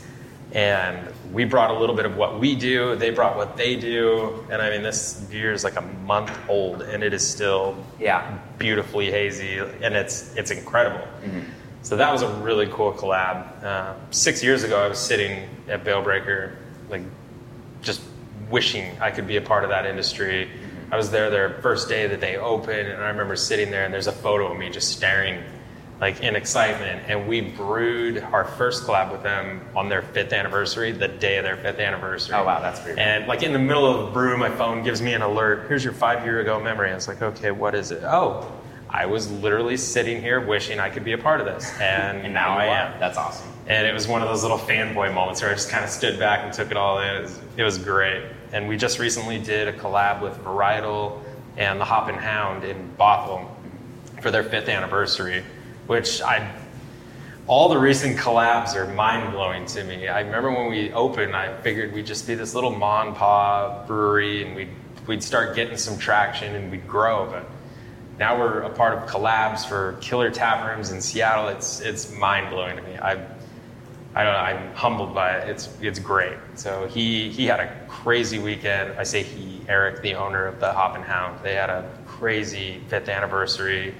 and 0.52 0.96
we 1.32 1.44
brought 1.44 1.70
a 1.70 1.78
little 1.78 1.94
bit 1.94 2.06
of 2.06 2.16
what 2.16 2.38
we 2.40 2.54
do. 2.54 2.96
They 2.96 3.10
brought 3.10 3.36
what 3.36 3.56
they 3.58 3.76
do, 3.76 4.44
and 4.50 4.60
I 4.62 4.70
mean, 4.70 4.82
this 4.82 5.14
beer 5.30 5.52
is 5.52 5.64
like 5.64 5.76
a 5.76 5.82
month 5.82 6.32
old, 6.48 6.80
and 6.82 7.02
it 7.02 7.12
is 7.12 7.26
still 7.26 7.76
Yeah. 7.98 8.38
beautifully 8.58 9.10
hazy, 9.10 9.58
and 9.58 9.94
it's 9.94 10.34
it's 10.36 10.50
incredible. 10.50 11.06
So 11.82 11.96
that 11.96 12.12
was 12.12 12.22
a 12.22 12.28
really 12.28 12.66
cool 12.66 12.92
collab. 12.92 13.64
Uh, 13.64 13.94
six 14.10 14.42
years 14.42 14.64
ago, 14.64 14.82
I 14.84 14.88
was 14.88 14.98
sitting 14.98 15.48
at 15.68 15.84
Bale 15.84 16.02
Breaker, 16.02 16.52
like 16.90 17.02
just 17.82 18.00
wishing 18.50 18.96
I 19.00 19.10
could 19.10 19.26
be 19.26 19.36
a 19.36 19.42
part 19.42 19.64
of 19.64 19.70
that 19.70 19.86
industry. 19.86 20.50
I 20.90 20.96
was 20.96 21.10
there 21.10 21.28
their 21.30 21.50
first 21.60 21.88
day 21.88 22.06
that 22.06 22.20
they 22.20 22.36
opened, 22.36 22.88
and 22.88 23.02
I 23.02 23.08
remember 23.08 23.36
sitting 23.36 23.70
there, 23.70 23.84
and 23.84 23.92
there's 23.92 24.06
a 24.06 24.12
photo 24.12 24.50
of 24.50 24.58
me 24.58 24.70
just 24.70 24.90
staring, 24.92 25.42
like 26.00 26.22
in 26.22 26.34
excitement. 26.34 27.02
And 27.08 27.28
we 27.28 27.42
brewed 27.42 28.22
our 28.22 28.44
first 28.44 28.84
collab 28.84 29.12
with 29.12 29.22
them 29.22 29.60
on 29.76 29.90
their 29.90 30.00
fifth 30.00 30.32
anniversary, 30.32 30.92
the 30.92 31.08
day 31.08 31.36
of 31.36 31.44
their 31.44 31.58
fifth 31.58 31.78
anniversary. 31.78 32.34
Oh, 32.36 32.44
wow, 32.44 32.60
that's 32.60 32.80
pretty. 32.80 32.98
And 32.98 33.26
like 33.26 33.42
in 33.42 33.52
the 33.52 33.58
middle 33.58 33.84
of 33.86 34.06
the 34.06 34.12
brew, 34.12 34.36
my 34.38 34.48
phone 34.50 34.82
gives 34.82 35.02
me 35.02 35.12
an 35.12 35.20
alert. 35.20 35.66
Here's 35.68 35.84
your 35.84 35.92
five 35.92 36.24
year 36.24 36.40
ago 36.40 36.58
memory. 36.58 36.90
I 36.90 36.94
was 36.94 37.06
like, 37.06 37.20
okay, 37.20 37.50
what 37.50 37.74
is 37.74 37.90
it? 37.90 38.02
Oh, 38.04 38.50
I 38.88 39.04
was 39.04 39.30
literally 39.30 39.76
sitting 39.76 40.22
here 40.22 40.40
wishing 40.40 40.80
I 40.80 40.88
could 40.88 41.04
be 41.04 41.12
a 41.12 41.18
part 41.18 41.40
of 41.40 41.46
this, 41.46 41.70
and, 41.78 42.22
And 42.24 42.32
now 42.32 42.56
I 42.56 42.68
are. 42.68 42.70
am. 42.94 42.98
That's 43.00 43.18
awesome. 43.18 43.46
And 43.66 43.86
it 43.86 43.92
was 43.92 44.08
one 44.08 44.22
of 44.22 44.28
those 44.28 44.40
little 44.42 44.56
fanboy 44.56 45.12
moments 45.12 45.42
where 45.42 45.50
I 45.50 45.54
just 45.54 45.68
kind 45.68 45.84
of 45.84 45.90
stood 45.90 46.18
back 46.18 46.40
and 46.44 46.50
took 46.54 46.70
it 46.70 46.78
all 46.78 46.98
in. 47.00 47.16
It 47.16 47.20
was, 47.20 47.40
it 47.58 47.62
was 47.64 47.76
great. 47.76 48.22
And 48.52 48.68
we 48.68 48.76
just 48.76 48.98
recently 48.98 49.38
did 49.38 49.68
a 49.68 49.72
collab 49.72 50.22
with 50.22 50.34
Varietal 50.38 51.20
and 51.56 51.80
the 51.80 51.84
Hop 51.84 52.08
and 52.08 52.18
Hound 52.18 52.64
in 52.64 52.94
Bothell 52.98 53.48
for 54.22 54.30
their 54.30 54.44
fifth 54.44 54.68
anniversary, 54.68 55.44
which 55.86 56.22
I. 56.22 56.50
All 57.46 57.70
the 57.70 57.78
recent 57.78 58.18
collabs 58.18 58.74
are 58.74 58.86
mind 58.92 59.32
blowing 59.32 59.64
to 59.66 59.82
me. 59.82 60.06
I 60.06 60.20
remember 60.20 60.50
when 60.50 60.68
we 60.68 60.92
opened, 60.92 61.34
I 61.34 61.56
figured 61.62 61.94
we'd 61.94 62.04
just 62.04 62.26
be 62.26 62.34
this 62.34 62.54
little 62.54 62.70
mon 62.70 63.14
pa 63.14 63.86
brewery 63.86 64.44
and 64.44 64.54
we'd, 64.54 64.68
we'd 65.06 65.22
start 65.22 65.56
getting 65.56 65.78
some 65.78 65.98
traction 65.98 66.54
and 66.54 66.70
we'd 66.70 66.86
grow. 66.86 67.26
But 67.30 67.48
now 68.18 68.38
we're 68.38 68.60
a 68.60 68.70
part 68.70 68.98
of 68.98 69.08
collabs 69.08 69.66
for 69.66 69.96
killer 70.02 70.30
tap 70.30 70.68
rooms 70.68 70.90
in 70.90 71.00
Seattle. 71.00 71.48
It's 71.48 71.80
it's 71.80 72.12
mind 72.12 72.50
blowing 72.50 72.76
to 72.76 72.82
me. 72.82 72.98
I 72.98 73.14
I 74.18 74.24
don't 74.24 74.32
know. 74.32 74.38
I'm 74.40 74.74
humbled 74.74 75.14
by 75.14 75.38
it. 75.38 75.48
It's 75.48 75.68
it's 75.80 76.00
great. 76.00 76.36
So 76.56 76.88
he 76.88 77.30
he 77.30 77.46
had 77.46 77.60
a 77.60 77.72
crazy 77.88 78.40
weekend. 78.40 78.98
I 78.98 79.04
say 79.04 79.22
he, 79.22 79.60
Eric, 79.68 80.02
the 80.02 80.14
owner 80.16 80.44
of 80.46 80.58
the 80.58 80.72
Hop 80.72 80.96
and 80.96 81.04
Hound. 81.04 81.38
They 81.44 81.54
had 81.54 81.70
a 81.70 81.88
crazy 82.04 82.80
fifth 82.88 83.08
anniversary. 83.08 83.94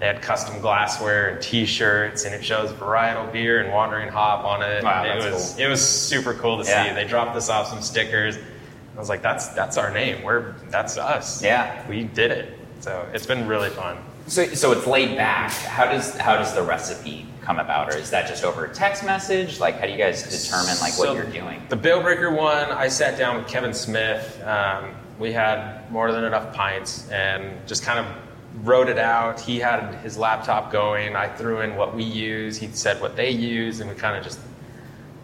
They 0.00 0.06
had 0.06 0.20
custom 0.20 0.60
glassware 0.60 1.28
and 1.28 1.40
T-shirts, 1.40 2.24
and 2.24 2.34
it 2.34 2.44
shows 2.44 2.72
varietal 2.72 3.32
beer 3.32 3.60
and 3.62 3.72
Wandering 3.72 4.08
Hop 4.08 4.44
on 4.44 4.62
it. 4.62 4.82
Wow, 4.82 5.04
And 5.04 5.22
it 5.22 5.32
was 5.32 5.52
cool. 5.54 5.64
it 5.64 5.68
was 5.68 5.88
super 5.88 6.34
cool 6.34 6.60
to 6.60 6.68
Yeah. 6.68 6.88
see. 6.88 6.94
They 6.94 7.04
dropped 7.04 7.36
us 7.36 7.48
off 7.48 7.68
some 7.68 7.82
stickers. 7.82 8.36
I 8.36 8.98
was 8.98 9.08
like, 9.08 9.22
that's 9.22 9.46
that's 9.48 9.76
our 9.78 9.92
name. 9.92 10.24
We're 10.24 10.54
that's 10.70 10.98
us. 10.98 11.40
Yeah. 11.40 11.88
we 11.88 12.02
did 12.02 12.32
it. 12.32 12.58
So 12.80 13.06
it's 13.14 13.26
been 13.26 13.46
really 13.46 13.70
fun. 13.70 13.96
So, 14.26 14.44
so 14.54 14.72
it's 14.72 14.88
laid 14.88 15.16
back. 15.16 15.52
How 15.52 15.84
does 15.86 16.16
how 16.16 16.36
does 16.36 16.52
the 16.52 16.62
recipe 16.62 17.26
come 17.42 17.58
about, 17.58 17.92
or 17.92 17.96
is 17.96 18.10
that 18.10 18.28
just 18.28 18.44
over 18.44 18.64
a 18.64 18.72
text 18.72 19.04
message? 19.04 19.58
Like, 19.58 19.78
how 19.78 19.86
do 19.86 19.92
you 19.92 19.98
guys 19.98 20.22
determine 20.22 20.78
like 20.80 20.96
what 20.98 21.08
So 21.08 21.14
you're 21.14 21.24
doing? 21.24 21.62
The 21.68 21.76
Bale 21.76 22.00
Breaker 22.00 22.30
one, 22.30 22.70
I 22.70 22.88
sat 22.88 23.18
down 23.18 23.36
with 23.36 23.48
Kevin 23.48 23.74
Smith. 23.74 24.40
Um, 24.44 24.94
we 25.18 25.32
had 25.32 25.90
more 25.90 26.12
than 26.12 26.24
enough 26.24 26.54
pints 26.54 27.08
and 27.10 27.66
just 27.66 27.82
kind 27.82 27.98
of 27.98 28.06
wrote 28.64 28.88
it 28.88 28.98
out. 28.98 29.40
He 29.40 29.58
had 29.58 29.94
his 29.96 30.16
laptop 30.16 30.70
going. 30.70 31.16
I 31.16 31.28
threw 31.28 31.60
in 31.60 31.76
what 31.76 31.94
we 31.94 32.04
use. 32.04 32.56
He 32.56 32.68
said 32.68 33.00
what 33.00 33.16
they 33.16 33.30
use, 33.30 33.80
and 33.80 33.90
we 33.90 33.96
kind 33.96 34.16
of 34.16 34.22
just 34.22 34.38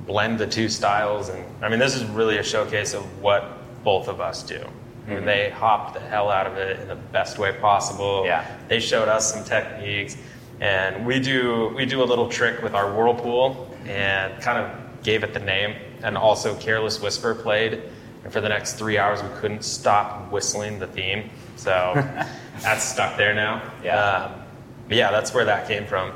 blend 0.06 0.38
the 0.38 0.46
two 0.46 0.68
styles. 0.68 1.28
And 1.28 1.44
I 1.62 1.68
mean, 1.68 1.78
this 1.78 1.94
is 1.94 2.04
really 2.04 2.38
a 2.38 2.42
showcase 2.42 2.94
of 2.94 3.22
what 3.22 3.44
both 3.84 4.08
of 4.08 4.20
us 4.20 4.42
do. 4.42 4.64
I 5.06 5.14
mean, 5.14 5.24
they 5.24 5.48
hopped 5.48 5.94
the 5.94 6.00
hell 6.00 6.28
out 6.30 6.46
of 6.46 6.58
it 6.58 6.80
in 6.80 6.88
the 6.88 6.94
best 6.94 7.38
way 7.38 7.52
possible. 7.52 8.24
Yeah. 8.26 8.44
They 8.68 8.78
showed 8.78 9.08
us 9.08 9.32
some 9.32 9.42
techniques, 9.42 10.18
and 10.60 11.06
we 11.06 11.20
do 11.20 11.72
we 11.76 11.86
do 11.86 12.02
a 12.02 12.04
little 12.04 12.28
trick 12.28 12.62
with 12.62 12.74
our 12.74 12.92
whirlpool, 12.92 13.68
and 13.86 14.40
kind 14.42 14.58
of 14.58 15.02
gave 15.02 15.22
it 15.24 15.32
the 15.32 15.40
name. 15.40 15.74
And 16.02 16.16
also, 16.16 16.54
Careless 16.56 17.00
Whisper 17.02 17.34
played, 17.34 17.82
and 18.24 18.32
for 18.32 18.40
the 18.40 18.48
next 18.48 18.74
three 18.74 18.98
hours, 18.98 19.22
we 19.22 19.28
couldn't 19.40 19.62
stop 19.64 20.30
whistling 20.30 20.78
the 20.78 20.86
theme. 20.86 21.30
So 21.56 21.92
that's 22.60 22.84
stuck 22.84 23.16
there 23.16 23.34
now. 23.34 23.62
Yeah. 23.82 23.96
Um, 23.96 24.42
but 24.88 24.96
yeah, 24.96 25.10
that's 25.10 25.34
where 25.34 25.44
that 25.44 25.66
came 25.68 25.86
from. 25.86 26.12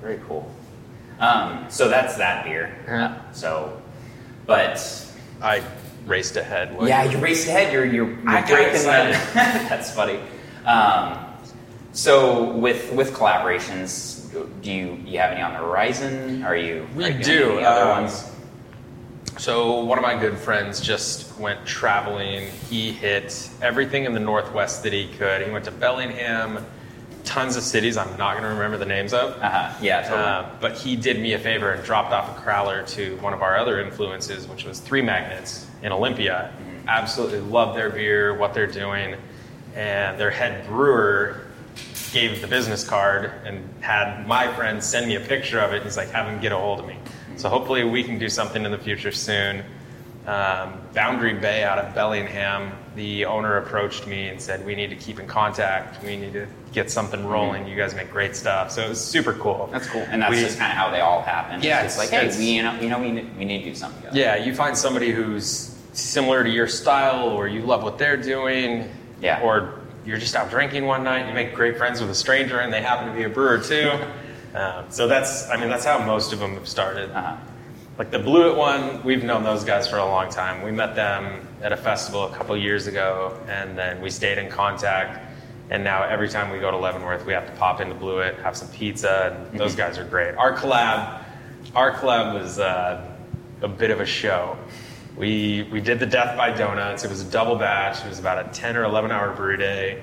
Very 0.00 0.20
cool. 0.28 0.50
Um, 1.20 1.66
so 1.68 1.88
that's 1.88 2.16
that 2.16 2.44
beer. 2.44 2.76
Yeah. 2.86 3.20
So, 3.32 3.80
but 4.46 5.06
I 5.40 5.62
raced 6.06 6.36
ahead. 6.36 6.76
What- 6.76 6.88
yeah, 6.88 7.04
you 7.04 7.18
raced 7.18 7.48
ahead. 7.48 7.72
You're 7.72 7.84
you're, 7.84 8.10
you're 8.10 8.28
I 8.28 8.40
got 8.40 8.48
breaking 8.48 8.74
excited. 8.74 9.14
the- 9.14 9.34
that's 9.68 9.94
funny. 9.94 10.18
Um, 10.66 11.18
so 11.92 12.52
with 12.52 12.92
with 12.92 13.12
collaborations, 13.12 14.30
do 14.62 14.70
you 14.70 14.98
you 15.04 15.18
have 15.18 15.32
any 15.32 15.42
on 15.42 15.52
the 15.52 15.58
horizon? 15.58 16.42
Are 16.42 16.56
you? 16.56 16.86
We 16.94 17.04
are 17.04 17.10
you 17.10 17.22
do, 17.22 17.64
um, 17.64 18.02
ones? 18.02 18.30
So 19.38 19.82
one 19.84 19.98
of 19.98 20.02
my 20.02 20.18
good 20.18 20.36
friends 20.36 20.80
just 20.80 21.38
went 21.38 21.64
traveling. 21.66 22.48
He 22.68 22.92
hit 22.92 23.50
everything 23.60 24.04
in 24.04 24.12
the 24.12 24.20
Northwest 24.20 24.82
that 24.82 24.92
he 24.92 25.08
could. 25.08 25.42
He 25.42 25.50
went 25.50 25.64
to 25.64 25.70
Bellingham, 25.70 26.64
tons 27.24 27.56
of 27.56 27.62
cities 27.62 27.96
I'm 27.96 28.16
not 28.18 28.32
going 28.32 28.42
to 28.44 28.50
remember 28.50 28.76
the 28.76 28.86
names 28.86 29.14
of. 29.14 29.32
Uh-huh. 29.42 29.72
Yeah, 29.80 30.02
totally. 30.02 30.22
Uh, 30.22 30.46
but 30.60 30.76
he 30.76 30.96
did 30.96 31.18
me 31.18 31.32
a 31.32 31.38
favor 31.38 31.72
and 31.72 31.82
dropped 31.82 32.12
off 32.12 32.38
a 32.38 32.40
crowler 32.40 32.86
to 32.90 33.16
one 33.16 33.32
of 33.32 33.42
our 33.42 33.56
other 33.56 33.80
influences, 33.80 34.46
which 34.46 34.64
was 34.64 34.80
Three 34.80 35.02
Magnets 35.02 35.66
in 35.82 35.92
Olympia. 35.92 36.52
Absolutely 36.86 37.40
love 37.40 37.74
their 37.74 37.90
beer, 37.90 38.34
what 38.34 38.52
they're 38.52 38.66
doing, 38.66 39.16
and 39.74 40.20
their 40.20 40.30
head 40.30 40.66
brewer 40.66 41.46
gave 42.12 42.40
the 42.40 42.46
business 42.46 42.84
card 42.84 43.32
and 43.44 43.68
had 43.80 44.26
my 44.26 44.52
friend 44.54 44.82
send 44.82 45.06
me 45.08 45.16
a 45.16 45.20
picture 45.20 45.58
of 45.58 45.72
it. 45.72 45.82
He's 45.82 45.96
like, 45.96 46.10
have 46.10 46.26
him 46.28 46.40
get 46.40 46.52
a 46.52 46.56
hold 46.58 46.80
of 46.80 46.86
me. 46.86 46.96
So 47.36 47.48
hopefully 47.48 47.84
we 47.84 48.04
can 48.04 48.18
do 48.18 48.28
something 48.28 48.64
in 48.64 48.70
the 48.70 48.78
future 48.78 49.10
soon. 49.12 49.64
um, 50.26 50.74
Boundary 50.94 51.34
Bay 51.34 51.64
out 51.64 51.78
of 51.78 51.92
Bellingham, 51.96 52.70
the 52.94 53.24
owner 53.24 53.56
approached 53.56 54.06
me 54.06 54.28
and 54.28 54.40
said, 54.40 54.64
"We 54.64 54.76
need 54.76 54.90
to 54.90 54.94
keep 54.96 55.18
in 55.18 55.26
contact. 55.26 56.00
We 56.04 56.16
need 56.16 56.32
to 56.34 56.46
get 56.72 56.92
something 56.92 57.26
rolling. 57.26 57.66
You 57.66 57.74
guys 57.76 57.92
make 57.92 58.08
great 58.12 58.36
stuff." 58.36 58.70
So 58.70 58.82
it 58.84 58.88
was 58.90 59.00
super 59.04 59.32
cool. 59.32 59.68
That's 59.72 59.88
cool. 59.88 60.02
And 60.08 60.22
that's 60.22 60.30
We- 60.30 60.40
just 60.42 60.60
kind 60.60 60.70
of 60.70 60.78
how 60.78 60.90
they 60.92 61.00
all 61.00 61.22
happen. 61.22 61.60
Yeah, 61.60 61.82
It's 61.82 61.94
it's- 61.94 61.98
like, 61.98 62.10
hey, 62.10 62.26
it's- 62.26 62.38
we, 62.38 62.44
you 62.52 62.62
know, 62.62 62.74
you 62.80 62.88
know 62.88 63.00
we, 63.00 63.10
ne- 63.10 63.26
we 63.36 63.44
need 63.44 63.64
to 63.64 63.70
do 63.70 63.74
something 63.74 64.00
together. 64.00 64.16
Yeah, 64.16 64.36
you 64.36 64.54
find 64.54 64.78
somebody 64.78 65.10
who's 65.10 65.74
similar 65.92 66.44
to 66.44 66.50
your 66.50 66.68
style, 66.68 67.28
or 67.30 67.48
you 67.48 67.62
love 67.62 67.82
what 67.82 67.98
they're 67.98 68.16
doing, 68.16 68.88
Yeah. 69.20 69.40
or 69.42 69.80
you're 70.04 70.18
just 70.18 70.34
out 70.34 70.50
drinking 70.50 70.86
one 70.86 71.04
night, 71.04 71.28
you 71.28 71.34
make 71.34 71.54
great 71.54 71.76
friends 71.76 72.00
with 72.00 72.10
a 72.10 72.14
stranger, 72.14 72.58
and 72.60 72.72
they 72.72 72.82
happen 72.82 73.08
to 73.08 73.14
be 73.14 73.24
a 73.24 73.28
brewer 73.28 73.58
too. 73.58 73.90
um, 74.54 74.86
so 74.88 75.06
that's, 75.06 75.48
I 75.48 75.56
mean, 75.56 75.68
that's 75.68 75.84
how 75.84 76.04
most 76.04 76.32
of 76.32 76.38
them 76.38 76.54
have 76.54 76.68
started. 76.68 77.10
Uh-huh. 77.10 77.36
Like 77.98 78.10
the 78.10 78.18
Blewett 78.18 78.56
one, 78.56 79.02
we've 79.04 79.22
known 79.22 79.44
those 79.44 79.64
guys 79.64 79.86
for 79.86 79.98
a 79.98 80.04
long 80.04 80.30
time. 80.30 80.62
We 80.62 80.72
met 80.72 80.96
them 80.96 81.46
at 81.60 81.72
a 81.72 81.76
festival 81.76 82.24
a 82.24 82.34
couple 82.34 82.56
years 82.56 82.86
ago, 82.86 83.38
and 83.48 83.76
then 83.76 84.00
we 84.00 84.10
stayed 84.10 84.38
in 84.38 84.50
contact. 84.50 85.28
And 85.70 85.84
now 85.84 86.02
every 86.02 86.28
time 86.28 86.50
we 86.50 86.58
go 86.58 86.70
to 86.70 86.76
Leavenworth, 86.76 87.24
we 87.24 87.32
have 87.32 87.46
to 87.46 87.52
pop 87.52 87.80
into 87.80 87.94
Blewett, 87.94 88.36
have 88.40 88.56
some 88.56 88.68
pizza, 88.68 89.46
and 89.50 89.60
those 89.60 89.74
guys 89.74 89.98
are 89.98 90.04
great. 90.04 90.34
Our 90.36 90.56
collab, 90.56 91.22
our 91.74 91.92
collab 91.92 92.34
was 92.34 92.58
uh, 92.58 93.14
a 93.60 93.68
bit 93.68 93.90
of 93.90 94.00
a 94.00 94.06
show. 94.06 94.56
We 95.16 95.68
we 95.70 95.80
did 95.80 95.98
the 95.98 96.06
Death 96.06 96.36
by 96.36 96.50
Donuts. 96.50 97.04
It 97.04 97.10
was 97.10 97.20
a 97.20 97.30
double 97.30 97.56
batch. 97.56 98.04
It 98.04 98.08
was 98.08 98.18
about 98.18 98.44
a 98.44 98.48
10 98.52 98.76
or 98.76 98.84
11 98.84 99.10
hour 99.10 99.32
brew 99.34 99.56
day. 99.56 100.02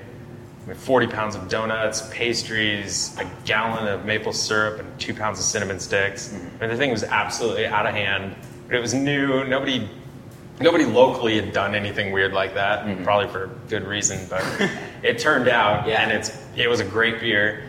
We 0.66 0.68
had 0.68 0.76
40 0.76 1.06
pounds 1.08 1.34
of 1.34 1.48
donuts, 1.48 2.08
pastries, 2.12 3.16
a 3.18 3.24
gallon 3.44 3.88
of 3.88 4.04
maple 4.04 4.32
syrup, 4.32 4.78
and 4.78 5.00
two 5.00 5.14
pounds 5.14 5.38
of 5.38 5.44
cinnamon 5.44 5.80
sticks. 5.80 6.28
Mm-hmm. 6.28 6.46
I 6.56 6.60
mean, 6.60 6.70
the 6.70 6.76
thing 6.76 6.90
was 6.90 7.02
absolutely 7.02 7.66
out 7.66 7.86
of 7.86 7.94
hand. 7.94 8.36
But 8.66 8.76
it 8.76 8.80
was 8.80 8.94
new. 8.94 9.42
Nobody, 9.44 9.88
nobody 10.60 10.84
locally 10.84 11.40
had 11.40 11.52
done 11.52 11.74
anything 11.74 12.12
weird 12.12 12.32
like 12.32 12.54
that. 12.54 12.84
Mm-hmm. 12.84 13.02
Probably 13.02 13.28
for 13.28 13.48
good 13.68 13.84
reason, 13.84 14.24
but 14.30 14.44
it 15.02 15.18
turned 15.18 15.48
out, 15.48 15.88
Yeah. 15.88 16.02
and 16.02 16.12
it's 16.12 16.38
it 16.56 16.68
was 16.68 16.80
a 16.80 16.84
great 16.84 17.20
beer. 17.20 17.64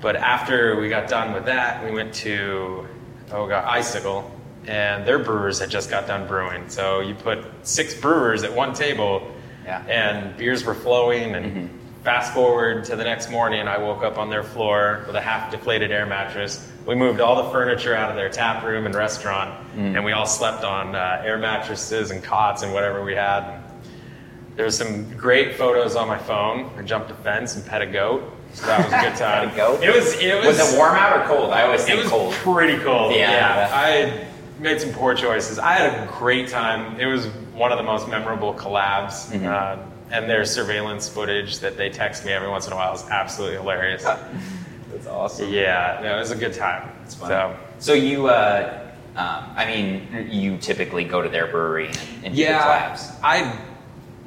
But 0.00 0.16
after 0.16 0.80
we 0.80 0.88
got 0.88 1.08
done 1.08 1.34
with 1.34 1.44
that, 1.46 1.84
we 1.84 1.90
went 1.90 2.14
to 2.14 2.86
oh 3.32 3.46
god, 3.48 3.64
Icicle, 3.64 4.30
and 4.68 5.06
their 5.06 5.18
brewers 5.18 5.58
had 5.60 5.70
just 5.70 5.90
got 5.90 6.06
done 6.06 6.26
brewing. 6.26 6.68
So 6.68 7.00
you 7.00 7.14
put 7.14 7.44
six 7.62 7.94
brewers 7.94 8.42
at 8.44 8.52
one 8.54 8.74
table, 8.74 9.30
Yeah. 9.64 9.82
and 9.88 10.36
beers 10.36 10.64
were 10.64 10.74
flowing. 10.74 11.34
And 11.34 11.70
fast 12.04 12.32
forward 12.32 12.84
to 12.84 12.96
the 12.96 13.04
next 13.04 13.30
morning, 13.30 13.66
I 13.68 13.78
woke 13.78 14.02
up 14.04 14.18
on 14.18 14.30
their 14.30 14.42
floor 14.44 15.04
with 15.06 15.16
a 15.16 15.20
half 15.20 15.50
deflated 15.50 15.90
air 15.90 16.06
mattress. 16.06 16.70
We 16.86 16.94
moved 16.94 17.20
all 17.20 17.42
the 17.44 17.50
furniture 17.50 17.94
out 17.96 18.10
of 18.10 18.16
their 18.16 18.28
tap 18.28 18.64
room 18.64 18.86
and 18.86 18.94
restaurant, 18.94 19.52
and 19.76 20.04
we 20.04 20.12
all 20.12 20.26
slept 20.26 20.62
on 20.64 20.94
uh, 20.94 21.20
air 21.24 21.36
mattresses 21.38 22.10
and 22.12 22.22
cots 22.22 22.62
and 22.62 22.72
whatever 22.72 23.02
we 23.02 23.14
had. 23.14 23.60
There 24.54 24.64
was 24.64 24.76
some 24.78 25.10
great 25.16 25.56
photos 25.56 25.96
on 25.96 26.06
my 26.08 26.16
phone. 26.16 26.70
I 26.78 26.82
jumped 26.82 27.10
a 27.10 27.14
fence 27.14 27.56
and 27.56 27.66
pet 27.66 27.82
a 27.82 27.86
goat, 27.86 28.22
so 28.54 28.66
that 28.66 28.84
was 28.84 28.92
a 28.92 29.00
good 29.10 29.16
time. 29.18 29.50
A 29.50 29.56
goat? 29.56 29.82
It 29.82 29.94
was. 29.94 30.14
It 30.20 30.34
was. 30.38 30.58
Was 30.58 30.72
it 30.74 30.78
warm 30.78 30.94
out 30.94 31.18
or 31.20 31.26
cold? 31.26 31.50
I 31.52 31.64
always 31.64 31.86
It 31.88 31.98
was 31.98 32.08
cold. 32.08 32.32
pretty 32.34 32.78
cold. 32.82 33.12
Yeah. 33.12 33.32
Yeah. 33.32 33.68
I 33.72 34.26
made 34.58 34.80
some 34.80 34.92
poor 34.92 35.14
choices. 35.14 35.58
I 35.58 35.74
had 35.74 36.08
a 36.08 36.12
great 36.12 36.48
time. 36.48 36.98
It 37.00 37.06
was 37.06 37.26
one 37.54 37.72
of 37.72 37.78
the 37.78 37.84
most 37.84 38.08
memorable 38.08 38.54
collabs. 38.54 39.30
Mm-hmm. 39.30 39.46
Uh, 39.46 39.76
and 40.10 40.30
their 40.30 40.44
surveillance 40.44 41.08
footage 41.08 41.58
that 41.58 41.76
they 41.76 41.90
text 41.90 42.24
me 42.24 42.32
every 42.32 42.48
once 42.48 42.66
in 42.66 42.72
a 42.72 42.76
while 42.76 42.94
is 42.94 43.04
absolutely 43.10 43.56
hilarious. 43.56 44.04
That's 44.90 45.06
awesome. 45.08 45.52
yeah, 45.52 45.98
no, 46.02 46.16
it 46.16 46.20
was 46.20 46.30
a 46.30 46.36
good 46.36 46.54
time. 46.54 46.90
It's 47.02 47.14
fun. 47.14 47.28
So, 47.28 47.56
So 47.78 47.92
you, 47.92 48.28
uh, 48.28 48.86
um, 49.16 49.44
I 49.56 49.66
mean, 49.66 50.28
you 50.30 50.58
typically 50.58 51.04
go 51.04 51.22
to 51.22 51.28
their 51.28 51.46
brewery 51.46 51.88
and, 51.88 51.98
and 52.26 52.36
do 52.36 52.40
yeah, 52.42 52.62
collabs. 52.94 53.18
I 53.22 53.58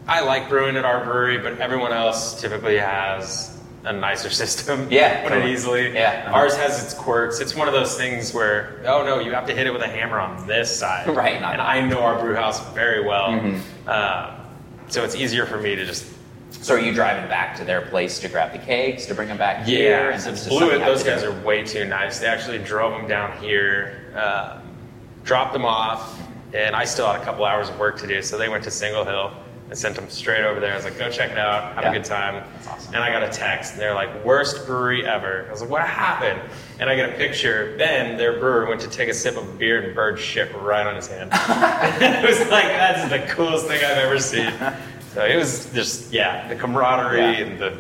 I 0.07 0.21
like 0.21 0.49
brewing 0.49 0.75
at 0.75 0.85
our 0.85 1.03
brewery, 1.05 1.37
but 1.37 1.59
everyone 1.59 1.93
else 1.93 2.41
typically 2.41 2.77
has 2.79 3.58
a 3.89 3.93
nicer 3.93 4.29
system. 4.43 4.87
Yeah, 4.89 5.23
put 5.27 5.37
it 5.37 5.45
easily. 5.47 5.93
Yeah, 5.93 6.23
uh-huh. 6.27 6.35
ours 6.35 6.55
has 6.55 6.83
its 6.83 6.93
quirks. 6.93 7.39
It's 7.39 7.55
one 7.55 7.67
of 7.67 7.73
those 7.73 7.97
things 7.97 8.33
where 8.33 8.81
oh 8.85 9.03
no, 9.03 9.19
you 9.19 9.31
have 9.31 9.47
to 9.47 9.53
hit 9.55 9.67
it 9.67 9.71
with 9.73 9.81
a 9.81 9.87
hammer 9.87 10.19
on 10.19 10.47
this 10.47 10.75
side. 10.75 11.07
Right, 11.19 11.35
and. 11.35 11.61
I 11.61 11.81
know 11.81 11.99
our 12.01 12.17
brew 12.19 12.35
house 12.35 12.59
very 12.73 13.03
well, 13.05 13.29
Mm-hmm. 13.29 13.89
Um, 13.89 14.35
so 14.87 15.03
it's 15.03 15.15
easier 15.15 15.45
for 15.45 15.59
me 15.59 15.75
to 15.75 15.85
just 15.85 16.05
So 16.61 16.75
are 16.75 16.79
you 16.79 16.93
driving 16.93 17.27
back 17.27 17.55
to 17.57 17.63
their 17.65 17.81
place 17.81 18.19
to 18.19 18.29
grab 18.29 18.51
the 18.53 18.59
cakes 18.59 19.05
to 19.07 19.13
bring 19.13 19.27
them 19.27 19.37
back 19.37 19.65
here? 19.65 20.09
Yeah, 20.09 20.13
and 20.13 20.37
so 20.37 20.49
Blewett, 20.49 20.79
those 20.79 21.03
guys 21.03 21.21
do? 21.21 21.31
are 21.31 21.41
way 21.41 21.63
too 21.63 21.85
nice. 21.85 22.19
They 22.19 22.27
actually 22.27 22.59
drove 22.59 22.93
them 22.93 23.07
down 23.07 23.37
here, 23.41 24.13
um, 24.15 24.61
dropped 25.23 25.53
them 25.53 25.65
off, 25.65 26.19
and 26.53 26.75
I 26.75 26.85
still 26.85 27.07
had 27.07 27.21
a 27.21 27.25
couple 27.25 27.45
hours 27.45 27.69
of 27.69 27.77
work 27.79 27.99
to 27.99 28.07
do. 28.07 28.21
So 28.21 28.37
they 28.37 28.49
went 28.49 28.63
to 28.63 28.71
Single 28.71 29.05
Hill. 29.05 29.31
I 29.71 29.75
sent 29.75 29.95
them 29.95 30.09
straight 30.09 30.43
over 30.43 30.59
there. 30.59 30.73
I 30.73 30.75
was 30.75 30.83
like, 30.83 30.97
go 30.97 31.11
check 31.11 31.29
it 31.31 31.37
out, 31.37 31.75
have 31.75 31.83
Yeah. 31.83 31.91
a 31.91 31.93
good 31.93 32.03
time. 32.05 32.43
That's 32.55 32.67
awesome. 32.67 32.95
And 32.95 33.03
I 33.03 33.11
got 33.11 33.21
a 33.21 33.29
text, 33.29 33.73
and 33.73 33.81
they're 33.81 33.93
like, 33.93 34.25
worst 34.25 34.65
brewery 34.65 35.05
ever. 35.05 35.45
I 35.47 35.51
was 35.51 35.61
like, 35.61 35.69
what 35.69 35.83
happened? 35.83 36.41
And 36.79 36.89
I 36.89 36.95
get 36.95 37.09
a 37.09 37.13
picture. 37.13 37.75
Ben, 37.77 38.17
their 38.17 38.39
brewer, 38.39 38.65
went 38.67 38.81
to 38.81 38.89
take 38.89 39.09
a 39.09 39.13
sip 39.13 39.37
of 39.37 39.59
beer, 39.59 39.81
and 39.83 39.93
bird 39.95 40.19
shit 40.19 40.51
right 40.55 40.87
on 40.87 40.95
his 40.95 41.07
hand. 41.07 41.29
it 41.33 42.27
was 42.27 42.39
like, 42.49 42.63
that's 42.65 43.09
the 43.11 43.19
coolest 43.33 43.67
thing 43.67 43.77
I've 43.83 43.97
ever 43.99 44.17
seen. 44.19 44.51
So 45.13 45.23
it 45.23 45.35
was 45.35 45.71
just, 45.71 46.11
yeah, 46.11 46.47
the 46.47 46.55
camaraderie 46.55 47.19
Yeah. 47.19 47.31
and 47.45 47.59
the 47.59 47.77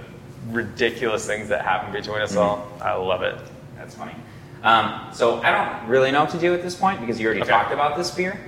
ridiculous 0.51 1.25
things 1.25 1.49
that 1.49 1.63
happen 1.63 1.91
between 1.91 2.21
us 2.21 2.35
all. 2.35 2.67
I 2.81 2.93
love 2.93 3.23
it. 3.23 3.35
That's 3.77 3.95
funny. 3.95 4.13
Um, 4.63 5.07
so 5.13 5.41
I 5.41 5.51
don't 5.51 5.89
really 5.89 6.11
know 6.11 6.21
what 6.21 6.31
to 6.31 6.39
do 6.39 6.53
at 6.53 6.61
this 6.61 6.75
point 6.75 6.99
because 7.01 7.19
you 7.19 7.25
already 7.27 7.41
Okay. 7.41 7.49
talked 7.51 7.71
about 7.71 7.97
this 7.97 8.11
beer, 8.11 8.39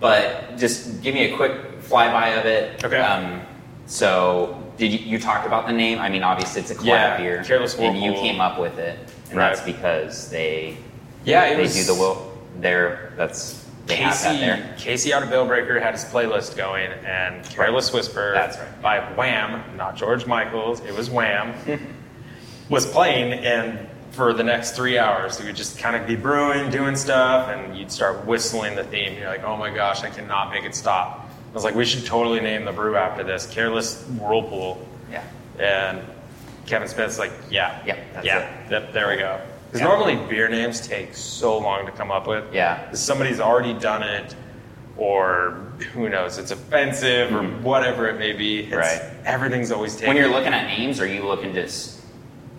but 0.00 0.56
just 0.58 1.00
give 1.02 1.14
me 1.14 1.32
a 1.32 1.36
quick 1.36 1.52
flyby 1.96 2.38
of 2.38 2.46
it. 2.46 2.82
Okay. 2.84 2.96
Um, 2.98 3.42
so 3.86 4.58
did 4.78 4.92
you, 4.92 4.98
you 4.98 5.18
talked 5.18 5.46
about 5.46 5.66
the 5.66 5.72
name? 5.72 5.98
I 5.98 6.08
mean, 6.08 6.22
obviously 6.22 6.62
it's 6.62 6.70
a 6.70 6.74
collab 6.74 6.84
Yeah, 6.86 7.16
beer, 7.18 7.44
Careless 7.44 7.74
and 7.76 8.02
you 8.02 8.12
came 8.14 8.40
up 8.40 8.58
with 8.58 8.78
it, 8.78 8.98
and 9.28 9.38
Right. 9.38 9.48
that's 9.54 9.60
because 9.60 10.30
they 10.30 10.76
Yeah, 11.24 11.44
it 11.46 11.56
they 11.56 11.68
do 11.72 11.84
the 11.84 11.94
will. 11.94 12.32
They're 12.60 13.12
that's 13.16 13.60
they 13.86 13.96
have 13.96 14.14
that 14.22 14.32
Casey. 14.34 14.40
there. 14.46 14.74
Casey 14.78 15.12
out 15.12 15.22
of 15.24 15.30
Bale 15.30 15.44
Breaker 15.44 15.78
had 15.80 15.92
his 15.92 16.04
playlist 16.04 16.56
going, 16.56 16.90
and 17.04 17.44
Careless 17.50 17.92
Whisper 17.92 18.30
That's 18.32 18.56
right. 18.56 18.82
by 18.82 19.00
Wham, 19.16 19.60
not 19.76 19.96
George 19.96 20.24
Michaels, 20.24 20.80
it 20.80 20.94
was 20.94 21.10
Wham, 21.10 21.52
was 22.68 22.86
playing, 22.86 23.32
and 23.32 23.88
for 24.12 24.32
the 24.32 24.44
next 24.44 24.76
three 24.76 24.98
hours, 24.98 25.40
we 25.40 25.46
would 25.46 25.56
just 25.56 25.78
kind 25.78 25.96
of 25.96 26.06
be 26.06 26.14
brewing, 26.14 26.70
doing 26.70 26.94
stuff, 26.94 27.48
and 27.48 27.76
you'd 27.76 27.90
start 27.90 28.24
whistling 28.24 28.76
the 28.76 28.84
theme. 28.84 29.18
You're 29.18 29.28
like, 29.28 29.42
oh 29.42 29.56
my 29.56 29.70
gosh, 29.70 30.02
I 30.04 30.10
cannot 30.10 30.50
make 30.50 30.64
it 30.64 30.74
stop. 30.74 31.21
I 31.52 31.54
was 31.54 31.64
like, 31.64 31.74
we 31.74 31.84
should 31.84 32.06
totally 32.06 32.40
name 32.40 32.64
the 32.64 32.72
brew 32.72 32.96
after 32.96 33.22
this, 33.22 33.46
Careless 33.46 34.02
Whirlpool. 34.18 34.86
Yeah. 35.10 35.22
And 35.58 36.00
Kevin 36.64 36.88
Smith's 36.88 37.18
like, 37.18 37.32
yeah, 37.50 37.78
Yep, 37.84 37.98
that's 38.14 38.26
yeah, 38.26 38.68
that- 38.70 38.92
there 38.94 39.08
we 39.08 39.16
go. 39.16 39.38
Because 39.66 39.80
Yeah. 39.82 39.88
normally 39.88 40.16
beer 40.16 40.48
names 40.48 40.86
take 40.86 41.14
so 41.14 41.58
long 41.58 41.84
to 41.86 41.92
come 41.92 42.10
up 42.10 42.26
with. 42.26 42.44
Yeah. 42.54 42.90
Somebody's 42.92 43.38
already 43.40 43.74
done 43.74 44.02
it, 44.02 44.34
or 44.96 45.58
who 45.92 46.08
knows, 46.08 46.38
it's 46.38 46.50
offensive, 46.52 47.34
or 47.34 47.42
whatever 47.42 48.08
it 48.08 48.18
may 48.18 48.32
be. 48.32 48.60
It's, 48.60 48.68
Mm-hmm. 48.68 48.78
Right. 48.78 49.02
Everything's 49.26 49.72
always 49.72 49.94
taken. 49.94 50.08
When 50.08 50.16
you're 50.16 50.28
looking 50.30 50.54
at 50.54 50.66
names, 50.66 51.00
are 51.00 51.06
you 51.06 51.22
looking 51.26 51.52
just 51.54 52.00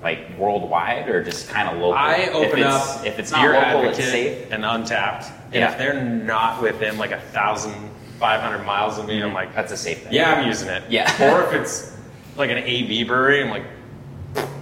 like 0.04 0.38
worldwide 0.38 1.08
or 1.10 1.24
just 1.24 1.50
kind 1.50 1.68
of 1.68 1.76
local? 1.78 1.94
I 1.94 2.16
if 2.18 2.36
open 2.36 2.60
it's, 2.60 2.68
up 3.00 3.06
if 3.06 3.18
it's 3.20 3.32
not 3.32 3.42
Beer 3.42 3.54
local, 3.54 3.90
it's 3.90 3.98
safe. 3.98 4.52
and 4.52 4.64
Untappd, 4.64 5.26
and 5.46 5.54
Yeah. 5.56 5.72
if 5.72 5.78
they're 5.80 6.04
not 6.04 6.62
within 6.62 6.98
like 7.00 7.12
a 7.12 7.20
thousand 7.20 7.90
five 8.24 8.40
hundred 8.40 8.64
miles 8.64 8.98
of 8.98 9.06
me, 9.06 9.22
I'm 9.22 9.34
like, 9.34 9.54
That's 9.54 9.74
a 9.74 9.78
safe 9.78 10.04
thing. 10.04 10.14
yeah, 10.14 10.34
I'm 10.36 10.48
using 10.48 10.70
it. 10.70 10.82
Yeah. 10.90 11.12
or 11.34 11.44
if 11.44 11.52
it's 11.62 11.94
like 12.38 12.50
an 12.52 12.58
AB 12.60 13.04
brewery, 13.04 13.44
I'm 13.44 13.50
like, 13.50 13.66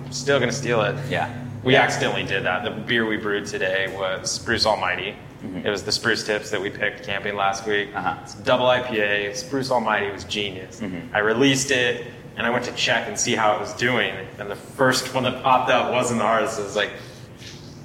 still 0.09 0.39
gonna 0.39 0.51
steal 0.51 0.81
it. 0.81 0.95
Yeah. 1.11 1.31
We 1.63 1.73
Yeah. 1.73 1.83
accidentally 1.83 2.23
did 2.23 2.43
that. 2.43 2.63
The 2.63 2.71
beer 2.71 3.05
we 3.05 3.17
brewed 3.17 3.45
today 3.45 3.93
was 3.95 4.31
Spruce 4.31 4.65
Almighty. 4.65 5.15
It 5.63 5.69
was 5.69 5.83
the 5.83 5.91
Spruce 5.91 6.23
Tips 6.23 6.49
that 6.51 6.59
we 6.61 6.69
picked 6.71 7.03
camping 7.05 7.35
last 7.35 7.67
week. 7.67 7.89
Mm-hmm. 7.89 7.97
Uh-huh. 7.97 8.17
It's 8.23 8.33
double 8.35 8.65
IPA. 8.65 9.35
Spruce 9.35 9.69
Almighty 9.71 10.09
was 10.11 10.23
genius. 10.23 10.79
Mm-hmm. 10.81 11.15
I 11.15 11.19
released 11.19 11.69
it 11.71 12.07
and 12.37 12.45
I 12.47 12.49
went 12.49 12.65
to 12.65 12.71
check 12.73 13.07
and 13.07 13.19
see 13.19 13.35
how 13.35 13.55
it 13.55 13.59
was 13.59 13.73
doing. 13.73 14.13
And 14.39 14.49
the 14.49 14.55
first 14.55 15.13
one 15.15 15.23
that 15.23 15.41
popped 15.43 15.69
up 15.69 15.91
wasn't 15.91 16.21
ours. 16.21 16.57
It 16.59 16.63
was 16.63 16.75
like, 16.75 16.91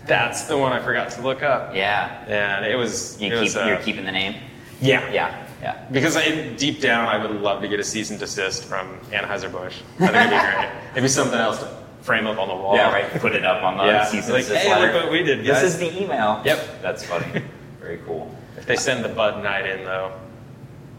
that's 0.07 0.42
the 0.44 0.57
one 0.57 0.72
I 0.72 0.80
forgot 0.82 1.11
to 1.12 1.20
look 1.22 1.42
up. 1.42 1.74
Yeah. 1.74 2.24
And 2.28 2.64
it 2.64 2.76
was, 2.76 3.20
You 3.20 3.28
it 3.28 3.30
keep, 3.32 3.40
was, 3.40 3.57
uh, 3.57 3.64
you're 3.66 3.78
keeping 3.78 4.05
the 4.07 4.12
name. 4.12 4.34
yeah. 4.80 5.11
Yeah. 5.12 5.45
Yeah. 5.62 5.86
Because 5.90 6.16
I, 6.16 6.48
deep 6.54 6.80
down, 6.80 7.09
I 7.09 7.16
would 7.24 7.30
love 7.40 7.62
to 7.62 7.68
get 7.68 7.80
a 7.80 7.84
cease 7.84 8.11
and 8.11 8.18
desist 8.20 8.64
from 8.64 8.98
Anheuser-Busch. 9.11 9.76
I 10.00 10.07
think 10.07 10.16
it'd 10.16 10.30
be 10.30 10.36
great. 10.36 10.70
Maybe 10.94 11.09
something 11.09 11.38
else 11.38 11.59
to 11.61 11.76
frame 12.02 12.26
up 12.26 12.38
on 12.38 12.48
the 12.48 12.54
wall. 12.54 12.76
Yeah, 12.76 12.92
right. 12.92 13.11
Put 13.20 13.34
it 13.34 13.44
up 13.44 13.62
on 13.62 13.78
the 13.78 13.84
Yeah. 13.84 14.04
season 14.04 14.34
Like, 14.34 14.42
desist 14.44 14.64
hey, 14.66 14.70
letter. 14.70 14.92
look 14.92 15.02
what 15.04 15.12
we 15.12 15.22
did, 15.22 15.44
This 15.44 15.62
is 15.62 15.78
the 15.78 16.00
email. 16.02 16.42
Yep. 16.44 16.82
That's 16.82 17.04
funny. 17.04 17.42
Very 17.80 17.98
cool. 18.07 18.30
If 18.57 18.66
they 18.66 18.76
send 18.76 19.04
the 19.04 19.09
Bud 19.09 19.42
Knight 19.42 19.66
in, 19.66 19.84
though, 19.84 20.12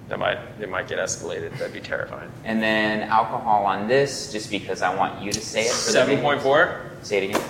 that 0.09 0.19
might 0.19 0.37
it 0.61 0.69
might 0.69 0.87
get 0.87 0.99
escalated. 0.99 1.51
That'd 1.57 1.73
be 1.73 1.81
terrifying. 1.81 2.31
And 2.45 2.61
then 2.61 3.01
alcohol 3.09 3.65
on 3.65 3.87
this, 3.87 4.31
just 4.31 4.49
because 4.49 4.81
I 4.81 4.93
want 4.95 5.21
you 5.21 5.31
to 5.33 5.41
say 5.41 5.63
it. 5.63 5.69
For 5.71 5.87
the 5.87 5.91
Seven 5.91 6.15
video. 6.15 6.23
point 6.23 6.41
four. 6.41 6.81
Say 7.01 7.17
it 7.25 7.29
again. 7.29 7.41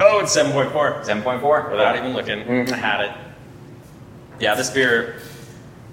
Oh, 0.00 0.20
it's 0.20 0.32
seven 0.32 0.52
point 0.52 0.70
four. 0.72 1.00
Seven 1.02 1.22
point 1.22 1.40
four. 1.40 1.68
Without 1.70 1.96
even 1.96 2.12
looking, 2.12 2.40
Mhm. 2.44 2.72
I 2.72 2.76
had 2.76 3.00
it. 3.06 3.10
Yeah, 4.38 4.54
this 4.54 4.68
beer. 4.70 5.16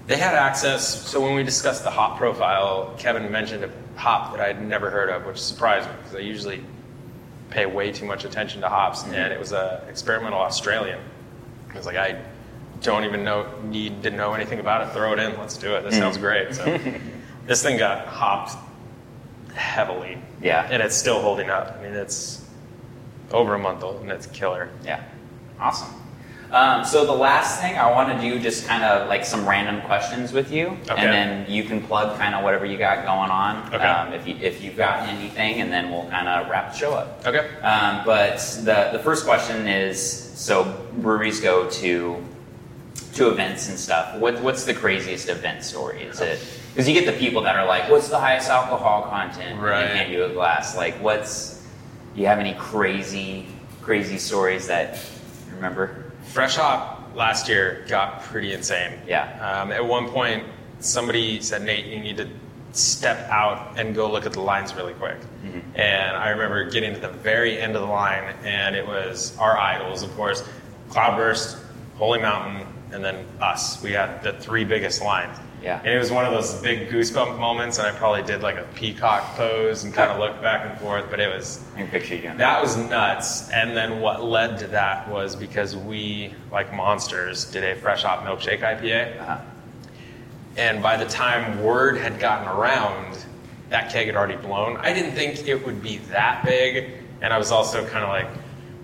They 0.06 0.16
had 0.16 0.34
access. 0.34 1.08
So 1.08 1.20
when 1.20 1.34
we 1.34 1.42
discussed 1.42 1.84
the 1.84 1.90
hop 1.90 2.18
profile, 2.18 2.94
Kevin 2.98 3.30
mentioned 3.30 3.64
a 3.64 3.70
hop 3.98 4.32
that 4.32 4.40
I'd 4.40 4.60
never 4.66 4.90
heard 4.90 5.08
of, 5.10 5.26
which 5.26 5.38
surprised 5.38 5.88
me 5.88 5.94
because 6.02 6.16
I 6.16 6.20
usually 6.20 6.64
pay 7.50 7.66
way 7.66 7.92
too 7.92 8.06
much 8.06 8.24
attention 8.24 8.60
to 8.62 8.68
hops, 8.68 9.02
Mm-hmm. 9.02 9.14
and 9.14 9.32
it 9.32 9.38
was 9.38 9.52
a 9.52 9.84
experimental 9.88 10.40
Australian. 10.40 10.98
I 11.72 11.76
was 11.76 11.86
like, 11.86 11.96
I 11.96 12.20
don't 12.82 13.04
even 13.04 13.22
know 13.24 13.46
need 13.64 14.02
to 14.02 14.10
know 14.10 14.32
anything 14.34 14.58
about 14.58 14.86
it. 14.88 14.92
Throw 14.92 15.12
it 15.12 15.18
in. 15.18 15.38
Let's 15.38 15.56
do 15.56 15.74
it. 15.76 15.82
This 15.84 15.96
sounds 15.96 16.18
great. 16.18 16.54
So 16.54 16.78
this 17.46 17.62
thing 17.62 17.78
got 17.78 18.06
hopped 18.08 18.56
heavily. 19.54 20.18
Yeah. 20.42 20.66
And 20.70 20.82
it's 20.82 20.96
still 20.96 21.20
holding 21.22 21.48
up. 21.50 21.76
I 21.78 21.82
mean, 21.82 21.92
it's 21.92 22.44
over 23.30 23.54
a 23.54 23.58
month 23.58 23.82
old, 23.84 24.00
and 24.02 24.10
it's 24.10 24.26
killer. 24.26 24.68
Yeah. 24.84 25.02
Awesome. 25.60 25.88
Um, 26.52 26.84
so 26.84 27.06
the 27.06 27.12
last 27.12 27.60
thing 27.62 27.78
I 27.78 27.90
want 27.90 28.12
to 28.14 28.20
do 28.20 28.38
just 28.38 28.66
kind 28.66 28.84
of 28.84 29.08
like 29.08 29.24
some 29.24 29.48
random 29.48 29.80
questions 29.82 30.32
with 30.34 30.52
you, 30.52 30.76
Okay. 30.90 30.94
and 30.98 31.10
then 31.10 31.50
you 31.50 31.64
can 31.64 31.80
plug 31.80 32.18
kind 32.18 32.34
of 32.34 32.44
whatever 32.44 32.66
you 32.66 32.76
got 32.76 33.06
going 33.06 33.30
on. 33.30 33.66
Okay. 33.74 33.82
Um, 33.82 34.12
if 34.12 34.28
you 34.28 34.36
if 34.40 34.62
you've 34.62 34.76
got 34.76 35.08
anything, 35.08 35.60
and 35.62 35.72
then 35.72 35.90
we'll 35.90 36.08
kind 36.10 36.28
of 36.28 36.50
wrap 36.50 36.72
the 36.72 36.78
show 36.78 36.92
up. 36.92 37.22
Okay. 37.26 37.48
Um, 37.62 38.02
but 38.04 38.36
the 38.64 38.90
the 38.92 38.98
first 38.98 39.24
question 39.24 39.66
is: 39.66 39.98
so 40.38 40.64
breweries 40.98 41.40
go 41.40 41.70
to 41.70 42.22
to 43.14 43.30
events 43.30 43.68
and 43.70 43.78
stuff. 43.78 44.18
What 44.18 44.40
what's 44.42 44.64
the 44.64 44.74
craziest 44.74 45.30
event 45.30 45.64
story? 45.64 46.02
Is 46.02 46.20
it 46.20 46.38
because 46.74 46.86
you 46.86 46.92
get 46.94 47.06
the 47.06 47.18
people 47.18 47.40
that 47.42 47.56
are 47.56 47.66
like, 47.66 47.88
"What's 47.90 48.08
the 48.08 48.18
highest 48.18 48.50
alcohol 48.50 49.04
content?" 49.08 49.58
Right. 49.58 49.88
they 49.88 49.96
hand 49.96 50.12
you 50.12 50.24
a 50.24 50.28
glass. 50.28 50.76
Like, 50.76 50.94
what's 51.02 51.62
do 52.14 52.20
you 52.20 52.26
have 52.26 52.38
any 52.40 52.52
crazy 52.54 53.46
crazy 53.80 54.18
stories 54.18 54.66
that 54.66 54.98
you 55.48 55.56
remember? 55.56 56.01
Fresh 56.32 56.56
Hop 56.56 57.14
last 57.14 57.48
year 57.48 57.84
got 57.88 58.22
pretty 58.22 58.54
insane. 58.54 58.98
Yeah. 59.06 59.24
Um, 59.40 59.70
at 59.70 59.84
one 59.84 60.08
point, 60.08 60.44
somebody 60.80 61.40
said, 61.42 61.62
Nate, 61.62 61.86
you 61.86 62.00
need 62.00 62.16
to 62.16 62.28
step 62.72 63.28
out 63.28 63.78
and 63.78 63.94
go 63.94 64.10
look 64.10 64.24
at 64.24 64.32
the 64.32 64.40
lines 64.40 64.74
really 64.74 64.94
quick. 64.94 65.18
Mm-hmm. 65.20 65.60
And 65.78 66.16
I 66.16 66.30
remember 66.30 66.70
getting 66.70 66.94
to 66.94 67.00
the 67.00 67.08
very 67.08 67.60
end 67.60 67.76
of 67.76 67.82
the 67.82 67.88
line, 67.88 68.34
and 68.44 68.74
it 68.74 68.86
was 68.86 69.36
our 69.36 69.58
idols, 69.58 70.02
of 70.02 70.14
course 70.16 70.42
Cloudburst, 70.88 71.56
Holy 71.96 72.20
Mountain, 72.20 72.66
and 72.92 73.02
then 73.02 73.24
us. 73.40 73.82
We 73.82 73.92
had 73.92 74.22
the 74.22 74.34
three 74.34 74.64
biggest 74.64 75.02
lines. 75.02 75.38
Yeah. 75.62 75.78
And 75.78 75.88
it 75.88 75.98
was 75.98 76.10
one 76.10 76.24
of 76.24 76.32
those 76.32 76.60
big 76.60 76.88
goosebump 76.88 77.38
moments, 77.38 77.78
and 77.78 77.86
I 77.86 77.92
probably 77.92 78.22
did 78.22 78.42
like 78.42 78.56
a 78.56 78.66
peacock 78.74 79.36
pose 79.36 79.84
and 79.84 79.94
kind 79.94 80.10
of 80.10 80.18
looked 80.18 80.42
back 80.42 80.68
and 80.68 80.78
forth, 80.80 81.06
but 81.08 81.20
it 81.20 81.32
was 81.32 81.64
picture 81.90 82.16
you 82.16 82.22
that. 82.22 82.38
that 82.38 82.62
was 82.62 82.76
nuts. 82.76 83.48
And 83.50 83.76
then 83.76 84.00
what 84.00 84.24
led 84.24 84.58
to 84.58 84.66
that 84.68 85.08
was 85.08 85.36
because 85.36 85.76
we, 85.76 86.34
like 86.50 86.74
monsters, 86.74 87.44
did 87.50 87.62
a 87.64 87.80
fresh 87.80 88.02
hop 88.02 88.24
milkshake 88.24 88.60
IPA. 88.60 89.20
Uh-huh. 89.20 89.40
And 90.56 90.82
by 90.82 90.96
the 90.96 91.06
time 91.06 91.62
word 91.62 91.96
had 91.96 92.18
gotten 92.18 92.48
around, 92.48 93.24
that 93.70 93.90
keg 93.92 94.06
had 94.06 94.16
already 94.16 94.36
blown. 94.36 94.76
I 94.78 94.92
didn't 94.92 95.12
think 95.12 95.46
it 95.46 95.64
would 95.64 95.82
be 95.82 95.98
that 96.10 96.44
big. 96.44 96.98
And 97.20 97.32
I 97.32 97.38
was 97.38 97.52
also 97.52 97.86
kind 97.86 98.04
of 98.04 98.10
like, 98.10 98.26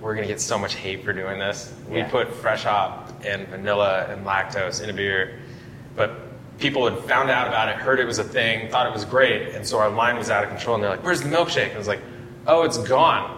we're 0.00 0.14
going 0.14 0.26
to 0.26 0.32
get 0.32 0.40
so 0.40 0.56
much 0.56 0.76
hate 0.76 1.04
for 1.04 1.12
doing 1.12 1.40
this. 1.40 1.74
We 1.88 2.04
put 2.04 2.32
fresh 2.32 2.62
hop 2.62 3.12
and 3.24 3.48
vanilla 3.48 4.06
and 4.08 4.24
lactose 4.24 4.82
in 4.82 4.90
a 4.90 4.92
beer. 4.92 5.40
But 5.96 6.27
people 6.58 6.88
had 6.88 6.98
found 7.04 7.30
out 7.30 7.46
about 7.46 7.68
it, 7.68 7.76
heard 7.76 8.00
it 8.00 8.04
was 8.06 8.18
a 8.18 8.24
thing, 8.24 8.68
thought 8.70 8.86
it 8.86 8.92
was 8.92 9.04
great. 9.04 9.54
And 9.54 9.66
so 9.66 9.78
our 9.78 9.90
line 9.90 10.16
was 10.16 10.30
out 10.30 10.44
of 10.44 10.50
control. 10.50 10.74
And 10.74 10.82
they're 10.82 10.90
like, 10.90 11.04
where's 11.04 11.22
the 11.22 11.28
milkshake? 11.28 11.66
And 11.66 11.74
I 11.74 11.78
was 11.78 11.88
like, 11.88 12.00
oh, 12.46 12.62
it's 12.62 12.78
gone. 12.78 13.36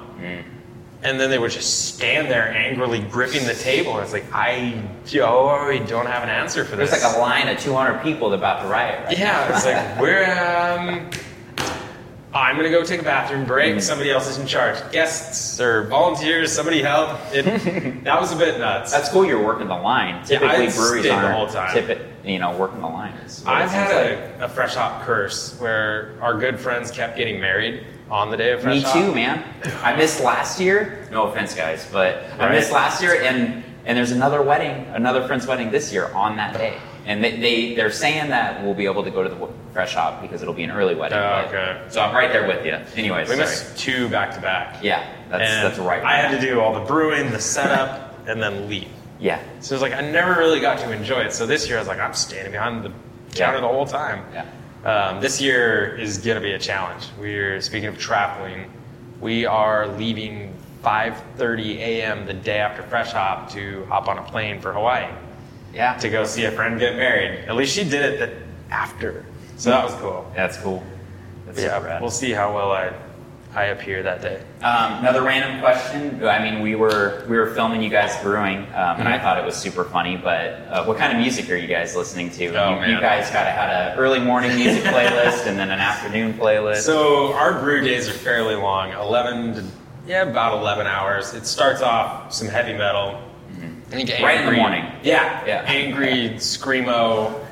And 1.02 1.18
then 1.18 1.30
they 1.30 1.38
would 1.38 1.50
just 1.50 1.94
stand 1.94 2.30
there 2.30 2.50
angrily 2.50 3.00
gripping 3.00 3.46
the 3.46 3.54
table. 3.54 3.94
And 3.94 4.02
it's 4.02 4.12
like, 4.12 4.26
I 4.32 4.82
oh, 5.22 5.86
don't 5.86 6.06
have 6.06 6.22
an 6.22 6.28
answer 6.28 6.64
for 6.64 6.76
this. 6.76 6.90
There's 6.90 7.02
like 7.02 7.16
a 7.16 7.18
line 7.18 7.48
of 7.48 7.58
200 7.58 8.02
people 8.02 8.34
about 8.34 8.62
to 8.62 8.68
riot. 8.68 9.06
Right? 9.06 9.18
Yeah, 9.18 9.54
it's 9.54 9.64
like 9.64 10.00
we're. 10.00 10.24
Um, 10.24 11.10
I'm 12.32 12.56
gonna 12.56 12.70
go 12.70 12.84
take 12.84 13.00
a 13.00 13.04
bathroom 13.04 13.44
break. 13.44 13.72
Mm-hmm. 13.72 13.80
Somebody 13.80 14.10
else 14.12 14.28
is 14.28 14.38
in 14.38 14.46
charge. 14.46 14.78
Guests 14.92 15.60
or 15.60 15.84
volunteers, 15.88 16.52
somebody 16.52 16.80
help. 16.80 17.18
It, 17.32 17.44
that 18.04 18.20
was 18.20 18.32
a 18.32 18.36
bit 18.36 18.58
nuts. 18.58 18.92
That's 18.92 19.08
cool. 19.08 19.24
You're 19.26 19.44
working 19.44 19.66
the 19.66 19.74
line. 19.74 20.24
Typically, 20.24 20.48
I 20.48 20.70
breweries 20.70 21.02
stayed 21.04 21.10
the 21.10 21.14
aren't 21.14 21.34
whole 21.36 21.46
time. 21.48 21.76
Typi- 21.76 22.06
you 22.24 22.38
know, 22.38 22.56
working 22.56 22.80
the 22.80 22.86
line. 22.86 23.14
is 23.24 23.42
what 23.42 23.52
it 23.56 23.64
I've 23.64 23.70
had 23.70 23.94
like. 23.94 24.40
a, 24.40 24.44
a 24.44 24.48
fresh 24.48 24.74
hop 24.74 25.02
curse 25.04 25.58
where 25.58 26.14
our 26.20 26.38
good 26.38 26.60
friends 26.60 26.90
kept 26.90 27.16
getting 27.16 27.40
married 27.40 27.84
on 28.10 28.30
the 28.30 28.36
day 28.36 28.52
of 28.52 28.60
fresh 28.62 28.76
Me 28.76 28.80
hop. 28.82 28.92
too, 28.94 29.14
man. 29.14 29.44
I 29.82 29.96
missed 29.96 30.22
last 30.22 30.60
year. 30.60 31.08
No 31.10 31.24
offense, 31.28 31.54
guys, 31.54 31.88
but 31.90 32.24
I 32.38 32.50
missed 32.50 32.70
last 32.72 33.02
year, 33.02 33.22
and 33.22 33.64
and 33.86 33.96
there's 33.98 34.12
another 34.12 34.42
wedding, 34.42 34.86
another 34.94 35.26
friend's 35.26 35.46
wedding 35.46 35.70
this 35.70 35.92
year 35.92 36.06
on 36.14 36.36
that 36.36 36.52
day, 36.54 36.78
and 37.10 37.24
they, 37.24 37.36
they 37.36 37.74
they're 37.74 37.90
saying 37.90 38.30
that 38.30 38.62
we'll 38.64 38.74
be 38.74 38.84
able 38.86 39.02
to 39.02 39.10
go 39.10 39.22
to 39.22 39.28
the 39.28 39.48
fresh 39.72 39.94
hop 39.94 40.22
because 40.22 40.42
it'll 40.42 40.54
be 40.54 40.62
an 40.62 40.70
early 40.70 40.94
wedding. 40.94 41.18
Oh, 41.18 41.44
okay. 41.48 41.82
So 41.88 42.00
I'm 42.00 42.14
right 42.14 42.32
there 42.32 42.46
with 42.46 42.64
you. 42.64 42.72
Anyways, 42.96 43.28
We 43.28 43.34
sorry. 43.34 43.46
missed 43.48 43.76
two 43.78 44.08
back 44.08 44.34
to 44.34 44.40
back. 44.40 44.82
Yeah, 44.82 45.04
that's 45.28 45.42
And 45.50 45.66
that's 45.66 45.78
right. 45.78 46.02
I 46.02 46.16
had 46.16 46.40
to 46.40 46.40
do 46.40 46.60
all 46.60 46.72
the 46.72 46.84
brewing, 46.86 47.30
the 47.30 47.40
setup, 47.40 48.16
and 48.28 48.40
then 48.42 48.68
leave. 48.68 48.88
Yeah, 49.18 49.42
So 49.60 49.74
it 49.74 49.76
was 49.80 49.82
like 49.82 49.92
I 49.92 50.00
never 50.00 50.32
really 50.38 50.60
got 50.60 50.78
to 50.78 50.92
enjoy 50.92 51.20
it. 51.20 51.32
So 51.32 51.46
this 51.46 51.68
year 51.68 51.76
I 51.76 51.80
was 51.80 51.88
like, 51.88 51.98
I'm 52.00 52.14
standing 52.14 52.52
behind 52.52 52.84
the 52.84 52.90
counter 53.34 53.56
Yeah. 53.56 53.60
the 53.60 53.68
whole 53.68 53.86
time. 53.86 54.24
yeah. 54.32 54.46
Um, 54.90 55.20
this 55.20 55.40
year 55.42 55.94
is 55.98 56.16
going 56.18 56.36
to 56.36 56.40
be 56.40 56.52
a 56.52 56.58
challenge. 56.58 57.04
We're 57.20 57.60
speaking 57.60 57.88
of 57.88 57.98
traveling. 57.98 58.70
We 59.20 59.44
are 59.44 59.86
leaving 59.88 60.54
5:30 60.82 61.76
a.m. 61.78 62.24
the 62.26 62.32
day 62.32 62.58
after 62.60 62.82
Fresh 62.84 63.12
Hop 63.12 63.50
to 63.50 63.84
hop 63.90 64.08
on 64.08 64.16
a 64.16 64.22
plane 64.22 64.60
for 64.60 64.72
Hawaii 64.72 65.06
Yeah, 65.72 65.94
to 65.98 66.08
go 66.08 66.24
see 66.24 66.44
a 66.44 66.50
friend 66.52 66.78
get 66.78 66.96
married. 66.96 67.44
At 67.48 67.54
least 67.56 67.74
she 67.74 67.84
did 67.84 68.02
it 68.02 68.18
the, 68.18 68.74
after, 68.74 69.24
so 69.56 69.70
that 69.70 69.84
was 69.84 69.94
cool. 69.94 70.30
that's 70.34 70.56
cool. 70.58 70.82
That's 71.46 71.60
yeah, 71.60 72.00
we'll 72.00 72.10
see 72.10 72.32
how 72.32 72.54
well 72.54 72.72
I 72.72 72.92
I 73.54 73.64
appear 73.66 74.02
that 74.04 74.22
day. 74.22 74.40
Um, 74.62 74.98
another 75.00 75.22
random 75.22 75.60
question. 75.60 76.24
I 76.24 76.38
mean, 76.38 76.60
we 76.62 76.74
were 76.76 77.24
we 77.28 77.36
were 77.36 77.52
filming 77.54 77.82
you 77.82 77.88
guys 77.90 78.16
brewing, 78.22 78.58
um, 78.74 79.00
and 79.00 79.08
I 79.08 79.18
Mhm. 79.18 79.22
thought 79.22 79.38
it 79.38 79.44
was 79.44 79.56
super 79.56 79.82
funny. 79.84 80.16
But 80.16 80.66
uh, 80.70 80.84
what 80.84 80.98
kind 80.98 81.12
of 81.12 81.18
music 81.18 81.50
are 81.50 81.56
you 81.56 81.66
guys 81.66 81.96
listening 81.96 82.30
to? 82.30 82.46
Oh, 82.54 82.80
you, 82.84 82.94
you 82.94 83.00
guys 83.00 83.28
got 83.30 83.46
had 83.46 83.70
an 83.92 83.98
early 83.98 84.20
morning 84.20 84.54
music 84.54 84.84
playlist 84.94 85.46
and 85.46 85.58
then 85.58 85.70
an 85.70 85.80
afternoon 85.80 86.34
playlist. 86.34 86.82
So 86.82 87.32
our 87.34 87.60
brew 87.60 87.80
days 87.80 88.08
are 88.08 88.12
fairly 88.12 88.54
long, 88.54 88.92
11 88.92 89.54
to 89.54 89.64
yeah, 90.06 90.22
about 90.22 90.58
11 90.58 90.86
hours. 90.86 91.34
It 91.34 91.44
starts 91.46 91.82
off 91.82 92.32
some 92.32 92.48
heavy 92.48 92.72
metal. 92.72 93.20
I 93.90 93.94
think 93.96 94.08
Mm-hmm. 94.10 94.24
Right 94.24 94.40
in 94.40 94.46
the 94.46 94.52
morning. 94.52 94.84
Yeah, 95.02 95.44
Yeah. 95.46 95.64
angry 95.66 96.30
screamo, 96.36 97.44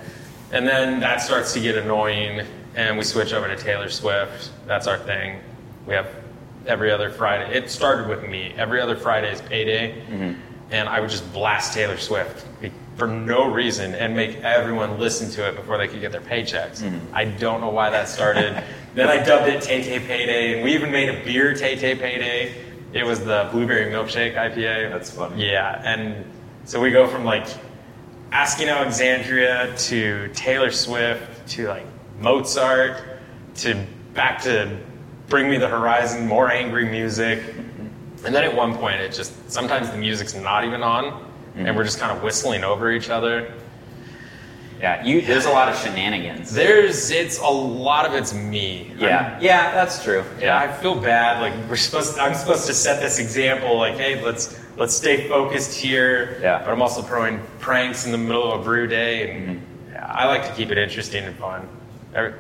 and 0.53 0.67
then 0.67 1.01
that 1.01 1.21
starts 1.21 1.53
to 1.55 1.61
get 1.61 1.77
annoying, 1.77 2.43
and 2.77 2.97
we 2.97 3.05
switch 3.05 3.33
over 3.33 3.49
to 3.49 3.57
Taylor 3.57 3.89
Swift. 3.89 4.51
That's 4.67 4.87
our 4.87 4.99
thing. 4.99 5.41
We 5.87 5.95
have 5.95 6.07
every 6.67 6.91
other 6.93 7.11
Friday. 7.11 7.53
It 7.53 7.71
started 7.71 8.09
with 8.09 8.29
me. 8.29 8.55
Every 8.57 8.81
other 8.81 8.97
Friday 8.97 9.33
is 9.33 9.41
payday, 9.43 9.95
Mm-hmm. 10.11 10.33
and 10.71 10.89
I 10.89 11.01
would 11.01 11.11
just 11.11 11.31
blast 11.33 11.73
Taylor 11.75 11.97
Swift 11.97 12.45
for 12.97 13.07
no 13.07 13.49
reason 13.49 13.95
and 13.95 14.15
make 14.17 14.37
everyone 14.43 14.99
listen 14.99 15.31
to 15.31 15.49
it 15.49 15.55
before 15.57 15.79
they 15.79 15.87
could 15.87 16.01
get 16.01 16.11
their 16.13 16.21
paychecks. 16.21 16.83
Mm-hmm. 16.83 17.15
I 17.15 17.25
don't 17.25 17.61
know 17.61 17.69
why 17.71 17.91
that 17.91 18.09
started. 18.09 18.63
then 18.95 19.09
I 19.09 19.23
dubbed 19.25 19.49
it 19.49 19.63
Tay 19.63 19.83
Tay 19.83 19.99
Payday, 20.01 20.55
and 20.55 20.63
we 20.65 20.73
even 20.75 20.91
made 20.93 21.09
a 21.09 21.25
beer 21.25 21.55
Tay 21.55 21.77
Tay 21.77 21.95
Payday. 21.97 22.55
It 22.93 23.05
was 23.05 23.21
the 23.21 23.49
blueberry 23.53 23.93
milkshake 23.93 24.35
IPA. 24.35 24.91
That's 24.91 25.11
funny. 25.11 25.51
Yeah, 25.51 25.83
and 25.85 26.25
so 26.65 26.81
we 26.81 26.91
go 26.91 27.07
from 27.07 27.25
like 27.25 27.47
Asking 28.33 28.69
Alexandria 28.69 29.75
to 29.77 30.29
Taylor 30.35 30.71
Swift 30.71 31.49
to 31.51 31.69
like 31.69 31.87
Mozart 32.21 33.03
to 33.57 33.87
back 34.15 34.43
to 34.43 34.79
Bring 35.29 35.51
Me 35.51 35.59
the 35.59 35.69
Horizon, 35.69 36.27
more 36.27 36.51
angry 36.51 36.87
music. 36.87 37.43
And 38.25 38.35
then 38.35 38.45
at 38.45 38.55
one 38.55 38.75
point, 38.75 39.01
it 39.01 39.13
just 39.13 39.51
sometimes 39.51 39.91
the 39.91 39.97
music's 39.97 40.35
not 40.35 40.65
even 40.65 40.83
on, 40.83 41.31
and 41.57 41.77
we're 41.77 41.85
just 41.85 41.99
kind 41.99 42.17
of 42.17 42.23
whistling 42.23 42.65
over 42.65 42.91
each 42.91 43.11
other. 43.11 43.53
Yeah, 44.81 45.05
you 45.05 45.21
there's 45.23 45.47
a 45.47 45.51
lot 45.51 45.69
of 45.69 45.77
shenanigans. 45.77 46.53
There's, 46.53 47.11
it's 47.11 47.39
a 47.39 47.47
lot 47.47 48.07
of 48.07 48.15
it's 48.15 48.33
me. 48.33 48.93
yeah, 48.99 49.39
yeah, 49.41 49.73
that's 49.73 50.03
true. 50.03 50.25
Yeah, 50.41 50.59
I 50.59 50.71
feel 50.73 50.95
bad. 50.95 51.41
Like 51.41 51.69
we're 51.69 51.77
supposed, 51.77 52.19
I'm 52.19 52.35
supposed 52.35 52.67
to 52.67 52.75
set 52.75 53.01
this 53.01 53.19
example. 53.19 53.77
Like, 53.79 53.97
hey, 53.97 54.23
let's 54.25 54.59
let's 54.77 54.95
stay 54.95 55.29
focused 55.29 55.75
here. 55.75 56.39
Yeah. 56.41 56.61
But 56.65 56.71
I'm 56.73 56.83
also 56.83 57.03
throwing 57.03 57.41
pranks 57.59 58.07
in 58.07 58.13
the 58.13 58.19
middle 58.19 58.53
of 58.53 58.61
a 58.61 58.65
brew 58.65 58.87
day, 58.87 59.31
and 59.31 59.61
Mm-hmm. 59.61 59.65
I 60.21 60.27
like 60.27 60.47
to 60.47 60.55
keep 60.55 60.71
it 60.71 60.79
interesting 60.79 61.25
and 61.25 61.37
fun. 61.37 61.69
Every, 62.15 62.33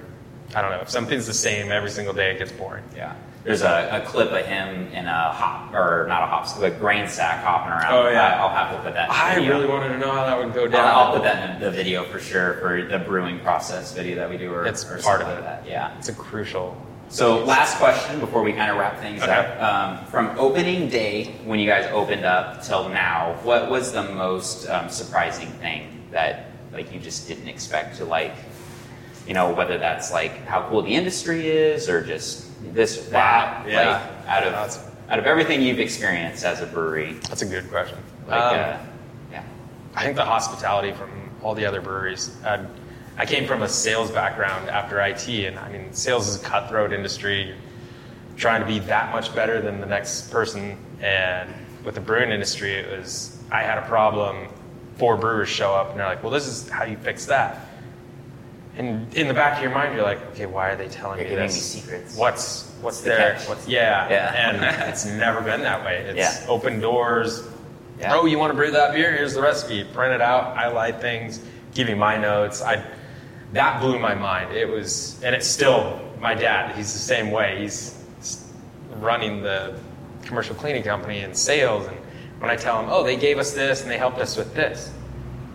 I 0.55 0.63
don't 0.63 0.71
know 0.71 0.81
if 0.81 0.89
something's 0.89 1.27
the 1.27 1.35
same 1.35 1.71
every 1.73 1.91
single 1.91 2.15
day, 2.15 2.31
it 2.31 2.39
gets 2.39 2.53
boring. 2.53 2.85
Yeah. 2.97 3.15
There's 3.49 3.63
a, 3.63 3.89
a 4.03 4.07
clip 4.07 4.31
of 4.31 4.45
him 4.45 4.89
in 4.93 5.07
a 5.07 5.33
hop, 5.33 5.73
or 5.73 6.05
not 6.07 6.23
a 6.23 6.27
hop, 6.27 6.63
a 6.63 6.71
grain 6.71 7.09
sack 7.09 7.43
hopping 7.43 7.73
around. 7.73 7.95
Oh, 7.95 8.11
yeah. 8.11 8.39
I, 8.39 8.43
will 8.43 8.51
have 8.55 8.77
to 8.77 8.83
put 8.83 8.93
that. 8.93 9.05
in 9.05 9.09
the 9.09 9.15
I 9.15 9.35
video. 9.37 9.55
really 9.57 9.67
wanted 9.67 9.89
to 9.89 9.99
know 9.99 10.13
how 10.13 10.27
that 10.27 10.37
would 10.37 10.53
go 10.53 10.69
down. 10.69 10.85
I'll, 10.85 10.99
I'll 11.07 11.13
put 11.15 11.23
that 11.23 11.55
in 11.55 11.61
the 11.63 11.71
video 11.71 12.05
for 12.05 12.19
sure 12.21 12.59
for 12.61 12.85
the 12.85 12.99
brewing 12.99 13.41
process 13.41 13.95
video 13.95 14.17
that 14.17 14.29
we 14.29 14.37
do, 14.37 14.53
or, 14.53 14.67
It's 14.67 14.85
or 14.85 14.99
part 14.99 15.23
of 15.23 15.29
it. 15.29 15.41
that. 15.41 15.67
Yeah. 15.67 15.97
It's 15.97 16.11
a 16.11 16.15
crucial. 16.15 16.77
So 17.09 17.43
last 17.47 17.79
question 17.79 18.21
before 18.21 18.43
we 18.43 18.53
kind 18.53 18.71
of 18.71 18.77
wrap 18.77 19.01
things 19.01 19.23
Okay. 19.23 19.33
up. 19.33 19.63
Um, 19.63 20.07
from 20.09 20.39
opening 20.39 20.91
day 20.91 21.35
when 21.47 21.59
you 21.59 21.67
guys 21.67 21.91
opened 21.91 22.27
up 22.27 22.63
till 22.63 22.91
now, 22.91 23.39
what 23.45 23.71
was 23.71 23.93
the 23.93 24.03
most 24.03 24.69
um, 24.69 24.91
surprising 24.91 25.49
thing 25.53 26.07
that 26.11 26.51
like 26.71 26.93
you 26.93 27.01
just 27.01 27.27
didn't 27.27 27.49
expect 27.49 27.97
to 27.97 28.05
like, 28.05 28.35
you 29.27 29.33
know, 29.33 29.55
whether 29.55 29.79
that's 29.79 30.13
like 30.13 30.45
how 30.45 30.69
cool 30.69 30.83
the 30.83 30.95
industry 30.95 31.49
is 31.49 31.89
or 31.89 32.05
just 32.05 32.45
this 32.73 33.07
or 33.07 33.11
that. 33.11 33.65
Wow, 33.65 33.71
yeah. 33.71 33.91
Like 33.93 34.29
out 34.29 34.43
of 34.45 34.53
That's- 34.53 34.85
out 35.11 35.19
of 35.19 35.25
everything 35.25 35.63
you've 35.63 35.81
experienced 35.81 36.45
as 36.45 36.61
a 36.61 36.67
brewery, 36.67 37.15
That's 37.29 37.41
a 37.41 37.47
good 37.47 37.71
question. 37.71 37.97
like 38.27 38.39
Um, 38.41 38.55
uh, 38.59 38.77
yeah, 39.33 39.43
I 39.95 40.05
think 40.05 40.17
the 40.17 40.25
hospitality 40.25 40.93
from 40.93 41.11
all 41.43 41.55
the 41.55 41.65
other 41.65 41.81
breweries. 41.81 42.37
i 42.45 42.61
I 43.17 43.27
came 43.27 43.47
from 43.49 43.63
a 43.63 43.69
sales 43.69 44.13
background 44.13 44.71
after 44.71 45.01
IT, 45.01 45.29
and 45.47 45.59
I 45.59 45.69
mean, 45.73 45.93
sales 45.93 46.29
is 46.29 46.41
a 46.41 46.45
cutthroat 46.45 46.93
industry. 46.93 47.47
You're 47.47 47.57
trying 48.37 48.61
to 48.61 48.67
be 48.67 48.79
that 48.81 49.11
much 49.11 49.35
better 49.35 49.61
than 49.61 49.81
the 49.81 49.87
next 49.87 50.31
person. 50.31 50.77
And 51.01 51.53
with 51.85 51.97
the 51.97 52.01
brewing 52.01 52.31
industry, 52.31 52.75
it 52.75 52.97
was 52.97 53.37
I 53.51 53.63
had 53.63 53.79
a 53.79 53.83
problem. 53.89 54.47
Four 54.99 55.17
brewers 55.17 55.49
show 55.49 55.73
up, 55.75 55.91
and 55.91 55.99
they're 55.99 56.07
like, 56.07 56.23
"Well, 56.23 56.31
this 56.33 56.47
is 56.47 56.69
how 56.69 56.85
you 56.85 56.97
fix 56.97 57.27
that." 57.27 57.68
And 58.79 59.13
in 59.15 59.27
the 59.27 59.35
back 59.35 59.57
of 59.57 59.63
your 59.63 59.73
mind, 59.73 59.95
you're 59.95 60.05
like, 60.05 60.25
"Okay, 60.33 60.47
why 60.47 60.71
are 60.71 60.77
they 60.77 60.89
telling 60.89 61.17
They're 61.19 61.25
me 61.27 61.31
giving 61.31 61.47
this? 61.47 61.75
me 61.75 61.81
secrets. 61.81 62.17
What's 62.17 62.71
what's 62.81 63.01
the 63.01 63.11
catch? 63.11 63.49
what's 63.49 63.67
yeah 63.67 64.09
Yeah. 64.09 64.51
and 64.51 64.89
it's 64.89 65.05
never 65.05 65.41
been 65.41 65.63
that 65.63 65.85
way. 65.85 65.97
It's 66.09 66.17
Yeah. 66.17 66.47
open 66.49 66.81
doors. 66.81 67.43
Yeah. 67.99 68.15
Oh, 68.15 68.25
you 68.27 68.39
want 68.39 68.53
to 68.53 68.57
brew 68.57 68.71
that 68.71 68.93
beer? 68.95 69.11
Here's 69.13 69.35
the 69.35 69.43
recipe. 69.43 69.83
Print 69.83 70.15
it 70.15 70.21
out. 70.21 70.57
I 70.57 70.63
Highlight 70.63 71.01
things. 71.01 71.41
Give 71.75 71.89
you 71.89 71.97
my 71.97 72.17
notes. 72.17 72.63
I 72.63 72.81
that 73.53 73.81
blew 73.81 73.99
my 73.99 74.15
mind. 74.15 74.57
It 74.57 74.69
was, 74.69 75.21
and 75.25 75.35
it's 75.35 75.47
still 75.49 76.01
my 76.21 76.35
dad. 76.35 76.77
He's 76.77 76.93
the 76.93 76.99
same 77.01 77.31
way. 77.33 77.59
He's 77.61 77.97
running 79.01 79.43
the 79.43 79.75
commercial 80.25 80.55
cleaning 80.55 80.83
company 80.85 81.21
and 81.21 81.37
sales. 81.37 81.87
And 81.89 81.97
when 82.39 82.51
I 82.51 82.57
tell 82.57 82.79
him, 82.81 82.89
oh, 82.91 83.03
they 83.03 83.17
gave 83.17 83.39
us 83.39 83.53
this 83.53 83.83
and 83.83 83.91
they 83.91 83.97
helped 83.99 84.19
us 84.19 84.37
with 84.37 84.55
this, 84.55 84.91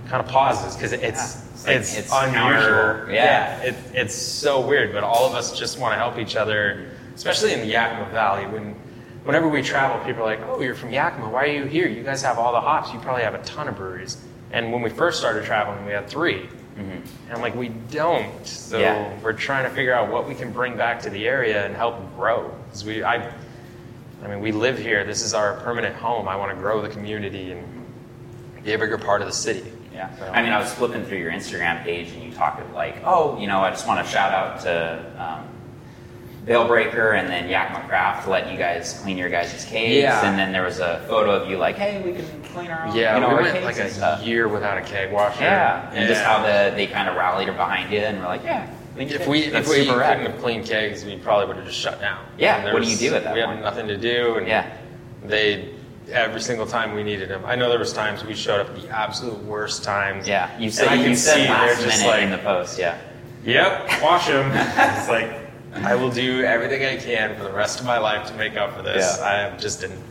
kind 0.07 0.23
of 0.23 0.27
pauses 0.29 0.75
because 0.75 0.93
it's 0.93 1.01
Yeah. 1.03 1.39
It's 1.53 1.65
like- 1.67 1.75
it's, 1.77 1.97
it's 1.97 2.11
unusual. 2.11 2.41
counter- 2.41 3.07
yeah. 3.11 3.61
it, 3.61 3.75
it's 3.93 4.15
so 4.15 4.59
weird. 4.61 4.91
But 4.93 5.03
all 5.03 5.25
of 5.25 5.33
us 5.33 5.57
just 5.57 5.79
want 5.79 5.93
to 5.93 5.97
help 5.97 6.17
each 6.17 6.35
other, 6.35 6.89
especially 7.15 7.53
in 7.53 7.59
the 7.61 7.67
Yakima 7.67 8.09
Valley. 8.11 8.45
When 8.47 8.75
whenever 9.23 9.47
we 9.47 9.61
travel, 9.61 10.03
people 10.05 10.23
are 10.23 10.25
like, 10.25 10.41
"Oh, 10.47 10.59
you're 10.61 10.75
from 10.75 10.91
Yakima. 10.91 11.29
Why 11.29 11.43
are 11.43 11.47
you 11.47 11.63
here? 11.65 11.87
You 11.87 12.03
guys 12.03 12.21
have 12.21 12.37
all 12.37 12.51
the 12.51 12.59
hops. 12.61 12.91
You 12.91 12.99
probably 12.99 13.23
have 13.23 13.33
a 13.35 13.41
ton 13.43 13.67
of 13.67 13.77
breweries." 13.77 14.17
And 14.51 14.71
when 14.71 14.81
we 14.81 14.89
first 14.89 15.19
started 15.19 15.45
traveling, 15.45 15.83
we 15.85 15.93
had 15.93 16.07
3 16.07 16.35
mm-hmm. 16.35 16.81
And 16.81 17.03
I'm 17.31 17.41
like, 17.41 17.55
"We 17.55 17.69
don't." 17.69 18.45
So 18.45 18.77
Yeah. 18.79 19.11
we're 19.23 19.33
trying 19.33 19.63
to 19.63 19.69
figure 19.71 19.93
out 19.93 20.11
what 20.11 20.27
we 20.27 20.35
can 20.35 20.51
bring 20.51 20.75
back 20.77 21.01
to 21.03 21.09
the 21.09 21.27
area 21.27 21.65
and 21.65 21.75
help 21.75 21.95
grow. 22.17 22.51
Because 22.65 22.83
we, 22.85 23.03
I, 23.03 23.31
I 24.23 24.27
mean, 24.27 24.41
we 24.41 24.51
live 24.51 24.77
here. 24.77 25.03
This 25.05 25.23
is 25.23 25.33
our 25.33 25.55
permanent 25.61 25.95
home. 25.95 26.27
I 26.27 26.35
want 26.35 26.51
to 26.51 26.57
grow 26.57 26.81
the 26.81 26.89
community 26.89 27.51
and 27.51 27.63
be 28.63 28.73
a 28.73 28.77
bigger 28.77 28.97
part 28.99 29.21
of 29.21 29.27
the 29.27 29.33
city. 29.33 29.71
Yeah. 29.93 30.15
So- 30.17 30.25
I 30.31 30.41
mean, 30.41 30.51
I 30.51 30.59
was 30.59 30.73
flipping 30.73 31.03
through 31.05 31.19
your 31.19 31.31
Instagram 31.31 31.83
page 31.83 32.11
and 32.13 32.23
you 32.23 32.31
talked 32.31 32.59
of 32.61 32.71
like, 32.73 32.95
oh, 33.05 33.37
you 33.39 33.47
know, 33.47 33.59
I 33.59 33.69
just 33.69 33.87
want 33.87 34.05
to 34.05 34.11
shout 34.11 34.31
out 34.31 34.59
to 34.61 35.05
um, 35.23 35.47
Bale 36.45 36.67
Breaker 36.67 37.11
and 37.11 37.29
then 37.29 37.47
Yakima 37.49 37.87
Craft 37.87 38.27
let 38.27 38.51
you 38.51 38.57
guys 38.57 38.99
clean 39.03 39.17
your 39.17 39.29
guys' 39.29 39.65
caves. 39.65 40.01
Yeah. 40.03 40.27
And 40.27 40.37
then 40.37 40.51
there 40.51 40.63
was 40.63 40.79
a 40.79 41.05
photo 41.07 41.31
of 41.31 41.49
you 41.49 41.57
like, 41.57 41.75
hey, 41.75 42.01
we 42.01 42.13
can 42.13 42.43
clean 42.53 42.69
our 42.71 42.87
own, 42.87 42.95
Yeah, 42.95 43.15
you 43.15 43.21
know, 43.21 43.29
we 43.29 43.43
went 43.43 43.63
like 43.63 43.77
a 43.77 43.89
stuff. 43.89 44.23
year 44.23 44.47
without 44.47 44.77
a 44.77 44.81
keg 44.81 45.11
washer. 45.11 45.43
Yeah. 45.43 45.89
And 45.93 46.07
just 46.07 46.21
how 46.23 46.41
the 46.41 46.73
they 46.75 46.87
kind 46.87 47.07
of 47.07 47.15
rallied 47.15 47.47
behind 47.47 47.91
you 47.93 47.99
and 47.99 48.19
were 48.19 48.25
like, 48.25 48.43
yeah. 48.43 48.67
If 48.95 49.27
we 49.27 49.49
That's 49.49 49.67
if 49.67 49.73
we 49.75 49.85
couldn't 49.85 49.99
rad. 49.99 50.19
have 50.19 50.39
cleaned 50.39 50.65
kegs, 50.67 51.03
we 51.03 51.17
probably 51.17 51.47
would 51.47 51.55
have 51.57 51.65
just 51.65 51.79
shut 51.79 51.99
down. 51.99 52.23
Yeah, 52.37 52.71
what 52.71 52.83
do 52.83 52.89
you 52.91 52.95
do 52.97 53.15
at 53.15 53.23
that 53.23 53.33
We 53.33 53.41
point? 53.41 53.55
had 53.57 53.63
nothing 53.63 53.87
to 53.87 53.97
do, 53.97 54.35
and 54.35 54.47
Yeah. 54.47 54.71
they 55.25 55.73
every 56.11 56.41
single 56.41 56.65
time 56.65 56.93
we 56.93 57.03
needed 57.03 57.29
him. 57.29 57.43
I 57.45 57.55
know 57.55 57.69
there 57.69 57.79
was 57.79 57.93
times 57.93 58.23
we 58.23 58.33
showed 58.33 58.59
up 58.59 58.69
at 58.69 58.81
the 58.81 58.89
absolute 58.89 59.37
worst 59.43 59.83
times. 59.83 60.27
Yeah. 60.27 60.57
You 60.59 60.69
said 60.69 60.97
you 60.97 61.03
can 61.05 61.15
said 61.15 61.35
see 61.35 61.49
last 61.49 61.77
they're 61.79 61.87
just 61.87 61.99
minute 62.01 62.11
like, 62.11 62.23
in 62.23 62.31
the 62.31 62.37
post, 62.39 62.77
yeah. 62.79 62.97
"Yep, 63.45 64.01
wash 64.01 64.27
them." 64.27 64.51
it's 64.53 65.09
like 65.09 65.31
I 65.83 65.95
will 65.95 66.11
do 66.11 66.43
everything 66.43 66.85
I 66.85 66.97
can 66.97 67.35
for 67.37 67.43
the 67.43 67.51
rest 67.53 67.79
of 67.79 67.85
my 67.85 67.97
life 67.97 68.27
to 68.27 68.33
make 68.35 68.55
up 68.57 68.75
for 68.75 68.81
this. 68.83 69.17
Yeah. 69.19 69.25
I 69.25 69.33
have 69.35 69.59
just 69.59 69.81
didn't. 69.81 70.01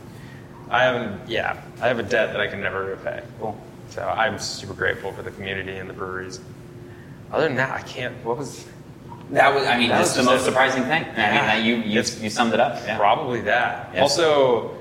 I 0.71 0.85
haven't. 0.85 1.29
Yeah, 1.29 1.61
I 1.81 1.89
have 1.89 1.99
a 1.99 2.03
debt 2.03 2.33
that 2.33 2.41
I 2.41 2.47
can 2.47 2.61
never 2.61 2.85
repay. 2.85 3.23
Cool. 3.41 3.57
So 3.91 4.03
I'm 4.03 4.39
super 4.39 4.73
grateful 4.75 5.13
for 5.13 5.23
the 5.23 5.31
community 5.31 5.77
and 5.77 5.89
the 5.89 5.95
breweries. 5.95 6.41
Other 7.31 7.47
than 7.47 7.57
that, 7.57 7.71
I 7.71 7.83
can't. 7.83 8.15
What 8.25 8.39
was 8.39 8.67
That 9.31 9.55
was, 9.55 9.67
I 9.67 9.79
mean, 9.79 9.89
That 9.89 9.99
that's 9.99 10.17
was 10.17 10.27
the 10.27 10.31
most 10.31 10.43
it. 10.43 10.45
surprising 10.45 10.83
thing. 10.85 11.03
I 11.03 11.07
mean, 11.07 11.15
Yeah. 11.17 11.47
that 11.47 11.63
you 11.63 11.77
you, 11.77 11.99
you 12.21 12.31
summed 12.31 12.55
it 12.55 12.61
up. 12.61 12.81
Yeah. 12.87 12.97
Probably 12.99 13.41
that. 13.43 13.91
Yeah. 13.95 14.01
Also, 14.03 14.77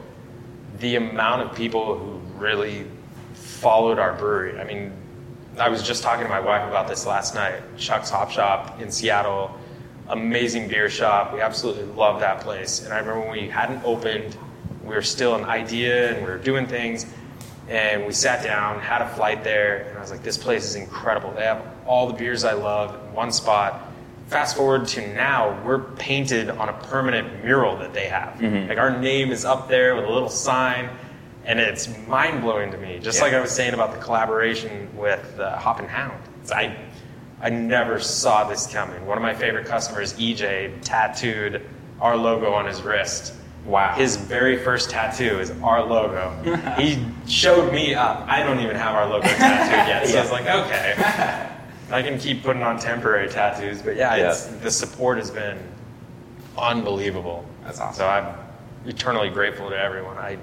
the 0.81 0.95
amount 0.95 1.43
of 1.43 1.55
people 1.55 1.97
who 1.97 2.17
really 2.37 2.85
followed 3.33 3.99
our 3.99 4.13
brewery. 4.13 4.59
I 4.59 4.63
mean, 4.63 4.91
I 5.57 5.69
was 5.69 5.83
just 5.83 6.01
talking 6.01 6.23
to 6.25 6.29
my 6.29 6.39
wife 6.39 6.67
about 6.67 6.87
this 6.87 7.05
last 7.05 7.35
night. 7.35 7.61
Chuck's 7.77 8.09
Hop 8.09 8.31
Shop 8.31 8.81
in 8.81 8.91
Seattle, 8.91 9.55
amazing 10.07 10.67
beer 10.67 10.89
shop. 10.89 11.33
We 11.33 11.41
absolutely 11.41 11.83
love 11.83 12.19
that 12.21 12.41
place. 12.41 12.83
And 12.83 12.93
I 12.93 12.99
remember 12.99 13.21
when 13.21 13.31
we 13.31 13.47
hadn't 13.47 13.83
opened, 13.85 14.35
we 14.83 14.95
were 14.95 15.03
still 15.03 15.35
an 15.35 15.45
idea 15.45 16.13
and 16.13 16.25
we 16.25 16.31
were 16.31 16.39
doing 16.39 16.65
things. 16.65 17.05
And 17.69 18.05
we 18.05 18.11
sat 18.11 18.43
down, 18.43 18.79
had 18.81 19.01
a 19.01 19.09
flight 19.09 19.43
there, 19.43 19.87
and 19.87 19.97
I 19.97 20.01
was 20.01 20.11
like, 20.11 20.23
this 20.23 20.37
place 20.37 20.65
is 20.65 20.75
incredible. 20.75 21.31
They 21.31 21.43
have 21.43 21.63
all 21.85 22.07
the 22.07 22.13
beers 22.13 22.43
I 22.43 22.53
love 22.53 22.95
in 22.95 23.13
one 23.13 23.31
spot. 23.31 23.90
Fast 24.31 24.55
forward 24.55 24.87
to 24.87 25.13
now, 25.13 25.61
we're 25.65 25.79
painted 25.95 26.49
on 26.49 26.69
a 26.69 26.73
permanent 26.87 27.43
mural 27.43 27.75
that 27.79 27.93
they 27.93 28.05
have. 28.07 28.41
Like 28.41 28.77
our 28.77 28.97
name 28.97 29.29
is 29.29 29.43
up 29.43 29.67
there 29.67 29.93
with 29.93 30.05
a 30.05 30.09
little 30.09 30.29
sign, 30.29 30.89
and 31.43 31.59
it's 31.59 31.89
mind 32.07 32.41
blowing 32.41 32.71
to 32.71 32.77
me. 32.77 32.97
Just 32.99 33.17
Yeah. 33.17 33.25
like 33.25 33.33
I 33.33 33.41
was 33.41 33.51
saying 33.51 33.73
about 33.73 33.91
the 33.93 33.99
collaboration 33.99 34.87
with 34.95 35.37
uh, 35.37 35.57
Hop 35.57 35.79
and 35.79 35.89
Hound. 35.89 36.17
It's- 36.43 36.51
I, 36.53 36.77
I 37.41 37.49
never 37.49 37.99
saw 37.99 38.45
this 38.47 38.67
coming. 38.71 39.05
One 39.05 39.17
of 39.17 39.21
my 39.21 39.33
favorite 39.33 39.65
customers, 39.65 40.13
EJ, 40.13 40.75
tattooed 40.81 41.61
our 41.99 42.15
logo 42.15 42.53
on 42.53 42.65
his 42.67 42.81
wrist. 42.83 43.33
Wow. 43.65 43.95
His 43.95 44.15
very 44.15 44.57
first 44.63 44.91
tattoo 44.91 45.41
is 45.41 45.51
our 45.61 45.83
logo. 45.85 46.31
he 46.79 47.05
showed 47.27 47.73
me 47.73 47.95
up. 47.95 48.25
I 48.29 48.43
don't 48.43 48.61
even 48.61 48.77
have 48.77 48.95
our 48.95 49.09
logo 49.09 49.27
tattooed 49.27 49.87
yet. 49.89 50.07
So 50.07 50.19
I 50.19 50.21
was 50.21 50.31
like, 50.31 50.45
okay. 50.45 51.47
I 51.91 52.01
can 52.01 52.17
keep 52.17 52.43
putting 52.43 52.63
on 52.63 52.79
temporary 52.79 53.29
tattoos. 53.29 53.81
But 53.81 53.95
yeah, 53.95 54.15
It's, 54.15 54.47
Yeah. 54.49 54.57
the 54.63 54.71
support 54.71 55.17
has 55.17 55.29
been 55.31 55.57
unbelievable. 56.57 57.45
That's 57.63 57.79
awesome. 57.79 57.95
So 57.95 58.07
I'm 58.07 58.35
eternally 58.85 59.29
grateful 59.29 59.69
to 59.69 59.77
everyone. 59.77 60.17
I, 60.17 60.37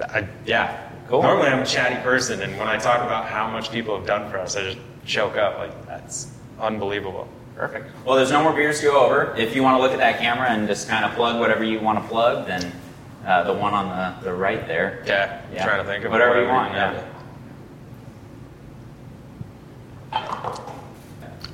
I 0.00 0.26
yeah. 0.44 0.90
Cool. 1.08 1.22
Normally 1.22 1.48
I'm 1.48 1.60
a 1.60 1.66
chatty 1.66 1.96
person, 2.02 2.40
and 2.40 2.58
when 2.58 2.66
I 2.66 2.78
talk 2.78 3.02
about 3.02 3.26
how 3.26 3.48
much 3.50 3.70
people 3.70 3.96
have 3.96 4.06
done 4.06 4.30
for 4.30 4.38
us, 4.38 4.56
I 4.56 4.62
just 4.62 4.78
choke 5.04 5.36
up. 5.36 5.58
Like 5.58 5.86
that's 5.86 6.32
unbelievable. 6.58 7.28
Perfect. 7.56 7.86
Well, 8.04 8.16
there's 8.16 8.32
no 8.32 8.42
more 8.42 8.52
beers 8.52 8.80
to 8.80 8.86
go 8.86 9.04
over. 9.04 9.34
If 9.36 9.54
you 9.54 9.62
want 9.62 9.76
to 9.78 9.82
look 9.82 9.92
at 9.92 9.98
that 9.98 10.18
camera 10.18 10.48
and 10.48 10.66
just 10.66 10.88
kind 10.88 11.04
of 11.04 11.12
plug 11.12 11.38
whatever 11.38 11.62
you 11.62 11.78
want 11.78 12.02
to 12.02 12.08
plug, 12.08 12.46
then 12.46 12.72
uh, 13.24 13.44
the 13.44 13.52
one 13.52 13.74
on 13.74 13.88
the, 13.88 14.24
the 14.24 14.34
right 14.34 14.66
there. 14.66 15.04
Yeah. 15.06 15.40
Yeah. 15.52 15.64
Trying 15.64 15.84
to 15.84 15.84
think 15.84 16.04
of 16.04 16.10
Whatever 16.10 16.42
you 16.42 16.48
want, 16.48 16.72
have 16.72 16.94
yeah. 16.94 17.13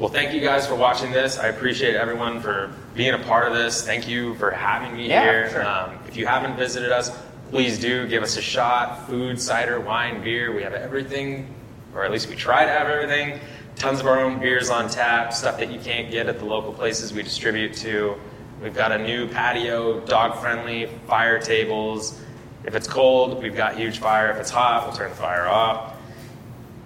Well, 0.00 0.08
thank 0.08 0.32
you 0.32 0.40
guys 0.40 0.66
for 0.66 0.76
watching 0.76 1.12
this. 1.12 1.38
I 1.38 1.48
appreciate 1.48 1.94
everyone 1.94 2.40
for 2.40 2.72
being 2.94 3.12
a 3.12 3.18
part 3.18 3.46
of 3.46 3.52
this. 3.52 3.84
Thank 3.84 4.08
you 4.08 4.34
for 4.36 4.50
having 4.50 4.96
me 4.96 5.06
Yeah, 5.10 5.22
here. 5.22 5.50
sure. 5.50 5.66
Um, 5.68 5.98
if 6.08 6.16
you 6.16 6.26
haven't 6.26 6.56
visited 6.56 6.90
us, 6.90 7.10
please 7.50 7.78
do 7.78 8.08
give 8.08 8.22
us 8.22 8.38
a 8.38 8.40
shot. 8.40 9.06
Food, 9.06 9.38
cider, 9.38 9.78
wine, 9.78 10.22
beer. 10.24 10.54
We 10.56 10.62
have 10.62 10.72
everything, 10.72 11.54
or 11.94 12.02
at 12.02 12.10
least 12.10 12.30
we 12.30 12.34
try 12.34 12.64
to 12.64 12.70
have 12.70 12.88
everything. 12.88 13.40
Tons 13.76 14.00
of 14.00 14.06
our 14.06 14.18
own 14.18 14.40
beers 14.40 14.70
on 14.70 14.88
tap, 14.88 15.34
stuff 15.34 15.58
that 15.58 15.70
you 15.70 15.78
can't 15.78 16.10
get 16.10 16.28
at 16.28 16.38
the 16.38 16.46
local 16.46 16.72
places 16.72 17.12
we 17.12 17.22
distribute 17.22 17.74
to. 17.74 18.14
We've 18.62 18.74
got 18.74 18.92
a 18.92 18.98
new 18.98 19.28
patio, 19.28 20.00
dog 20.06 20.40
friendly, 20.40 20.86
fire 21.08 21.38
tables. 21.38 22.18
If 22.64 22.74
it's 22.74 22.88
cold, 22.88 23.42
we've 23.42 23.54
got 23.54 23.76
huge 23.76 23.98
fire. 23.98 24.30
If 24.30 24.38
it's 24.38 24.50
hot, 24.50 24.86
we'll 24.86 24.96
turn 24.96 25.10
the 25.10 25.16
fire 25.16 25.46
off. 25.46 25.94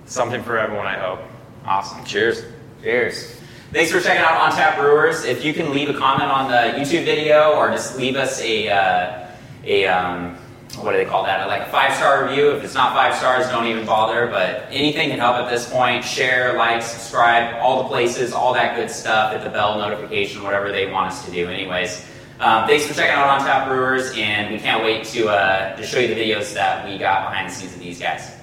Something 0.07 0.43
for 0.43 0.59
everyone, 0.59 0.89
I 0.89 0.99
hope. 0.99 1.21
Awesome. 1.65 2.05
Cheers. 2.05 2.45
Cheers. 2.85 3.41
Thanks 3.72 3.91
for 3.91 3.99
checking 3.99 4.22
out 4.22 4.35
On 4.43 4.51
Tap 4.51 4.76
Brewers. 4.76 5.24
If 5.24 5.43
you 5.43 5.55
can 5.55 5.72
leave 5.72 5.89
a 5.89 5.95
comment 5.95 6.30
on 6.30 6.51
the 6.51 6.78
YouTube 6.78 7.07
video 7.07 7.55
or 7.55 7.70
just 7.70 7.97
leave 7.97 8.14
us 8.14 8.43
a, 8.43 8.68
uh, 8.68 9.26
a 9.64 9.87
um, 9.87 10.37
what 10.76 10.93
do 10.93 10.99
they 10.99 11.07
call 11.07 11.24
that? 11.24 11.49
Like 11.49 11.62
a 11.62 11.70
five 11.70 11.95
star 11.95 12.26
review. 12.26 12.51
If 12.51 12.62
it's 12.62 12.74
not 12.74 12.93
five 12.93 13.14
stars, 13.14 13.49
don't 13.49 13.66
even 13.68 13.87
bother. 13.87 14.26
But 14.26 14.66
anything 14.70 15.09
can 15.09 15.18
help 15.18 15.37
at 15.37 15.51
this 15.51 15.66
point. 15.66 16.05
Share, 16.05 16.59
like, 16.59 16.82
subscribe, 16.82 17.55
all 17.62 17.85
the 17.85 17.89
places, 17.89 18.35
all 18.35 18.53
that 18.53 18.76
good 18.76 18.91
stuff. 18.91 19.32
Hit 19.32 19.43
the 19.43 19.49
bell 19.49 19.78
notification, 19.78 20.43
whatever 20.43 20.70
they 20.70 20.93
want 20.93 21.11
us 21.11 21.24
to 21.24 21.32
do. 21.32 21.49
Anyways, 21.49 22.05
um, 22.39 22.66
thanks 22.66 22.87
for 22.87 22.93
checking 22.93 23.14
out 23.14 23.41
On 23.41 23.47
Tap 23.47 23.66
Brewers, 23.66 24.12
and 24.14 24.53
we 24.53 24.61
can't 24.61 24.85
wait 24.85 25.05
to 25.07 25.28
uh, 25.28 25.74
to 25.74 25.82
show 25.87 26.01
you 26.01 26.09
the 26.09 26.20
videos 26.20 26.53
that 26.53 26.87
we 26.87 26.99
got 26.99 27.30
behind 27.30 27.49
the 27.49 27.55
scenes 27.55 27.72
of 27.72 27.80
these 27.80 27.99
guys. 27.99 28.34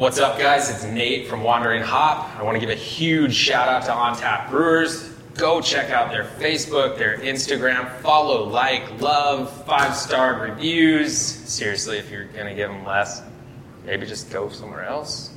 What's 0.00 0.18
up, 0.18 0.38
guys? 0.38 0.70
It's 0.70 0.82
Nate 0.82 1.28
from 1.28 1.42
Wandering 1.42 1.82
Hop. 1.82 2.34
I 2.38 2.42
want 2.42 2.54
to 2.54 2.58
give 2.58 2.70
a 2.70 2.74
huge 2.74 3.34
shout 3.34 3.68
out 3.68 3.84
to 3.84 3.92
On 3.92 4.16
Tap 4.16 4.48
Brewers. 4.48 5.10
Go 5.34 5.60
check 5.60 5.90
out 5.90 6.10
their 6.10 6.24
Facebook, 6.24 6.96
their 6.96 7.18
Instagram. 7.18 7.94
Follow, 7.98 8.48
like, 8.48 8.98
love, 9.02 9.52
five 9.66 9.94
star 9.94 10.40
reviews. 10.40 11.14
Seriously, 11.14 11.98
if 11.98 12.10
you're 12.10 12.24
going 12.24 12.46
to 12.46 12.54
give 12.54 12.70
them 12.70 12.82
less, 12.82 13.20
maybe 13.84 14.06
just 14.06 14.30
go 14.30 14.48
somewhere 14.48 14.86
else. 14.86 15.34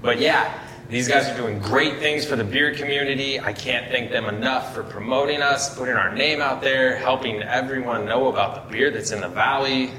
But 0.00 0.18
yeah, 0.18 0.66
these 0.88 1.06
guys 1.06 1.28
are 1.28 1.36
doing 1.36 1.58
great 1.58 1.98
things 1.98 2.24
for 2.24 2.36
the 2.36 2.44
beer 2.44 2.74
community. 2.74 3.38
I 3.38 3.52
can't 3.52 3.90
thank 3.90 4.10
them 4.10 4.24
enough 4.24 4.74
for 4.74 4.82
promoting 4.82 5.42
us, 5.42 5.76
putting 5.76 5.94
our 5.94 6.10
name 6.10 6.40
out 6.40 6.62
there, 6.62 6.96
helping 6.96 7.42
everyone 7.42 8.06
know 8.06 8.28
about 8.28 8.66
the 8.66 8.72
beer 8.72 8.90
that's 8.90 9.10
in 9.10 9.20
the 9.20 9.28
valley, 9.28 9.90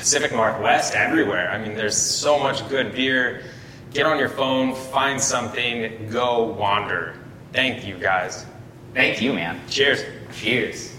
Pacific 0.00 0.32
Northwest, 0.32 0.94
everywhere. 0.94 1.50
I 1.50 1.58
mean, 1.58 1.76
there's 1.76 1.96
so 1.96 2.38
much 2.38 2.66
good 2.70 2.94
beer. 2.94 3.44
Get 3.92 4.06
on 4.06 4.18
your 4.18 4.30
phone, 4.30 4.74
find 4.74 5.20
something, 5.20 6.08
go 6.10 6.44
wander. 6.44 7.16
Thank 7.52 7.86
you 7.86 7.96
guys. 7.98 8.46
Thank 8.94 9.20
you, 9.20 9.34
man. 9.34 9.60
Cheers. 9.68 10.02
Cheers. 10.32 10.89